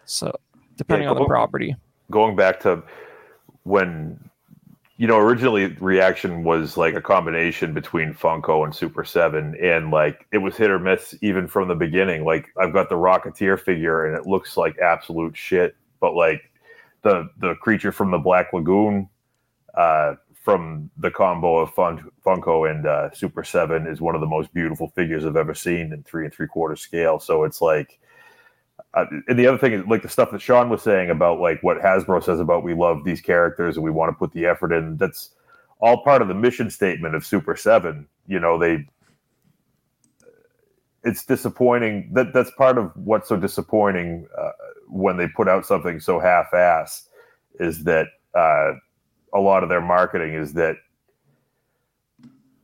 [0.05, 0.35] So
[0.77, 1.75] depending on the property.
[2.09, 2.83] going back to
[3.63, 4.30] when
[5.01, 10.27] you know originally reaction was like a combination between funko and super 7 and like
[10.31, 12.23] it was hit or miss even from the beginning.
[12.23, 16.51] Like i've got the rocketeer figure and it looks like absolute shit but like
[17.01, 19.09] the the creature from the black lagoon
[19.73, 24.27] uh from the combo of Fun- funko and uh, super 7 is one of the
[24.27, 27.19] most beautiful figures i've ever seen in three and three quarter scale.
[27.19, 27.99] So it's like
[28.93, 31.63] uh, and the other thing is like the stuff that Sean was saying about like
[31.63, 34.73] what Hasbro says about we love these characters and we want to put the effort
[34.73, 34.97] in.
[34.97, 35.29] That's
[35.79, 38.07] all part of the mission statement of Super Seven.
[38.27, 38.85] You know, they.
[41.03, 44.51] It's disappointing that that's part of what's so disappointing uh,
[44.87, 47.09] when they put out something so half-ass
[47.59, 48.73] is that uh,
[49.33, 50.75] a lot of their marketing is that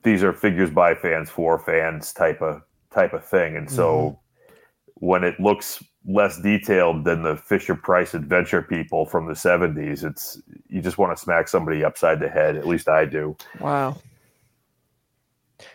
[0.04, 2.62] these are figures by fans for fans type of
[2.92, 4.20] type of thing, and so
[5.00, 10.04] when it looks less detailed than the Fisher Price adventure people from the 70s.
[10.04, 12.56] It's you just want to smack somebody upside the head.
[12.56, 13.36] At least I do.
[13.60, 13.98] Wow.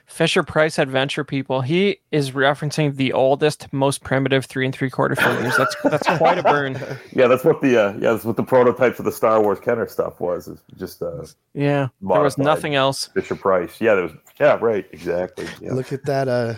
[0.07, 1.63] Fisher Price Adventure People.
[1.63, 5.57] He is referencing the oldest, most primitive three and three quarter figures.
[5.57, 6.79] That's that's quite a burn.
[7.13, 9.89] Yeah, that's what the uh, yeah that's what the prototype for the Star Wars Kenner
[9.89, 10.49] stuff was.
[10.49, 11.25] Is just uh,
[11.55, 13.07] Yeah, there was nothing else.
[13.09, 13.81] Fisher Price.
[13.81, 14.13] Yeah, there was.
[14.39, 14.87] Yeah, right.
[14.93, 15.47] Exactly.
[15.61, 15.73] Yeah.
[15.73, 16.55] Look at that uh,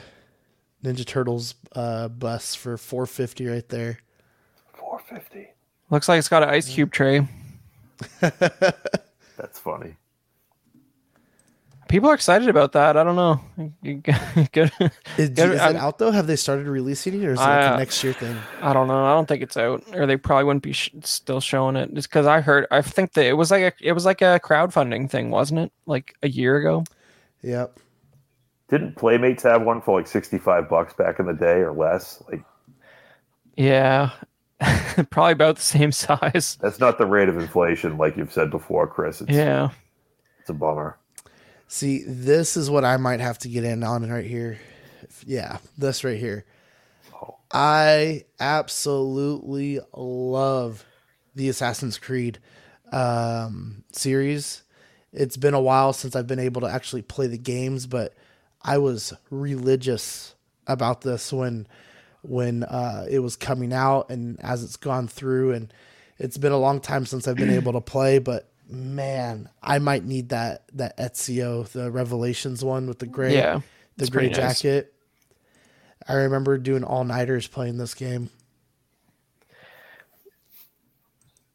[0.84, 3.98] Ninja Turtles uh, bus for 450 right there.
[4.74, 5.48] Four fifty.
[5.90, 7.26] Looks like it's got an ice cube tray.
[8.20, 9.96] That's funny.
[11.88, 12.96] People are excited about that.
[12.96, 13.40] I don't know.
[13.82, 13.96] You-
[14.52, 14.72] Good.
[15.18, 16.10] Is, Good, is it I'm- out though?
[16.10, 18.36] Have they started releasing it, or is it like Uh, a next year thing?
[18.62, 19.04] I don't know.
[19.04, 21.92] I don't think it's out, or they probably wouldn't be sh- still showing it.
[21.94, 24.40] Just because I heard, I think that it was like a, it was like a
[24.42, 25.72] crowdfunding thing, wasn't it?
[25.86, 26.84] Like a year ago.
[27.42, 27.78] Yep.
[28.68, 32.22] Didn't Playmates have one for like sixty five bucks back in the day or less?
[32.30, 32.42] Like
[33.56, 34.10] Yeah,
[35.10, 36.56] probably about the same size.
[36.60, 39.20] that's not the rate of inflation, like you've said before, Chris.
[39.20, 39.70] It's, Yeah.
[40.40, 40.98] it's a bummer.
[41.68, 44.58] See, this is what I might have to get in on right here.
[45.26, 46.44] Yeah, this right here.
[47.52, 50.84] I absolutely love
[51.34, 52.38] the Assassin's Creed
[52.92, 54.62] um, series.
[55.12, 58.14] It's been a while since I've been able to actually play the games, but
[58.64, 60.34] I was religious
[60.66, 61.66] about this when
[62.22, 65.72] when uh, it was coming out and as it's gone through and
[66.18, 70.04] it's been a long time since I've been able to play, but man, I might
[70.04, 73.60] need that that Ezio, the Revelations one with the gray Yeah,
[73.98, 74.62] the gray nice.
[74.62, 74.94] jacket.
[76.08, 78.30] I remember doing all nighters playing this game.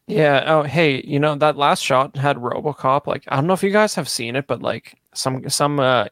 [0.08, 0.44] Yeah.
[0.48, 3.06] Oh, hey, you know that last shot had RoboCop.
[3.08, 6.06] Like, I don't know if you guys have seen it, but like some some uh,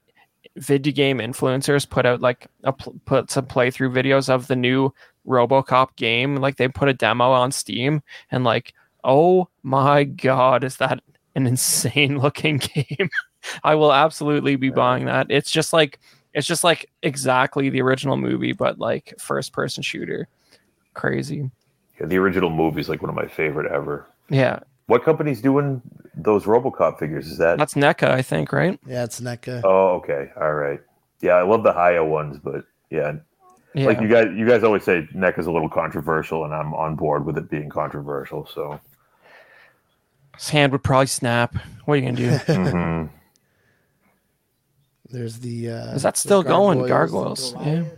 [0.57, 4.93] video game influencers put out like a pl- put some playthrough videos of the new
[5.27, 6.37] RoboCop game.
[6.37, 8.01] Like they put a demo on Steam,
[8.31, 11.01] and like, oh my god, is that
[11.35, 13.09] an insane looking game?
[13.63, 15.27] I will absolutely be buying that.
[15.29, 15.99] It's just like
[16.33, 20.27] it's just like exactly the original movie, but like first person shooter.
[20.93, 21.49] Crazy.
[21.99, 24.05] Yeah, the original movie is like one of my favorite ever.
[24.29, 25.81] Yeah, What company's doing
[26.15, 27.27] those RoboCop figures?
[27.27, 27.57] Is that?
[27.57, 28.79] that's NECA, I think, right?
[28.87, 29.61] Yeah, it's NECA.
[29.63, 30.79] Oh, okay, all right.
[31.21, 33.13] Yeah, I love the Hiya ones, but yeah,
[33.73, 33.87] Yeah.
[33.87, 36.95] like you guys, you guys always say NEC is a little controversial, and I'm on
[36.95, 38.45] board with it being controversial.
[38.47, 38.79] So
[40.35, 41.55] His hand would probably snap.
[41.85, 42.29] What are you gonna do?
[42.53, 43.09] mhm.
[45.09, 45.71] There's the.
[45.71, 46.85] Uh, Is that the still going?
[46.87, 47.53] Gargoyles.
[47.53, 47.85] Goliath.
[47.87, 47.93] Yeah.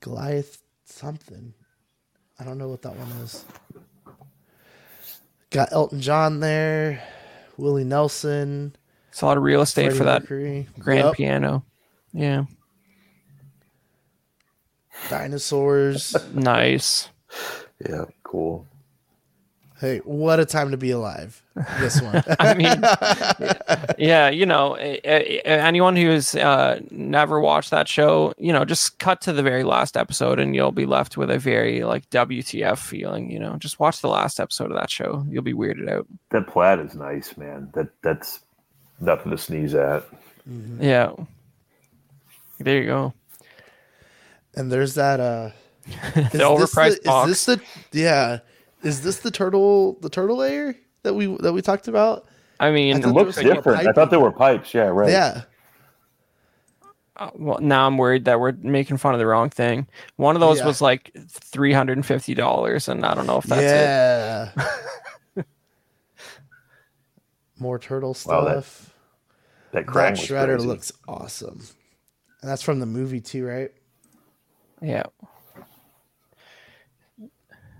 [0.00, 1.54] Goliath something.
[2.38, 3.44] I don't know what that one is.
[5.56, 7.02] Got Elton John there,
[7.56, 8.76] Willie Nelson,
[9.08, 10.68] It's a lot of real estate Freddie for that Mercury.
[10.78, 11.14] grand Yep.
[11.14, 11.64] piano.
[12.12, 12.44] Yeah.
[15.08, 16.14] Dinosaurs.
[16.34, 17.08] Nice.
[17.88, 18.66] yeah, cool.
[19.80, 21.42] Hey, what a time to be alive!
[21.78, 22.22] This one.
[22.38, 22.80] I mean,
[23.98, 29.32] yeah, you know, anyone who's uh, never watched that show, you know, just cut to
[29.32, 33.30] the very last episode and you'll be left with a very like WTF feeling.
[33.30, 35.24] You know, just watch the last episode of that show.
[35.28, 36.06] You'll be weirded out.
[36.30, 37.70] That plaid is nice, man.
[37.74, 38.40] That that's
[39.00, 40.04] nothing to sneeze at.
[40.78, 41.12] Yeah.
[42.58, 43.14] There you go.
[44.54, 45.20] and there's that.
[45.20, 45.50] uh
[46.14, 47.30] The is this overpriced the, box.
[47.30, 47.56] Is this
[47.92, 47.98] the?
[47.98, 48.38] Yeah.
[48.86, 49.98] Is this the turtle?
[50.00, 52.26] The turtle layer that we that we talked about?
[52.60, 53.86] I mean, I It looks like different.
[53.86, 54.72] I thought they in were pipes.
[54.72, 55.10] Yeah, right.
[55.10, 55.42] Yeah.
[57.16, 59.86] Uh, well, now I'm worried that we're making fun of the wrong thing.
[60.16, 60.66] One of those Yeah.
[60.66, 63.64] was like three hundred and fifty dollars, and I don't know if that's it.
[63.64, 64.52] yeah.
[67.58, 68.94] More turtle Wow, that stuff.
[69.72, 70.66] That Krang that shredder crazy.
[70.68, 71.60] looks awesome.
[72.42, 73.72] And that's from the movie too, right?
[74.82, 75.04] Yeah.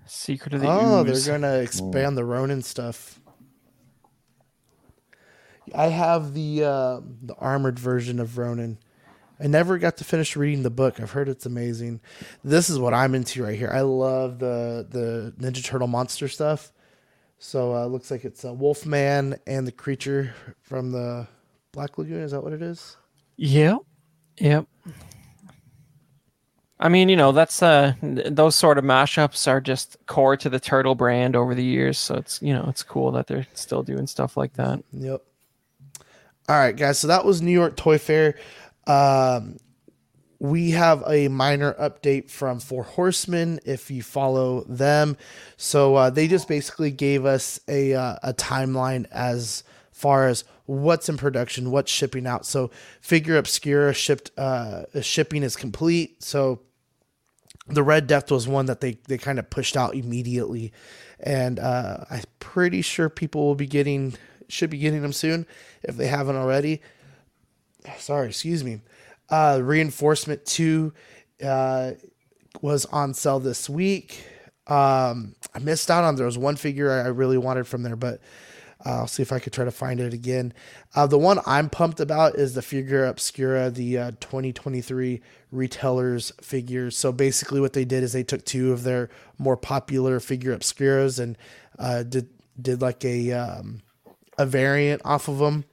[0.06, 1.24] Secret of the Oh, Ooze.
[1.24, 3.20] they're gonna expand the Ronin stuff.
[5.74, 8.78] I have the uh, the armored version of Ronin.
[9.38, 10.98] I never got to finish reading the book.
[11.00, 12.00] I've heard it's amazing.
[12.42, 13.70] This is what I'm into right here.
[13.72, 16.72] I love the the Ninja Turtle monster stuff.
[17.38, 21.26] So uh, looks like it's a Wolfman and the creature from the
[21.72, 22.22] Black Lagoon.
[22.22, 22.96] Is that what it is?
[23.36, 23.80] Yep.
[24.38, 24.66] Yep.
[26.78, 30.60] I mean, you know, that's uh those sort of mashups are just core to the
[30.60, 34.06] turtle brand over the years, so it's you know, it's cool that they're still doing
[34.06, 34.82] stuff like that.
[34.92, 35.22] Yep.
[36.48, 36.98] All right, guys.
[36.98, 38.36] So that was New York Toy Fair.
[38.86, 39.58] Um,
[40.38, 45.16] we have a minor update from Four Horsemen if you follow them.
[45.56, 51.08] So uh, they just basically gave us a uh, a timeline as far as what's
[51.08, 52.44] in production, what's shipping out.
[52.44, 52.70] So
[53.00, 56.22] Figura Obscura shipped uh, shipping is complete.
[56.22, 56.60] So
[57.68, 60.72] the Red Death was one that they they kind of pushed out immediately,
[61.20, 64.14] and uh, I'm pretty sure people will be getting
[64.48, 65.46] should be getting them soon
[65.82, 66.80] if they haven't already.
[67.98, 68.80] Sorry, excuse me.
[69.28, 70.92] Uh, Reinforcement two
[71.44, 71.92] uh,
[72.60, 74.24] was on sale this week.
[74.68, 78.20] Um, I missed out on there was one figure I really wanted from there, but
[78.86, 80.52] uh, I'll see if I could try to find it again.
[80.94, 86.96] Uh, the one I'm pumped about is the Figura Obscura, the uh, 2023 retailers figures.
[86.96, 91.18] So basically, what they did is they took two of their more popular Figura Obscuras
[91.18, 91.36] and
[91.80, 92.28] uh, did
[92.60, 93.82] did like a um,
[94.38, 95.64] a variant off of them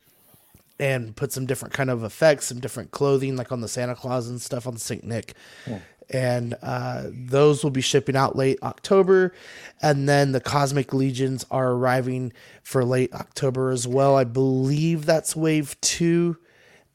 [0.79, 4.27] and put some different kind of effects, some different clothing, like on the Santa Claus
[4.27, 5.35] and stuff on the Saint Nick.
[5.67, 5.79] Yeah
[6.09, 9.33] and uh, those will be shipping out late October.
[9.81, 14.15] And then the Cosmic Legions are arriving for late October as well.
[14.15, 16.37] I believe that's wave two.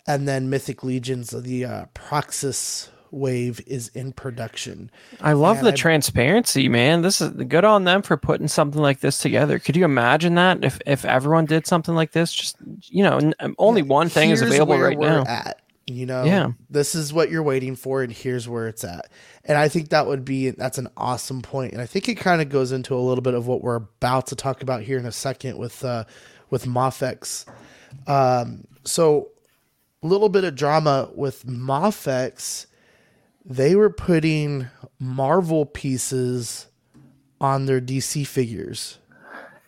[0.07, 4.91] And then Mythic Legions, the uh, Poxxus wave is in production.
[5.21, 7.03] I love and the I, transparency, man.
[7.03, 9.59] This is good on them for putting something like this together.
[9.59, 12.33] Could you imagine that if if everyone did something like this?
[12.33, 15.25] Just you know, only one thing is available right now.
[15.27, 16.51] At you know, yeah.
[16.69, 19.11] this is what you're waiting for, and here's where it's at.
[19.45, 21.73] And I think that would be that's an awesome point.
[21.73, 24.27] And I think it kind of goes into a little bit of what we're about
[24.29, 26.05] to talk about here in a second with uh,
[26.51, 27.47] with Mafex.
[28.07, 29.31] Um, so
[30.03, 32.67] a little bit of drama with Mafex.
[33.45, 36.67] They were putting Marvel pieces
[37.41, 38.99] on their DC figures.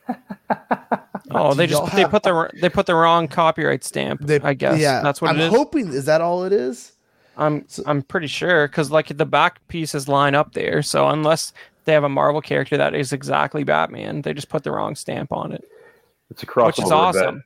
[1.32, 4.20] Oh, they just they put the they put the wrong copyright stamp.
[4.22, 4.78] They, I guess.
[4.80, 5.50] Yeah, that's what I'm it is.
[5.50, 6.92] hoping is that all it is.
[7.36, 10.82] I'm so, I'm pretty sure because like the back pieces line up there.
[10.82, 11.52] So unless
[11.84, 15.32] they have a Marvel character that is exactly Batman, they just put the wrong stamp
[15.32, 15.64] on it.
[16.30, 17.44] It's a crossover, which is awesome.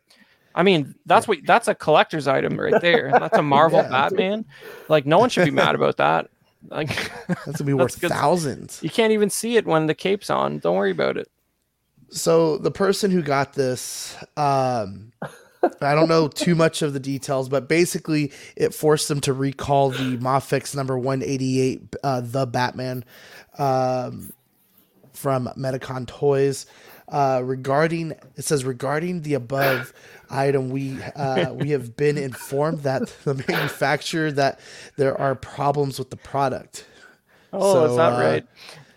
[0.55, 3.11] I mean, that's what that's a collector's item right there.
[3.19, 4.45] That's a Marvel yeah, Batman.
[4.89, 6.31] Like no one should be mad about that.
[6.69, 6.89] Like
[7.27, 8.81] that's gonna be worth thousands.
[8.83, 10.61] You can't even see it when the cape's on.
[10.61, 11.29] Don't worry about it.
[12.15, 15.13] So the person who got this, um,
[15.81, 19.91] I don't know too much of the details, but basically it forced them to recall
[19.91, 23.05] the Mafex number 188, uh, the Batman,
[23.59, 24.33] um,
[25.13, 26.67] from Medicom Toys.
[27.09, 29.93] Uh, regarding it says regarding the above
[30.31, 34.59] item, we uh, we have been informed that the manufacturer that
[34.97, 36.87] there are problems with the product.
[37.53, 38.47] Oh, so, is that uh, right?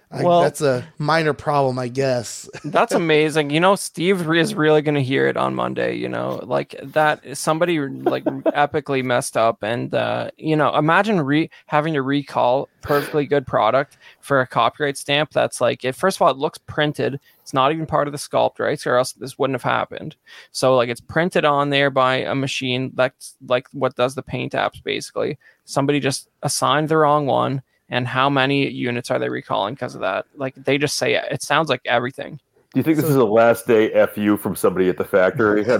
[0.10, 2.50] I, well, that's a minor problem, I guess.
[2.64, 3.50] that's amazing.
[3.50, 5.96] You know, Steve is really going to hear it on Monday.
[5.96, 11.50] You know, like that somebody like epically messed up, and uh, you know, imagine re
[11.66, 15.32] having to recall perfectly good product for a copyright stamp.
[15.32, 17.20] That's like, it, first of all, it looks printed.
[17.42, 18.88] It's not even part of the sculpt, right?
[18.88, 20.16] Or else this wouldn't have happened.
[20.52, 24.54] So like, it's printed on there by a machine that's like what does the paint
[24.54, 25.38] apps basically.
[25.66, 30.02] Somebody just assigned the wrong one and how many units are they recalling because of
[30.02, 30.26] that?
[30.36, 32.40] Like they just say it sounds like everything.
[32.74, 35.66] Do you think this is the last day fu from somebody at the factory?
[35.72, 35.78] I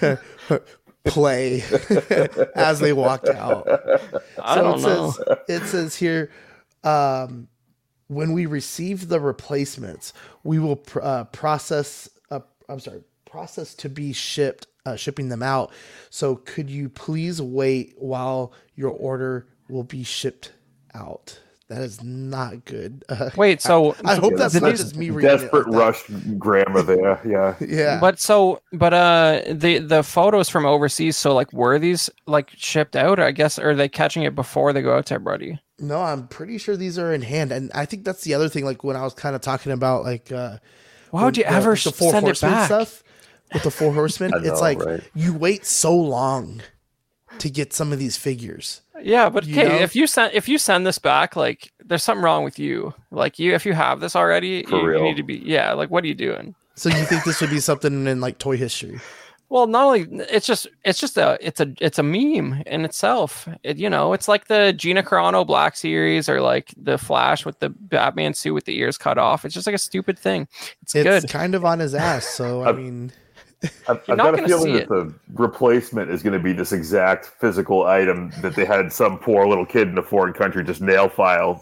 [0.00, 0.18] mean,
[1.04, 1.62] play
[2.54, 3.68] as they walked out.
[4.42, 5.10] I so don't it know.
[5.10, 6.30] Says, it says here,
[6.84, 7.48] um,
[8.08, 10.12] when we receive the replacements,
[10.42, 12.08] we will pr- uh, process.
[12.30, 15.72] Uh, I'm sorry, process to be shipped, uh, shipping them out.
[16.10, 20.52] So could you please wait while your order will be shipped
[20.94, 21.40] out.
[21.68, 23.04] That is not good.
[23.08, 26.04] Uh, Wait, so I, I hope that's not just me reading desperate like rush
[26.38, 27.20] grammar there.
[27.26, 27.98] Yeah, yeah.
[27.98, 31.16] But so, but uh, the the photos from overseas.
[31.16, 33.18] So, like, were these like shipped out?
[33.18, 35.58] I guess, or are they catching it before they go out to everybody?
[35.78, 38.66] No, I'm pretty sure these are in hand, and I think that's the other thing.
[38.66, 40.58] Like when I was kind of talking about like, uh,
[41.12, 42.66] why would you ever the four send it back?
[42.66, 43.02] Stuff
[43.54, 45.02] with the four horsemen, know, it's like right?
[45.14, 46.60] you wait so long
[47.38, 48.82] to get some of these figures.
[49.02, 52.44] Yeah, but okay, if you send if you send this back, like there's something wrong
[52.44, 52.94] with you.
[53.10, 55.72] Like you, if you have this already, you, you, need to be yeah.
[55.72, 56.54] Like what are you doing?
[56.76, 59.00] So you think this would be something in like toy history?
[59.48, 63.48] Well, not only it's just it's just a it's a it's a meme in itself.
[63.62, 67.58] It, you know, it's like the Gina Carano Black series or like the Flash with
[67.60, 69.44] the Batman suit with the ears cut off.
[69.44, 70.48] It's just like a stupid thing.
[70.82, 71.30] It's, it's good.
[71.30, 72.26] kind of on his ass.
[72.26, 73.12] So I mean.
[73.88, 74.88] I've, I've got a feeling that it.
[74.88, 79.46] the replacement is going to be this exact physical item that they had some poor
[79.46, 81.54] little kid in a foreign country just nail file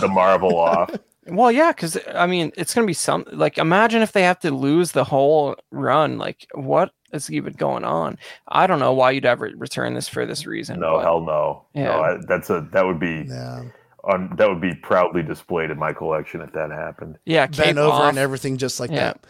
[0.00, 0.90] the Marvel off.
[1.28, 4.38] Well, yeah, because I mean, it's going to be some like imagine if they have
[4.40, 6.18] to lose the whole run.
[6.18, 8.18] Like, what is even going on?
[8.48, 10.80] I don't know why you'd ever return this for this reason.
[10.80, 11.64] No, but, hell no.
[11.74, 13.26] Yeah, no, I, that's a that would be.
[13.28, 13.64] Yeah.
[14.04, 17.18] On, that would be proudly displayed in my collection if that happened.
[17.24, 18.10] Yeah, bent over off.
[18.10, 18.96] and everything just like yeah.
[19.14, 19.26] that.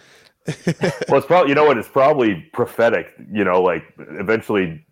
[1.08, 3.12] well, it's probably you know what it's probably prophetic.
[3.32, 4.84] You know, like eventually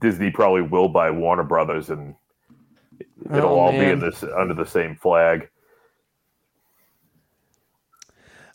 [0.00, 2.14] Disney probably will buy Warner Brothers, and
[3.32, 5.48] It'll Oh, all be in this under the same flag.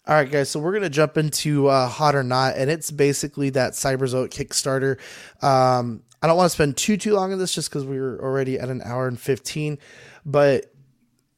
[0.07, 0.49] All right, guys.
[0.49, 4.97] So we're gonna jump into uh, hot or not, and it's basically that Cyberzoic Kickstarter.
[5.43, 8.19] Um, I don't want to spend too too long on this, just because we were
[8.21, 9.77] already at an hour and fifteen.
[10.25, 10.73] But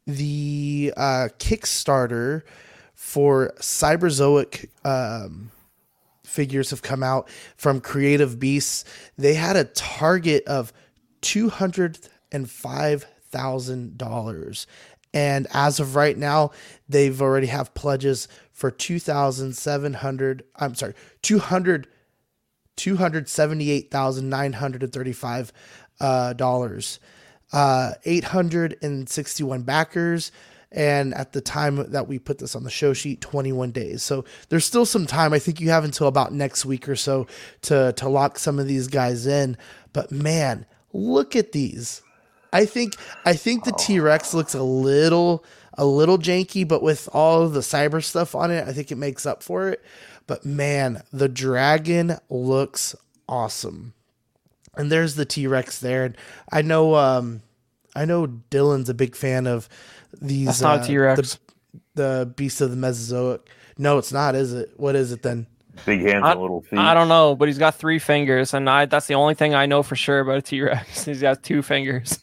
[0.06, 2.44] the uh, Kickstarter
[3.02, 5.50] for Cyberzoic um,
[6.24, 8.86] figures have come out from Creative Beasts.
[9.18, 10.72] They had a target of
[11.20, 11.98] two hundred
[12.32, 14.68] and five thousand dollars,
[15.16, 16.52] and as of right now,
[16.88, 20.44] they've already have pledges for two thousand seven hundred.
[20.56, 21.88] I'm sorry, two hundred.
[22.78, 25.52] Two hundred seventy-eight thousand nine hundred and thirty-five
[26.00, 27.00] uh, dollars,
[27.52, 30.32] uh, eight hundred and sixty-one backers,
[30.72, 34.04] and at the time that we put this on the show sheet, twenty-one days.
[34.04, 35.34] So there's still some time.
[35.34, 37.28] I think you have until about next week or so
[37.64, 39.58] to to lock some of these guys in.
[39.94, 42.02] But man, look at these.
[42.54, 42.96] I think
[43.26, 45.44] I think the T Rex looks a little
[45.78, 49.26] a little janky, but with all the cyber stuff on it, I think it makes
[49.26, 49.84] up for it.
[50.28, 52.96] But man, the dragon looks
[53.28, 53.94] awesome.
[54.76, 56.06] And there's the T Rex there.
[56.06, 56.18] And
[56.52, 57.42] I know um
[57.96, 59.68] I know Dylan's a big fan of
[60.22, 61.40] these That's not uh, a T Rex.
[61.96, 63.48] The, the beasts of the Mesozoic.
[63.78, 64.72] No, it's not, is it?
[64.78, 65.48] What is it then?
[65.86, 66.80] Big hands I- and little feet.
[66.80, 69.66] I don't know, but he's got three fingers, and I that's the only thing I
[69.66, 71.06] know for sure about a T Rex.
[71.06, 72.20] He's got two fingers.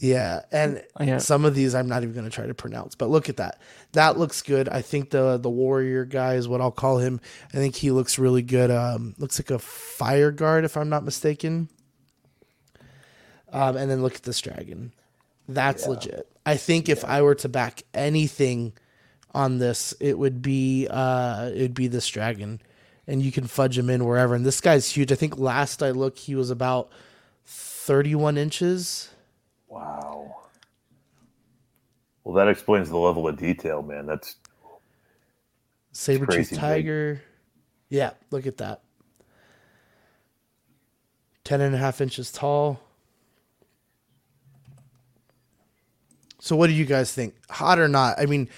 [0.00, 1.18] Yeah, and Yeah.
[1.18, 2.96] some of these I'm not even going to try to pronounce.
[2.96, 3.60] But look at that.
[3.92, 4.68] That looks good.
[4.68, 7.20] I think the the warrior guy is what I'll call him.
[7.54, 8.70] I think he looks really good.
[8.72, 11.68] Um, looks like a fire guard if I'm not mistaken.
[13.52, 14.92] Um, and then look at this dragon.
[15.54, 16.26] That's legit.
[16.46, 18.72] I think if I were to back anything
[19.32, 22.60] on this, it would be uh, it would be this dragon,
[23.06, 24.34] and you can fudge him in wherever.
[24.34, 25.12] And this guy's huge.
[25.12, 26.90] I think last I looked, he was about
[27.44, 29.10] 31 inches.
[29.68, 30.36] Wow.
[32.24, 34.06] Well, that explains the level of detail, man.
[34.06, 34.36] That's
[35.92, 37.22] Saber tooth tiger.
[37.88, 38.82] Yeah, look at that.
[41.44, 42.80] Ten and a half inches tall.
[46.40, 47.34] So what do you guys think?
[47.50, 48.18] Hot or not?
[48.18, 48.48] I mean,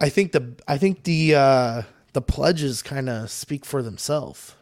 [0.00, 1.82] I think the I think the uh
[2.12, 4.54] the pledges kind of speak for themselves.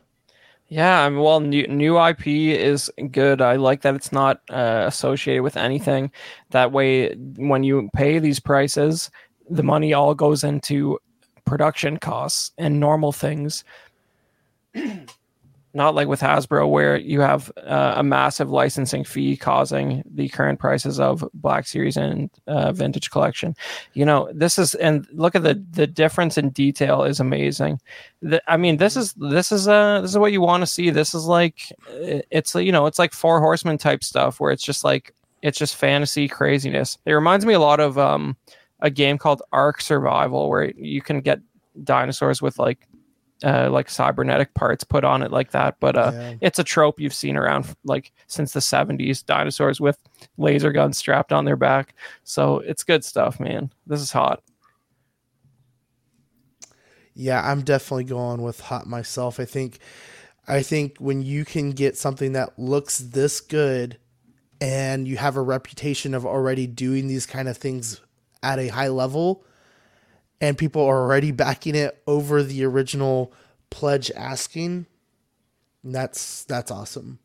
[0.68, 3.42] Yeah, I mean, well, new, new IP is good.
[3.42, 6.10] I like that it's not uh, associated with anything.
[6.48, 9.10] That way, when you pay these prices,
[9.50, 10.98] the money all goes into
[11.44, 13.64] production costs and normal things.
[15.74, 20.58] Not like with Hasbro, where you have uh, a massive licensing fee causing the current
[20.58, 23.54] prices of Black Series and uh, Vintage Collection.
[23.94, 27.80] You know, this is and look at the the difference in detail is amazing.
[28.20, 30.90] The, I mean, this is this is uh this is what you want to see.
[30.90, 34.84] This is like it's you know it's like Four Horsemen type stuff where it's just
[34.84, 36.98] like it's just fantasy craziness.
[37.06, 38.36] It reminds me a lot of um
[38.80, 41.40] a game called Ark Survival where you can get
[41.84, 42.86] dinosaurs with like
[43.44, 45.76] uh, like cybernetic parts put on it like that.
[45.80, 46.34] But uh, Yeah.
[46.40, 49.98] it's a trope you've seen around like since the 70s dinosaurs with
[50.38, 51.94] laser guns strapped on their back.
[52.24, 53.72] So it's good stuff, man.
[53.86, 54.42] This is hot.
[57.14, 59.38] Yeah, I'm definitely going with hot myself.
[59.38, 59.78] I think
[60.48, 63.98] I think when you can get something that looks this good
[64.60, 68.00] and you have a reputation of already doing these kind of things
[68.42, 69.44] at a high level
[70.42, 73.32] and people are already backing it over the original
[73.70, 74.84] pledge asking,
[75.82, 77.18] that's that's awesome.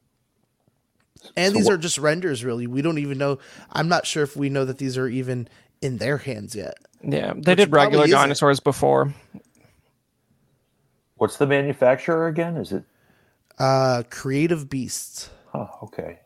[1.35, 2.67] And So these what- are just renders really.
[2.67, 3.39] We don't even know
[3.73, 5.49] I'm not sure if we know that these are even
[5.81, 6.75] in their hands yet.
[7.03, 8.11] Yeah, they did regular probably isn't.
[8.19, 9.13] dinosaurs before.
[11.15, 12.57] what's the manufacturer again?
[12.57, 12.83] Is it?
[13.59, 15.29] Uh Creative Beasts.
[15.53, 16.19] Oh, okay.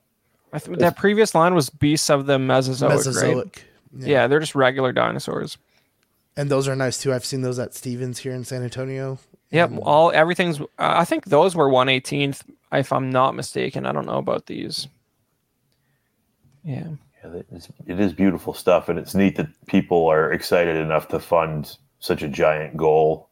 [0.54, 2.98] I th- that previous line was Beasts of the Mesozoic, right?
[2.98, 3.64] Mesozoic.
[3.98, 4.28] Yeah.
[4.28, 5.58] they're just regular dinosaurs.
[6.38, 7.14] And those are nice too.
[7.14, 9.20] I've seen those at Stevens here in San Antonio.
[9.52, 10.62] Yep, all everything's.
[10.62, 13.86] Uh, I think those were one eighteenth, if I'm not mistaken.
[13.86, 14.88] I don't know about these.
[16.64, 16.88] Yeah,
[17.24, 21.08] Yeah, it is, it is beautiful stuff, and it's neat that people are excited enough
[21.10, 23.30] to fund such a giant goal.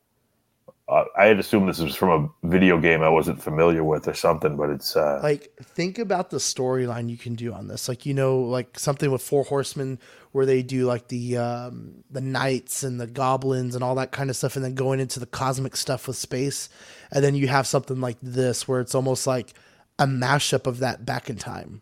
[0.90, 4.16] Uh, I had assumed this was from a video game I wasn't familiar with or
[4.16, 7.88] something, but it's uh, Like, think about the storyline you can do on this.
[7.88, 10.00] Like, you know, like something with Four Horsemen
[10.32, 14.30] where they do like the um, the knights and the goblins and all that kind
[14.30, 16.70] of stuff, and then going into the cosmic stuff with space,
[17.12, 19.54] and then you have something like this where it's almost like
[19.98, 21.82] a mashup of that back in time.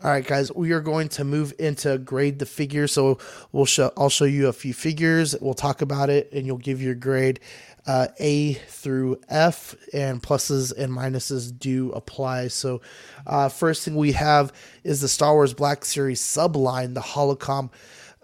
[0.00, 2.86] All right, guys, we are going to move into grade the figure.
[2.86, 3.18] So
[3.50, 3.92] we'll show.
[3.96, 5.34] I'll show you a few figures.
[5.40, 7.40] We'll talk about it, and you'll give your grade
[7.84, 12.46] uh, A through F, and pluses and minuses do apply.
[12.46, 12.80] So,
[13.26, 14.52] uh, first thing we have
[14.84, 17.70] is the Star Wars Black Series subline, the Holocomm.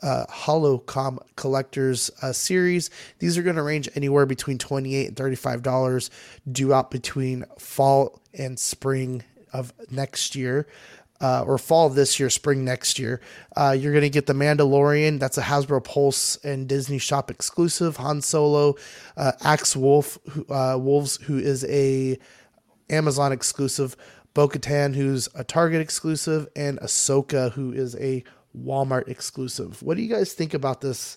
[0.03, 2.91] Uh, Holocomm Collectors uh, series.
[3.21, 6.11] These are going to range anywhere between 28 and $35,
[6.53, 10.67] due out between fall and spring of next year
[11.25, 13.19] uh, or fall this year, spring next year.
[13.57, 15.19] Uh, you're going to get the Mandalorian.
[15.19, 17.97] That's a Hasbro Pulse and Disney Shop exclusive.
[17.97, 18.75] Han Solo,
[19.17, 20.19] uh, Axe Wolf,
[20.51, 22.19] uh, Wolves, who is a
[22.91, 23.97] Amazon exclusive.
[24.35, 28.23] Bo-Katan, who's a Target exclusive, and Ahsoka, who is a
[28.55, 29.83] Walmart exclusive.
[29.83, 31.17] What do you guys think about this?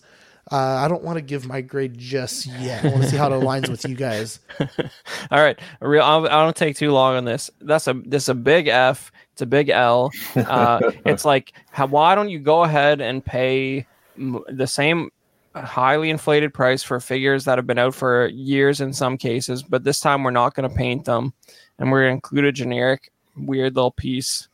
[0.50, 2.84] Uh, I don't want to give my grade just yet.
[2.84, 4.40] I want to see how it aligns with you guys.
[5.30, 6.02] All right, real.
[6.02, 7.50] I don't take too long on this.
[7.60, 9.12] That's a this is a big F.
[9.32, 10.10] It's a big L.
[10.34, 15.10] Uh, it's like, how, why don't you go ahead and pay the same
[15.54, 19.84] highly inflated price for figures that have been out for years in some cases, but
[19.84, 21.32] this time we're not going to paint them,
[21.78, 24.48] and we're going to include a generic weird little piece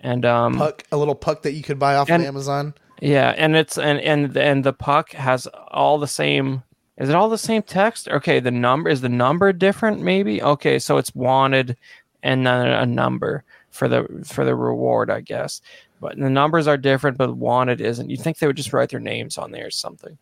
[0.00, 2.74] and um, puck, a little puck that you could buy off and, of Amazon.
[3.00, 6.62] Yeah, and it's and and and the puck has all the same.
[6.96, 8.08] Is it all the same text?
[8.08, 10.00] Okay, the number is the number different?
[10.00, 10.42] Maybe.
[10.42, 11.76] Okay, so it's wanted
[12.22, 15.60] and then a number for the for the reward, I guess.
[16.00, 18.10] But the numbers are different, but wanted isn't.
[18.10, 20.16] You think they would just write their names on there or something?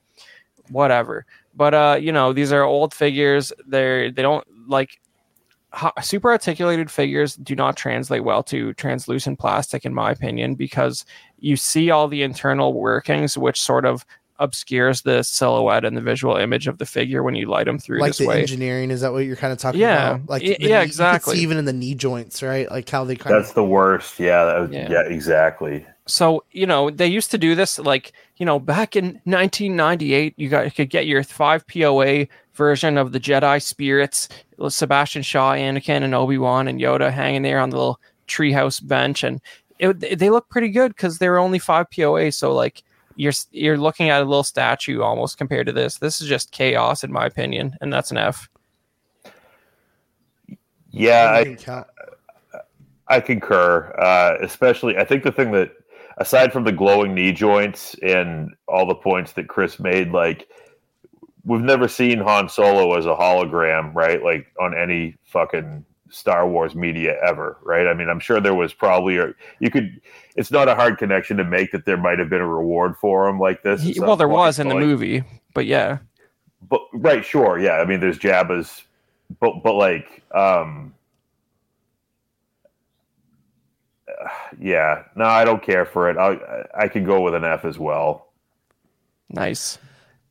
[0.70, 1.26] Whatever.
[1.54, 3.52] But uh, you know, these are old figures.
[3.66, 5.00] They're they don't like
[6.02, 11.04] super articulated figures do not translate well to translucent plastic in my opinion because
[11.38, 14.04] you see all the internal workings which sort of
[14.38, 18.00] obscures the silhouette and the visual image of the figure when you light them through
[18.00, 18.40] like the way.
[18.40, 20.14] engineering is that what you're kind of talking yeah.
[20.14, 20.28] about?
[20.28, 21.38] Like yeah knee, exactly.
[21.38, 22.70] even in the knee joints right?
[22.70, 23.54] Like how they kind that's of...
[23.54, 24.18] the worst.
[24.18, 24.90] Yeah, was, yeah.
[24.90, 29.20] yeah exactly so you know they used to do this like you know back in
[29.24, 34.28] 1998 you got you could get your 5 poa version of the jedi spirits
[34.68, 39.40] sebastian shaw anakin and obi-wan and yoda hanging there on the little treehouse bench and
[39.78, 42.82] it, they look pretty good because they're only 5 poa so like
[43.16, 45.98] you're you're looking at a little statue almost compared to this.
[45.98, 48.48] This is just chaos, in my opinion, and that's an F.
[50.90, 51.84] Yeah, I,
[53.08, 53.94] I concur.
[53.98, 55.72] Uh, especially, I think the thing that,
[56.18, 60.48] aside from the glowing knee joints and all the points that Chris made, like
[61.44, 64.22] we've never seen Han Solo as a hologram, right?
[64.22, 67.86] Like on any fucking Star Wars media ever, right?
[67.86, 70.00] I mean, I'm sure there was probably a you could.
[70.36, 73.28] It's not a hard connection to make that there might have been a reward for
[73.28, 73.82] him like this.
[73.82, 75.24] He, well, there point, was in the like, movie,
[75.54, 75.98] but yeah.
[76.68, 77.78] But right, sure, yeah.
[77.78, 78.84] I mean, there's Jabba's,
[79.40, 80.94] but but like, um,
[84.08, 84.11] uh,
[84.60, 85.04] yeah.
[85.16, 86.16] No, I don't care for it.
[86.16, 88.28] I I can go with an F as well.
[89.28, 89.78] Nice.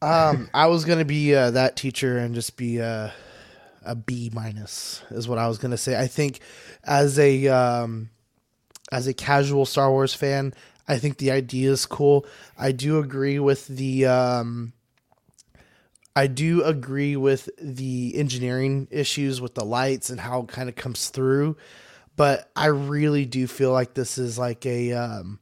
[0.01, 3.09] Um, I was gonna be uh, that teacher and just be uh
[3.83, 5.99] a B minus is what I was gonna say.
[5.99, 6.39] I think
[6.83, 8.09] as a um,
[8.91, 10.53] as a casual Star Wars fan,
[10.87, 12.25] I think the idea is cool.
[12.57, 14.73] I do agree with the um,
[16.15, 20.75] I do agree with the engineering issues with the lights and how it kind of
[20.75, 21.55] comes through,
[22.21, 25.39] but I really do feel like this is like a um,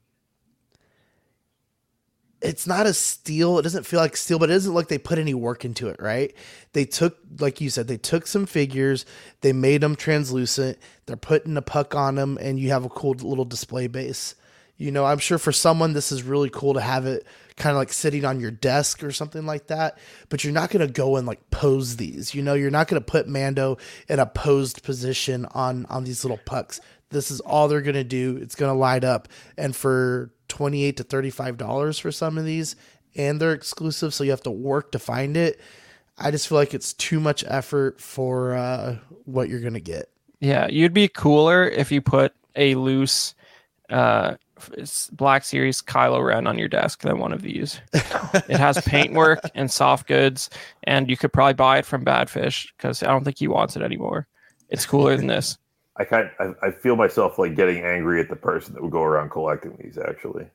[2.41, 3.59] it's not a steal.
[3.59, 5.89] It doesn't feel like steel, but it doesn't look like they put any work into
[5.89, 6.33] it, right?
[6.71, 9.05] They took, like you said, they took some figures,
[9.41, 13.11] they made them translucent, they're putting a puck on them, and you have a cool
[13.11, 14.35] little display base.
[14.79, 17.27] You know, I'm sure for someone this is really cool to have it
[17.57, 19.99] kind of like sitting on your desk or something like that,
[20.29, 22.33] but you're not going to go and like pose these.
[22.33, 23.77] You know, you're not going to put Mando
[24.07, 26.79] in a posed position on on these little pucks.
[27.09, 28.37] This is all they're going to do.
[28.37, 29.27] It's going to light up
[29.57, 32.75] and for 28 to 35 dollars for some of these
[33.15, 35.59] and they're exclusive so you have to work to find it
[36.17, 40.67] i just feel like it's too much effort for uh, what you're gonna get yeah
[40.67, 43.35] you'd be cooler if you put a loose
[43.89, 44.35] uh,
[45.11, 49.71] black series kylo ren on your desk than one of these it has paintwork and
[49.71, 50.49] soft goods
[50.83, 53.81] and you could probably buy it from badfish because i don't think he wants it
[53.81, 54.27] anymore
[54.69, 55.57] it's cooler than this
[55.99, 59.03] I kind I, I feel myself like getting angry at the person that would go
[59.03, 59.97] around collecting these.
[59.97, 60.45] Actually,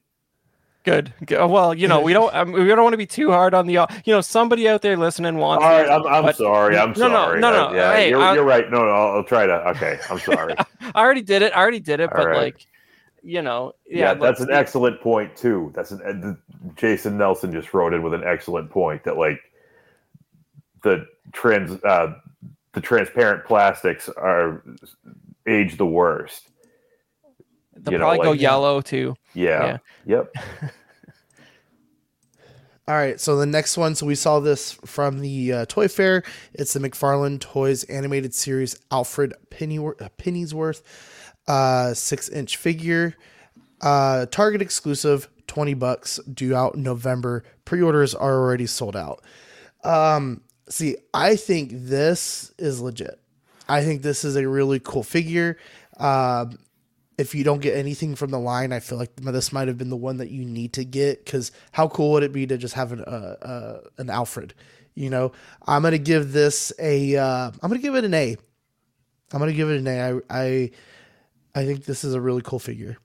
[0.85, 1.13] good.
[1.31, 3.75] Well, you know, we don't um, we don't want to be too hard on the
[3.75, 5.63] you know somebody out there listening wants.
[5.63, 6.79] All right, I'm, I'm but, sorry.
[6.79, 7.41] I'm no, sorry.
[7.41, 7.77] No, no, no.
[7.77, 8.71] yeah, hey, you're, you're, right.
[8.71, 9.69] No, no, I'll, I'll, try to.
[9.71, 10.55] Okay, I'm sorry.
[10.81, 11.53] I already did it.
[11.55, 12.11] I already did it.
[12.11, 12.43] All but right.
[12.45, 12.67] like,
[13.25, 14.13] you know, yeah.
[14.13, 15.73] yeah that's an excellent point too.
[15.75, 16.39] That's an
[16.77, 19.41] Jason Nelson just wrote in with an excellent point that like
[20.83, 22.15] the trans uh,
[22.73, 24.63] the transparent plastics are
[25.47, 26.51] age the worst.
[27.77, 29.17] They'll You know, probably go yellow too.
[29.33, 29.79] Yeah.
[30.07, 30.35] Yep.
[32.87, 36.23] All right, so the next one, so we saw this from the uh, Toy Fair.
[36.53, 40.83] It's the McFarlane Toys animated series Alfred Pennyworth, uh, Pennyworth,
[41.47, 43.15] uh, six inch figure,
[43.81, 47.45] uh, Target exclusive, twenty bucks, due out November.
[47.65, 49.23] Pre orders are already sold out.
[49.83, 53.21] Um, see, I think this is legit.
[53.69, 55.59] I think this is a really cool figure.
[55.99, 56.59] Um,
[57.17, 59.91] if you don't get anything from the line, I feel like this might have been
[59.91, 62.75] the one that you need to get because how cool would it be to just
[62.75, 64.55] have an uh, uh, an Alfred?
[64.95, 65.33] You know,
[65.67, 68.37] I'm gonna give this a uh, I'm gonna give it an A.
[69.33, 70.01] I'm gonna give it an A.
[70.01, 70.71] I I,
[71.55, 72.99] I think this is a really cool figure.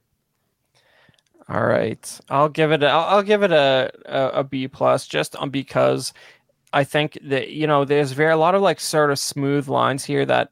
[1.48, 2.84] All right, I'll give it.
[2.84, 6.14] A, I'll, I'll give it a, a a B plus just on because
[6.74, 10.06] I think that you know there's very a lot of like sort of smooth lines
[10.06, 10.52] here that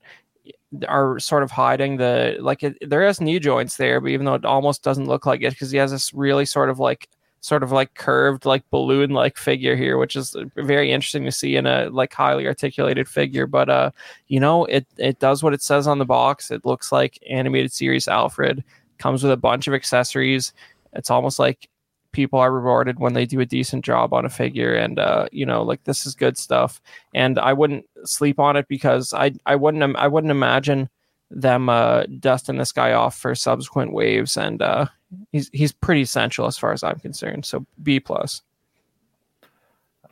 [0.88, 4.34] are sort of hiding the like it, there is knee joints there, but even though
[4.34, 7.08] it almost doesn't look like it because he has this really sort of like
[7.42, 11.56] sort of like curved like balloon like figure here which is very interesting to see
[11.56, 13.92] in a like highly articulated figure but uh
[14.28, 16.52] you know it it does what it says on the box.
[16.52, 18.64] It looks like animated series alfred
[18.98, 20.54] comes with a bunch of accessories.
[20.94, 21.70] It's almost like
[22.12, 25.46] people are rewarded when they do a decent job on a figure and uh you
[25.46, 26.82] know like this is good stuff.
[27.14, 30.90] And i wouldn't sleep on it because i i wouldn't i wouldn't imagine
[31.30, 34.88] them uh dusting this guy off for subsequent waves and uh
[35.32, 38.42] he's he's pretty essential as far as i'm concerned so b plus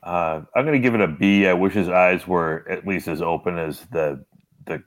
[0.04, 1.48] Uh, I'm going to give it a B.
[1.48, 4.24] I wish his eyes were at least as open as the
[4.66, 4.84] the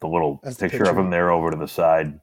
[0.00, 2.18] the little As the picture, of him there over to the side.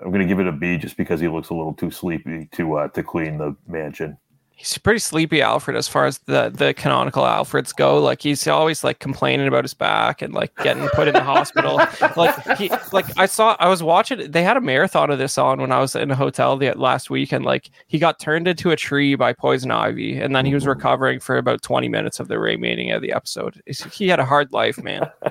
[0.00, 2.48] I'm going to give it a B just because he looks a little too sleepy
[2.52, 4.18] to uh, to clean the mansion.
[4.62, 7.98] He's pretty sleepy alfred as far as the the canonical alfreds go.
[7.98, 11.80] Like he's always like complaining about his back and like getting put in the hospital.
[12.16, 15.60] Like he like i saw i was watching they had a marathon of this on
[15.60, 18.70] when i was in a hotel the last week and like he got turned into
[18.70, 22.28] a tree by poison ivy and then he was recovering for about 20 minutes of
[22.28, 23.62] the remaining of the episode.
[23.92, 25.10] He had a hard life man.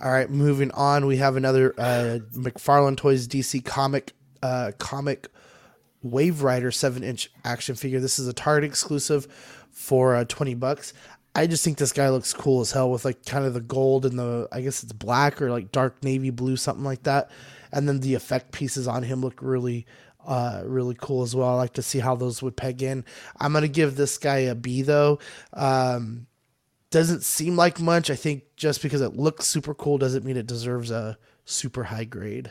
[0.00, 5.28] All right, moving on, we have another uh, McFarlane Toys DC comic uh, comic
[6.04, 8.00] Waverider seven inch action figure.
[8.00, 9.26] This is a Target exclusive
[9.70, 10.92] for uh, twenty bucks.
[11.34, 14.04] I just think this guy looks cool as hell with like kind of the gold
[14.04, 17.30] and the I guess it's black or like dark navy blue something like that,
[17.72, 19.86] and then the effect pieces on him look really
[20.26, 21.48] uh really cool as well.
[21.48, 23.04] I like to see how those would peg in.
[23.38, 25.18] I'm gonna give this guy a B though.
[25.52, 26.26] Um,
[26.90, 28.10] doesn't seem like much.
[28.10, 32.04] I think just because it looks super cool doesn't mean it deserves a super high
[32.04, 32.50] grade.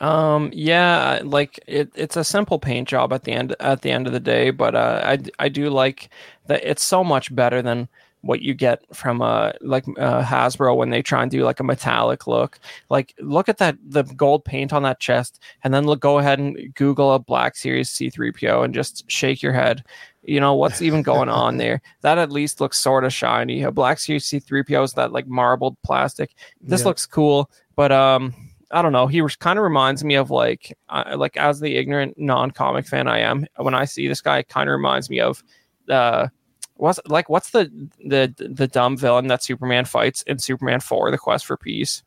[0.00, 4.06] Um, yeah, like it, it's a simple paint job at the end at the end
[4.06, 6.08] of the day, but uh, I I do like
[6.46, 7.88] that it's so much better than
[8.22, 11.64] what you get from uh like uh, Hasbro when they try and do like a
[11.64, 12.60] metallic look.
[12.90, 16.38] Like look at that the gold paint on that chest, and then look go ahead
[16.38, 19.84] and Google a Black Series C3PO and just shake your head.
[20.22, 21.80] You know what's even going on there?
[22.02, 23.62] That at least looks sort of shiny.
[23.64, 26.30] A Black Series C3PO is that like marbled plastic.
[26.60, 26.86] This Yeah.
[26.88, 28.32] looks cool, but um.
[28.70, 29.06] I don't know.
[29.06, 33.08] He was, kind of reminds me of like, uh, like as the ignorant non-comic fan
[33.08, 35.42] I am, when I see this guy, kind of reminds me of,
[35.88, 36.28] uh,
[36.74, 37.70] what's like what's the
[38.04, 42.02] the the dumb villain that Superman fights in Superman Four: The Quest for Peace?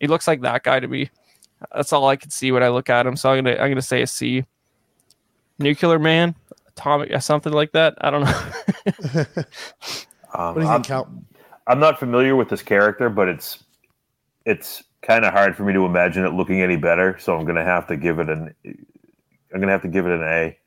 [0.00, 1.10] He looks like that guy to me.
[1.74, 3.16] That's all I can see when I look at him.
[3.16, 4.44] So I'm gonna I'm gonna say a C.
[5.58, 6.36] Nuclear Man,
[6.68, 7.94] Atomic, something like that.
[8.00, 9.24] I don't know.
[10.34, 11.10] Um, What do you I'm, think, Cal?
[11.66, 13.64] I'm not familiar with this character, but it's
[14.44, 17.16] it's kind of hard for me to imagine it looking any better.
[17.18, 20.06] So I'm going to have to give it an I'm going to have to give
[20.06, 20.58] it an A.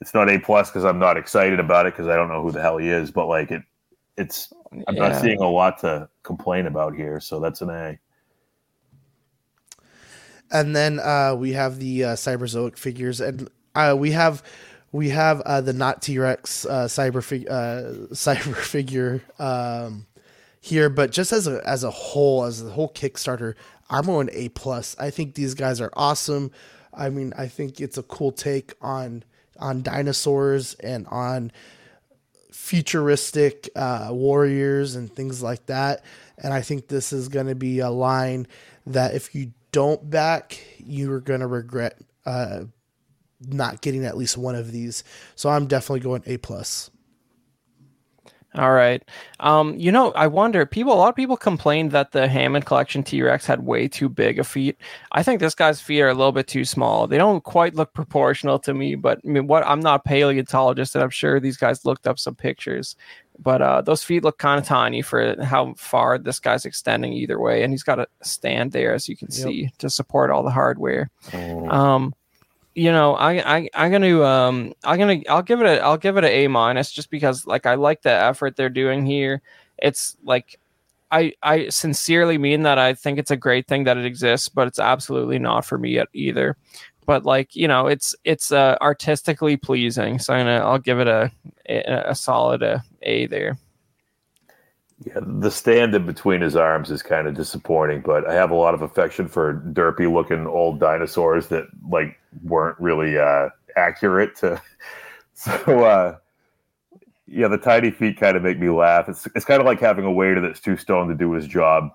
[0.00, 2.52] It's not A plus because I'm not excited about it because I don't know who
[2.52, 3.10] the hell he is.
[3.10, 3.62] But like it,
[4.16, 4.52] it's
[4.88, 5.08] I'm Yeah.
[5.08, 7.20] not seeing a lot to complain about here.
[7.20, 7.98] So that's an A.
[10.52, 14.42] And then uh, we have the uh, Cyberzoic figures, and uh, we have
[14.92, 20.06] we have uh, the not T Rex uh, cyber fig- uh, cyber figure um,
[20.60, 20.88] here.
[20.88, 23.54] But just as a as a whole, as the whole Kickstarter,
[23.88, 24.94] I'm going A plus.
[24.98, 26.52] I think these guys are awesome.
[26.92, 29.24] I mean, I think it's a cool take on
[29.58, 31.52] on dinosaurs and on
[32.52, 36.04] futuristic uh, warriors and things like that.
[36.38, 38.46] And I think this is going to be a line
[38.86, 42.64] that if you don't back, you're going to regret uh,
[43.46, 45.04] not getting at least one of these.
[45.34, 46.90] So I'm definitely going A plus.
[48.56, 49.00] All right.
[49.38, 50.66] Um, you know, I wonder.
[50.66, 54.08] People, a lot of people complained that the Hammond Collection T Rex had way too
[54.08, 54.76] big a feet.
[55.12, 57.06] I think this guy's feet are a little bit too small.
[57.06, 58.96] They don't quite look proportional to me.
[58.96, 59.64] But I mean, what?
[59.64, 62.96] I'm not a paleontologist, and I'm sure these guys looked up some pictures.
[63.42, 67.38] but uh, those feet look kind of tiny for how far this guy's extending either
[67.40, 69.42] way, and he's got a stand there as you can yep.
[69.42, 71.10] see to support all the hardware.
[71.32, 71.68] Oh.
[71.68, 72.14] Um,
[72.74, 76.16] you know, I I I'm gonna um I'm gonna I'll give it a I'll give
[76.16, 79.42] it a A minus just because like I like the effort they're doing here.
[79.78, 80.58] It's like
[81.10, 84.68] I I sincerely mean that I think it's a great thing that it exists, but
[84.68, 86.56] it's absolutely not for me yet either.
[87.06, 91.08] But like you know, it's it's uh, artistically pleasing, so I'm gonna I'll give it
[91.08, 91.32] a
[91.68, 93.58] a, a solid a, uh, a there.
[95.02, 98.54] Yeah, the stand in between his arms is kind of disappointing, but I have a
[98.54, 104.60] lot of affection for derpy looking old dinosaurs that like weren't really uh, accurate to.
[105.32, 105.52] So
[105.84, 106.16] uh,
[107.26, 109.08] yeah, the tiny feet kind of make me laugh.
[109.08, 111.92] It's it's kind of like having a waiter that's too stoned to do his job.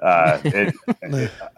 [0.00, 0.74] Uh, it,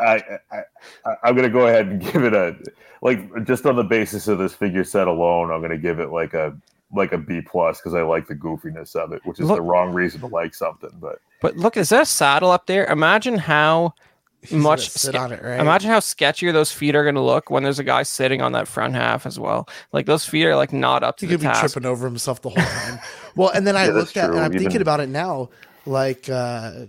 [0.00, 0.62] I, I,
[1.04, 2.56] I am gonna go ahead and give it a
[3.02, 5.52] like just on the basis of this figure set alone.
[5.52, 6.56] I'm gonna give it like a
[6.93, 9.62] like a B plus because I like the goofiness of it, which is look, the
[9.62, 10.90] wrong reason to like something.
[11.01, 12.86] But but look, is that a saddle up there?
[12.86, 13.94] Imagine how
[14.43, 15.60] He's much sit on it, right?
[15.60, 18.52] Imagine how sketchier those feet are going to look when there's a guy sitting on
[18.52, 19.69] that front half as well.
[19.93, 21.62] Like those feet are like not up to he the could task.
[21.62, 22.98] be tripping over himself the whole time.
[23.36, 24.59] well, and then I yeah, looked at and I'm Even...
[24.59, 25.51] thinking about it now,
[25.86, 26.86] like uh,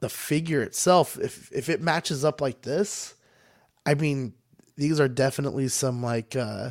[0.00, 1.18] the figure itself.
[1.18, 3.14] If if it matches up like this,
[3.84, 4.34] I mean,
[4.76, 6.34] these are definitely some like.
[6.36, 6.70] uh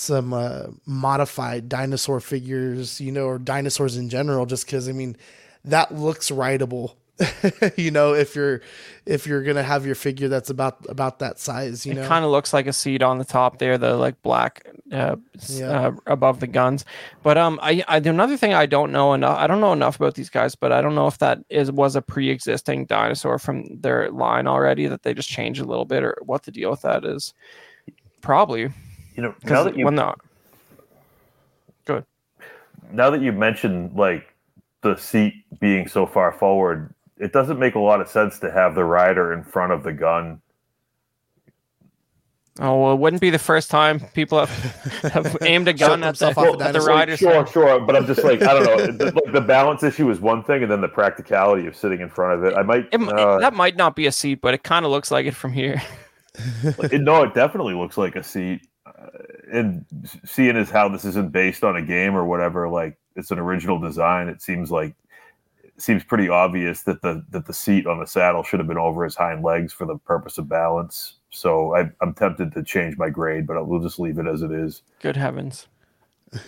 [0.00, 5.16] some uh, modified dinosaur figures, you know, or dinosaurs in general, just because I mean,
[5.64, 6.96] that looks rideable
[7.76, 8.62] you know, if you're
[9.04, 12.24] if you're gonna have your figure that's about about that size, you it know, kind
[12.24, 15.16] of looks like a seat on the top there, the like black uh,
[15.48, 15.88] yeah.
[15.88, 16.84] uh, above the guns.
[17.22, 19.38] But um, I, I another thing I don't know enough.
[19.38, 21.96] I don't know enough about these guys, but I don't know if that is was
[21.96, 26.16] a pre-existing dinosaur from their line already that they just changed a little bit, or
[26.22, 27.34] what the deal with that is.
[28.22, 28.70] Probably,
[29.14, 30.14] you know, now that you when the
[31.84, 32.04] good.
[32.92, 34.34] Now that you mentioned like
[34.82, 38.74] the seat being so far forward, it doesn't make a lot of sense to have
[38.74, 40.40] the rider in front of the gun.
[42.58, 46.18] Oh well, it wouldn't be the first time people have, have aimed a gun at
[46.18, 47.16] the, well, at the rider.
[47.16, 48.86] Sure, sure, but I'm just like I don't know.
[49.10, 52.34] the, the, balance issue is one thing, and then the practicality of sitting in front
[52.34, 52.54] of it.
[52.54, 55.10] I might it, uh, that might not be a seat, but it kind of looks
[55.10, 55.80] like it from here.
[56.62, 58.66] it, no, it definitely looks like a seat.
[59.52, 59.84] And
[60.24, 63.78] seeing as how this isn't based on a game or whatever, like it's an original
[63.78, 64.28] design.
[64.28, 64.94] It seems like
[65.78, 69.04] seems pretty obvious that the that the seat on the saddle should have been over
[69.04, 71.14] his hind legs for the purpose of balance.
[71.30, 74.50] So I, am tempted to change my grade, but we'll just leave it as it
[74.50, 74.82] is.
[75.00, 75.68] Good heavens!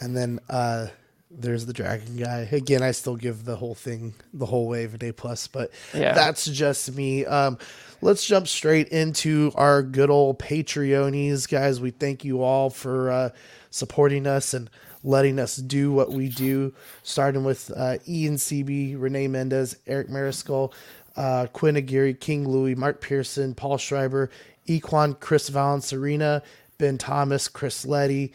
[0.00, 0.88] and then uh,
[1.34, 2.48] there's the dragon guy.
[2.50, 6.12] Again, I still give the whole thing, the whole wave, an A plus, but yeah.
[6.12, 7.24] that's just me.
[7.24, 7.58] Um,
[8.00, 11.80] let's jump straight into our good old Patreonies, guys.
[11.80, 13.30] We thank you all for uh,
[13.70, 14.70] supporting us and
[15.04, 16.72] letting us do what we do,
[17.02, 20.72] starting with uh, Ian CB, Renee Mendez, Eric Mariscal,
[21.16, 24.30] uh, Quinn Aguirre, King Louis, Mark Pearson, Paul Schreiber,
[24.68, 26.42] Equan, Chris Valencerina,
[26.78, 28.32] Ben Thomas, Chris Letty,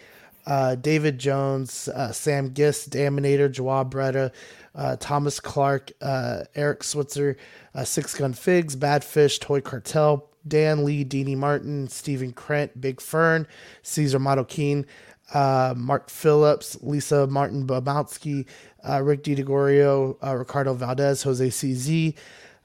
[0.48, 4.32] uh, David Jones, uh, Sam Gist, Daminator, Jawab Bretta,
[4.74, 7.38] uh, Thomas Clark, uh, Eric Switzer,
[7.76, 13.46] uh, Six Gun Figs, Badfish, Toy Cartel, Dan Lee, Deanie Martin, Stephen Krent, Big Fern,
[13.84, 14.86] Caesar Keen
[15.34, 18.46] uh, Mark Phillips, Lisa Martin Babowski,
[18.88, 22.16] uh, Rick DiGregorio, uh, Ricardo Valdez, Jose CZ,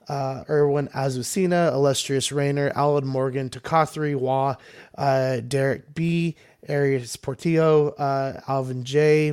[0.09, 4.57] uh, Erwin Azucena, Illustrious Rayner, Alan Morgan, Takathri Wah,
[4.97, 6.37] Derek B,
[6.69, 9.33] Arias Portillo, uh, Alvin J,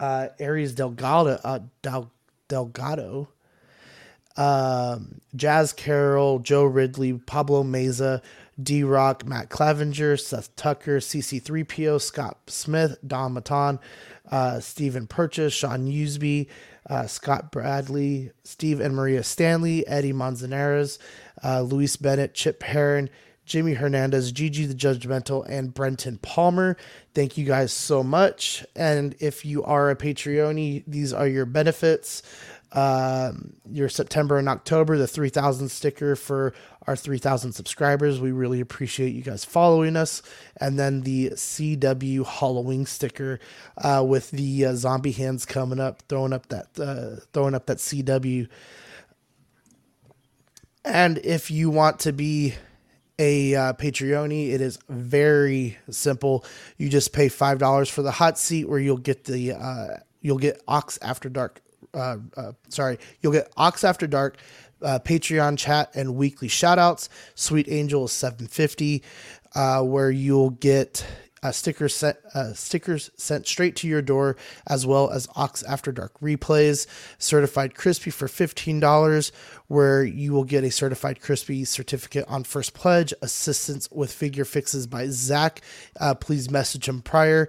[0.00, 2.10] uh, Aries Delgado, uh, Del-
[2.48, 3.28] Delgado,
[4.36, 8.22] um, Jazz Carroll, Joe Ridley, Pablo Meza,
[8.60, 13.78] D Rock, Matt Clevenger, Seth Tucker, CC3PO, Scott Smith, Don Matan,
[14.30, 16.48] uh, Stephen Purchase, Sean Usby,
[16.88, 20.98] uh, Scott Bradley, Steve and Maria Stanley, Eddie Manzanares,
[21.44, 23.10] uh, Luis Bennett, Chip Heron,
[23.48, 26.76] Jimmy Hernandez, Gigi the Judgmental, and Brenton Palmer.
[27.14, 28.64] Thank you guys so much.
[28.76, 32.22] And if you are a Patreon, these are your benefits
[32.72, 36.52] um, your September and October, the 3000 sticker for
[36.86, 38.20] our 3000 subscribers.
[38.20, 40.22] We really appreciate you guys following us.
[40.60, 43.40] And then the CW Halloween sticker
[43.78, 47.78] uh, with the uh, zombie hands coming up, throwing up that uh, throwing up that
[47.78, 48.48] CW.
[50.84, 52.54] And if you want to be
[53.18, 56.44] a uh, it is very simple.
[56.76, 59.86] You just pay five dollars for the hot seat, where you'll get the uh,
[60.20, 61.62] you'll get Ox After Dark
[61.94, 64.38] uh, uh, sorry, you'll get Ox After Dark,
[64.82, 67.08] uh, Patreon chat, and weekly shoutouts.
[67.34, 69.02] Sweet Angel is 750,
[69.54, 71.06] uh, where you'll get
[71.42, 74.36] uh, stickers sent uh, stickers sent straight to your door,
[74.66, 76.86] as well as Ox After Dark replays,
[77.18, 79.32] certified crispy for fifteen dollars,
[79.68, 84.86] where you will get a certified crispy certificate on first pledge, assistance with figure fixes
[84.86, 85.62] by Zach.
[86.00, 87.48] Uh, please message him prior,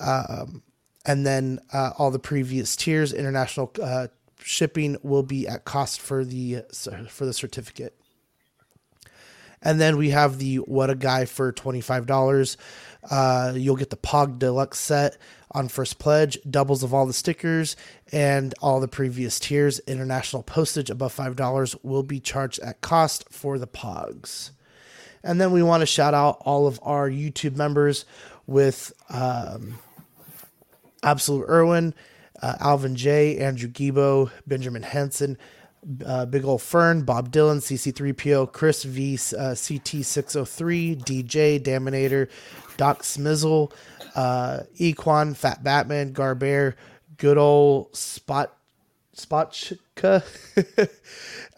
[0.00, 0.62] um,
[1.04, 4.08] and then uh, all the previous tiers, international uh,
[4.42, 6.62] shipping will be at cost for the
[7.08, 7.96] for the certificate.
[9.62, 12.56] And then we have the What a Guy for $25.
[13.10, 15.16] Uh, you'll get the Pog Deluxe set
[15.52, 17.76] on first pledge, doubles of all the stickers,
[18.10, 19.80] and all the previous tiers.
[19.80, 24.50] International postage above $5 will be charged at cost for the Pogs.
[25.22, 28.04] And then we want to shout out all of our YouTube members
[28.46, 29.78] with um,
[31.02, 31.94] Absolute Irwin,
[32.40, 35.38] uh, Alvin J, Andrew Gibo, Benjamin Henson,
[36.04, 42.28] uh, Big Ol' Fern, Bob Dylan, CC3PO, Chris V, uh, CT603, DJ, Daminator,
[42.76, 43.72] Doc Smizzle,
[44.14, 46.74] uh, Equan, Fat Batman, Garbear,
[47.16, 48.56] Good Old Spot,
[49.16, 50.24] Spotchka,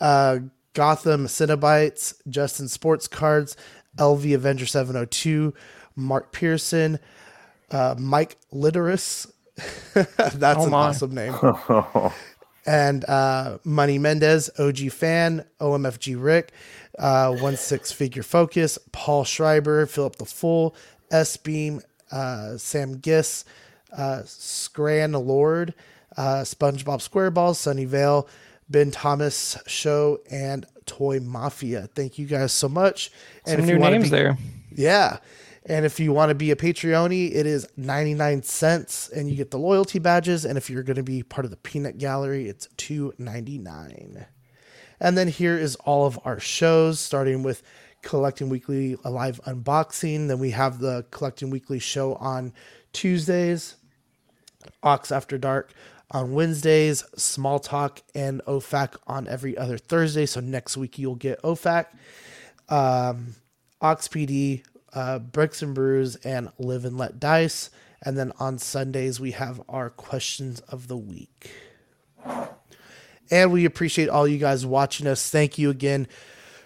[0.01, 0.39] uh,
[0.73, 3.57] Gotham Cinnabites, Justin Sports Cards,
[3.97, 5.55] LV Avenger 702,
[5.97, 6.99] Mark Pearson,
[7.71, 9.31] uh, Mike Literis.
[9.95, 11.33] That's oh an awesome name.
[12.67, 16.53] and uh, Money Mendez, OG fan, OMFG Rick,
[16.99, 20.75] uh, one six figure focus, Paul Schreiber, Philip the Fool,
[21.11, 21.81] S Beam,
[22.11, 23.45] uh, Sam Giss,
[23.97, 25.75] uh, Scran Lord,
[26.17, 28.29] uh, SpongeBob Squareballs, Sunny Vale,
[28.69, 31.89] Ben Thomas Show, and Toy Mafia.
[31.95, 33.11] Thank you guys so much.
[33.47, 34.39] And Some new names be, there.
[34.75, 35.19] Yeah.
[35.67, 39.51] And if you want to be a Patreon, it is 99 cents and you get
[39.51, 40.45] the loyalty badges.
[40.45, 44.27] And if you're going to be part of the Peanut Gallery, it's 2.99.
[45.01, 47.63] And then here is all of our shows, starting with
[48.03, 50.29] Collecting Weekly a live unboxing.
[50.29, 52.53] Then we have the Collecting Weekly show on
[52.93, 53.77] Tuesdays,
[54.83, 55.73] Ox After Dark
[56.11, 60.27] on Wednesdays, Small Talk and OFAC on every other Thursday.
[60.27, 61.87] So next week you'll get OFAC.
[62.69, 63.35] Um,
[63.81, 64.63] Ox PD
[64.95, 67.71] uh, Bricks and Brews, and Live and Let Dice.
[68.03, 71.51] And then on Sundays, we have our questions of the week.
[73.31, 75.31] And we appreciate all you guys watching us.
[75.31, 76.07] Thank you again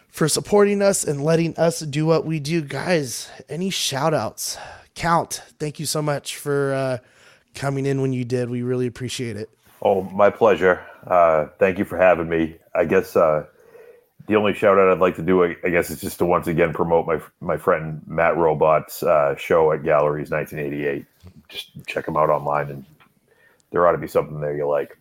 [0.08, 2.60] for supporting us and letting us do what we do.
[2.60, 4.58] Guys, any shout outs?
[4.96, 6.98] Count, thank you so much for uh,
[7.54, 8.50] coming in when you did.
[8.50, 9.48] We really appreciate it.
[9.80, 10.84] Oh, my pleasure.
[11.06, 12.56] Uh, thank you for having me.
[12.74, 13.46] I guess uh,
[14.28, 16.72] the only shout out I'd like to do, I guess, is just to once again
[16.72, 21.06] promote my my friend Matt Robot's uh, show at Galleries 1988.
[21.48, 22.84] Just check him out online, and
[23.70, 24.98] there ought to be something there you like.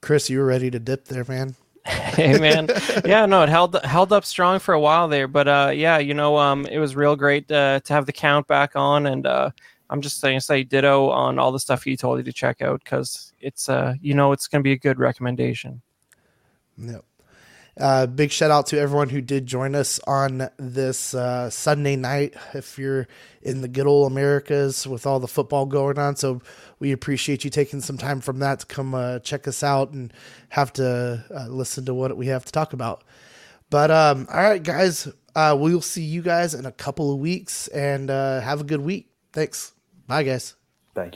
[0.00, 1.54] Chris, you were ready to dip there, man.
[1.88, 2.68] hey man,
[3.04, 6.12] yeah, no, it held held up strong for a while there, but uh, yeah, you
[6.12, 9.50] know, um, it was real great uh, to have the count back on, and uh,
[9.88, 12.82] I'm just saying, say ditto on all the stuff he told you to check out
[12.84, 15.80] because it's uh, you know, it's gonna be a good recommendation.
[16.78, 17.04] Yep.
[17.78, 22.34] Uh, big shout out to everyone who did join us on this uh, Sunday night.
[22.52, 23.06] If you're
[23.40, 26.42] in the good old Americas with all the football going on, so
[26.80, 30.12] we appreciate you taking some time from that to come uh, check us out and
[30.48, 33.04] have to uh, listen to what we have to talk about.
[33.70, 35.06] But um, all right, guys,
[35.36, 38.80] uh, we'll see you guys in a couple of weeks and uh, have a good
[38.80, 39.10] week.
[39.32, 39.72] Thanks.
[40.08, 40.57] Bye, guys.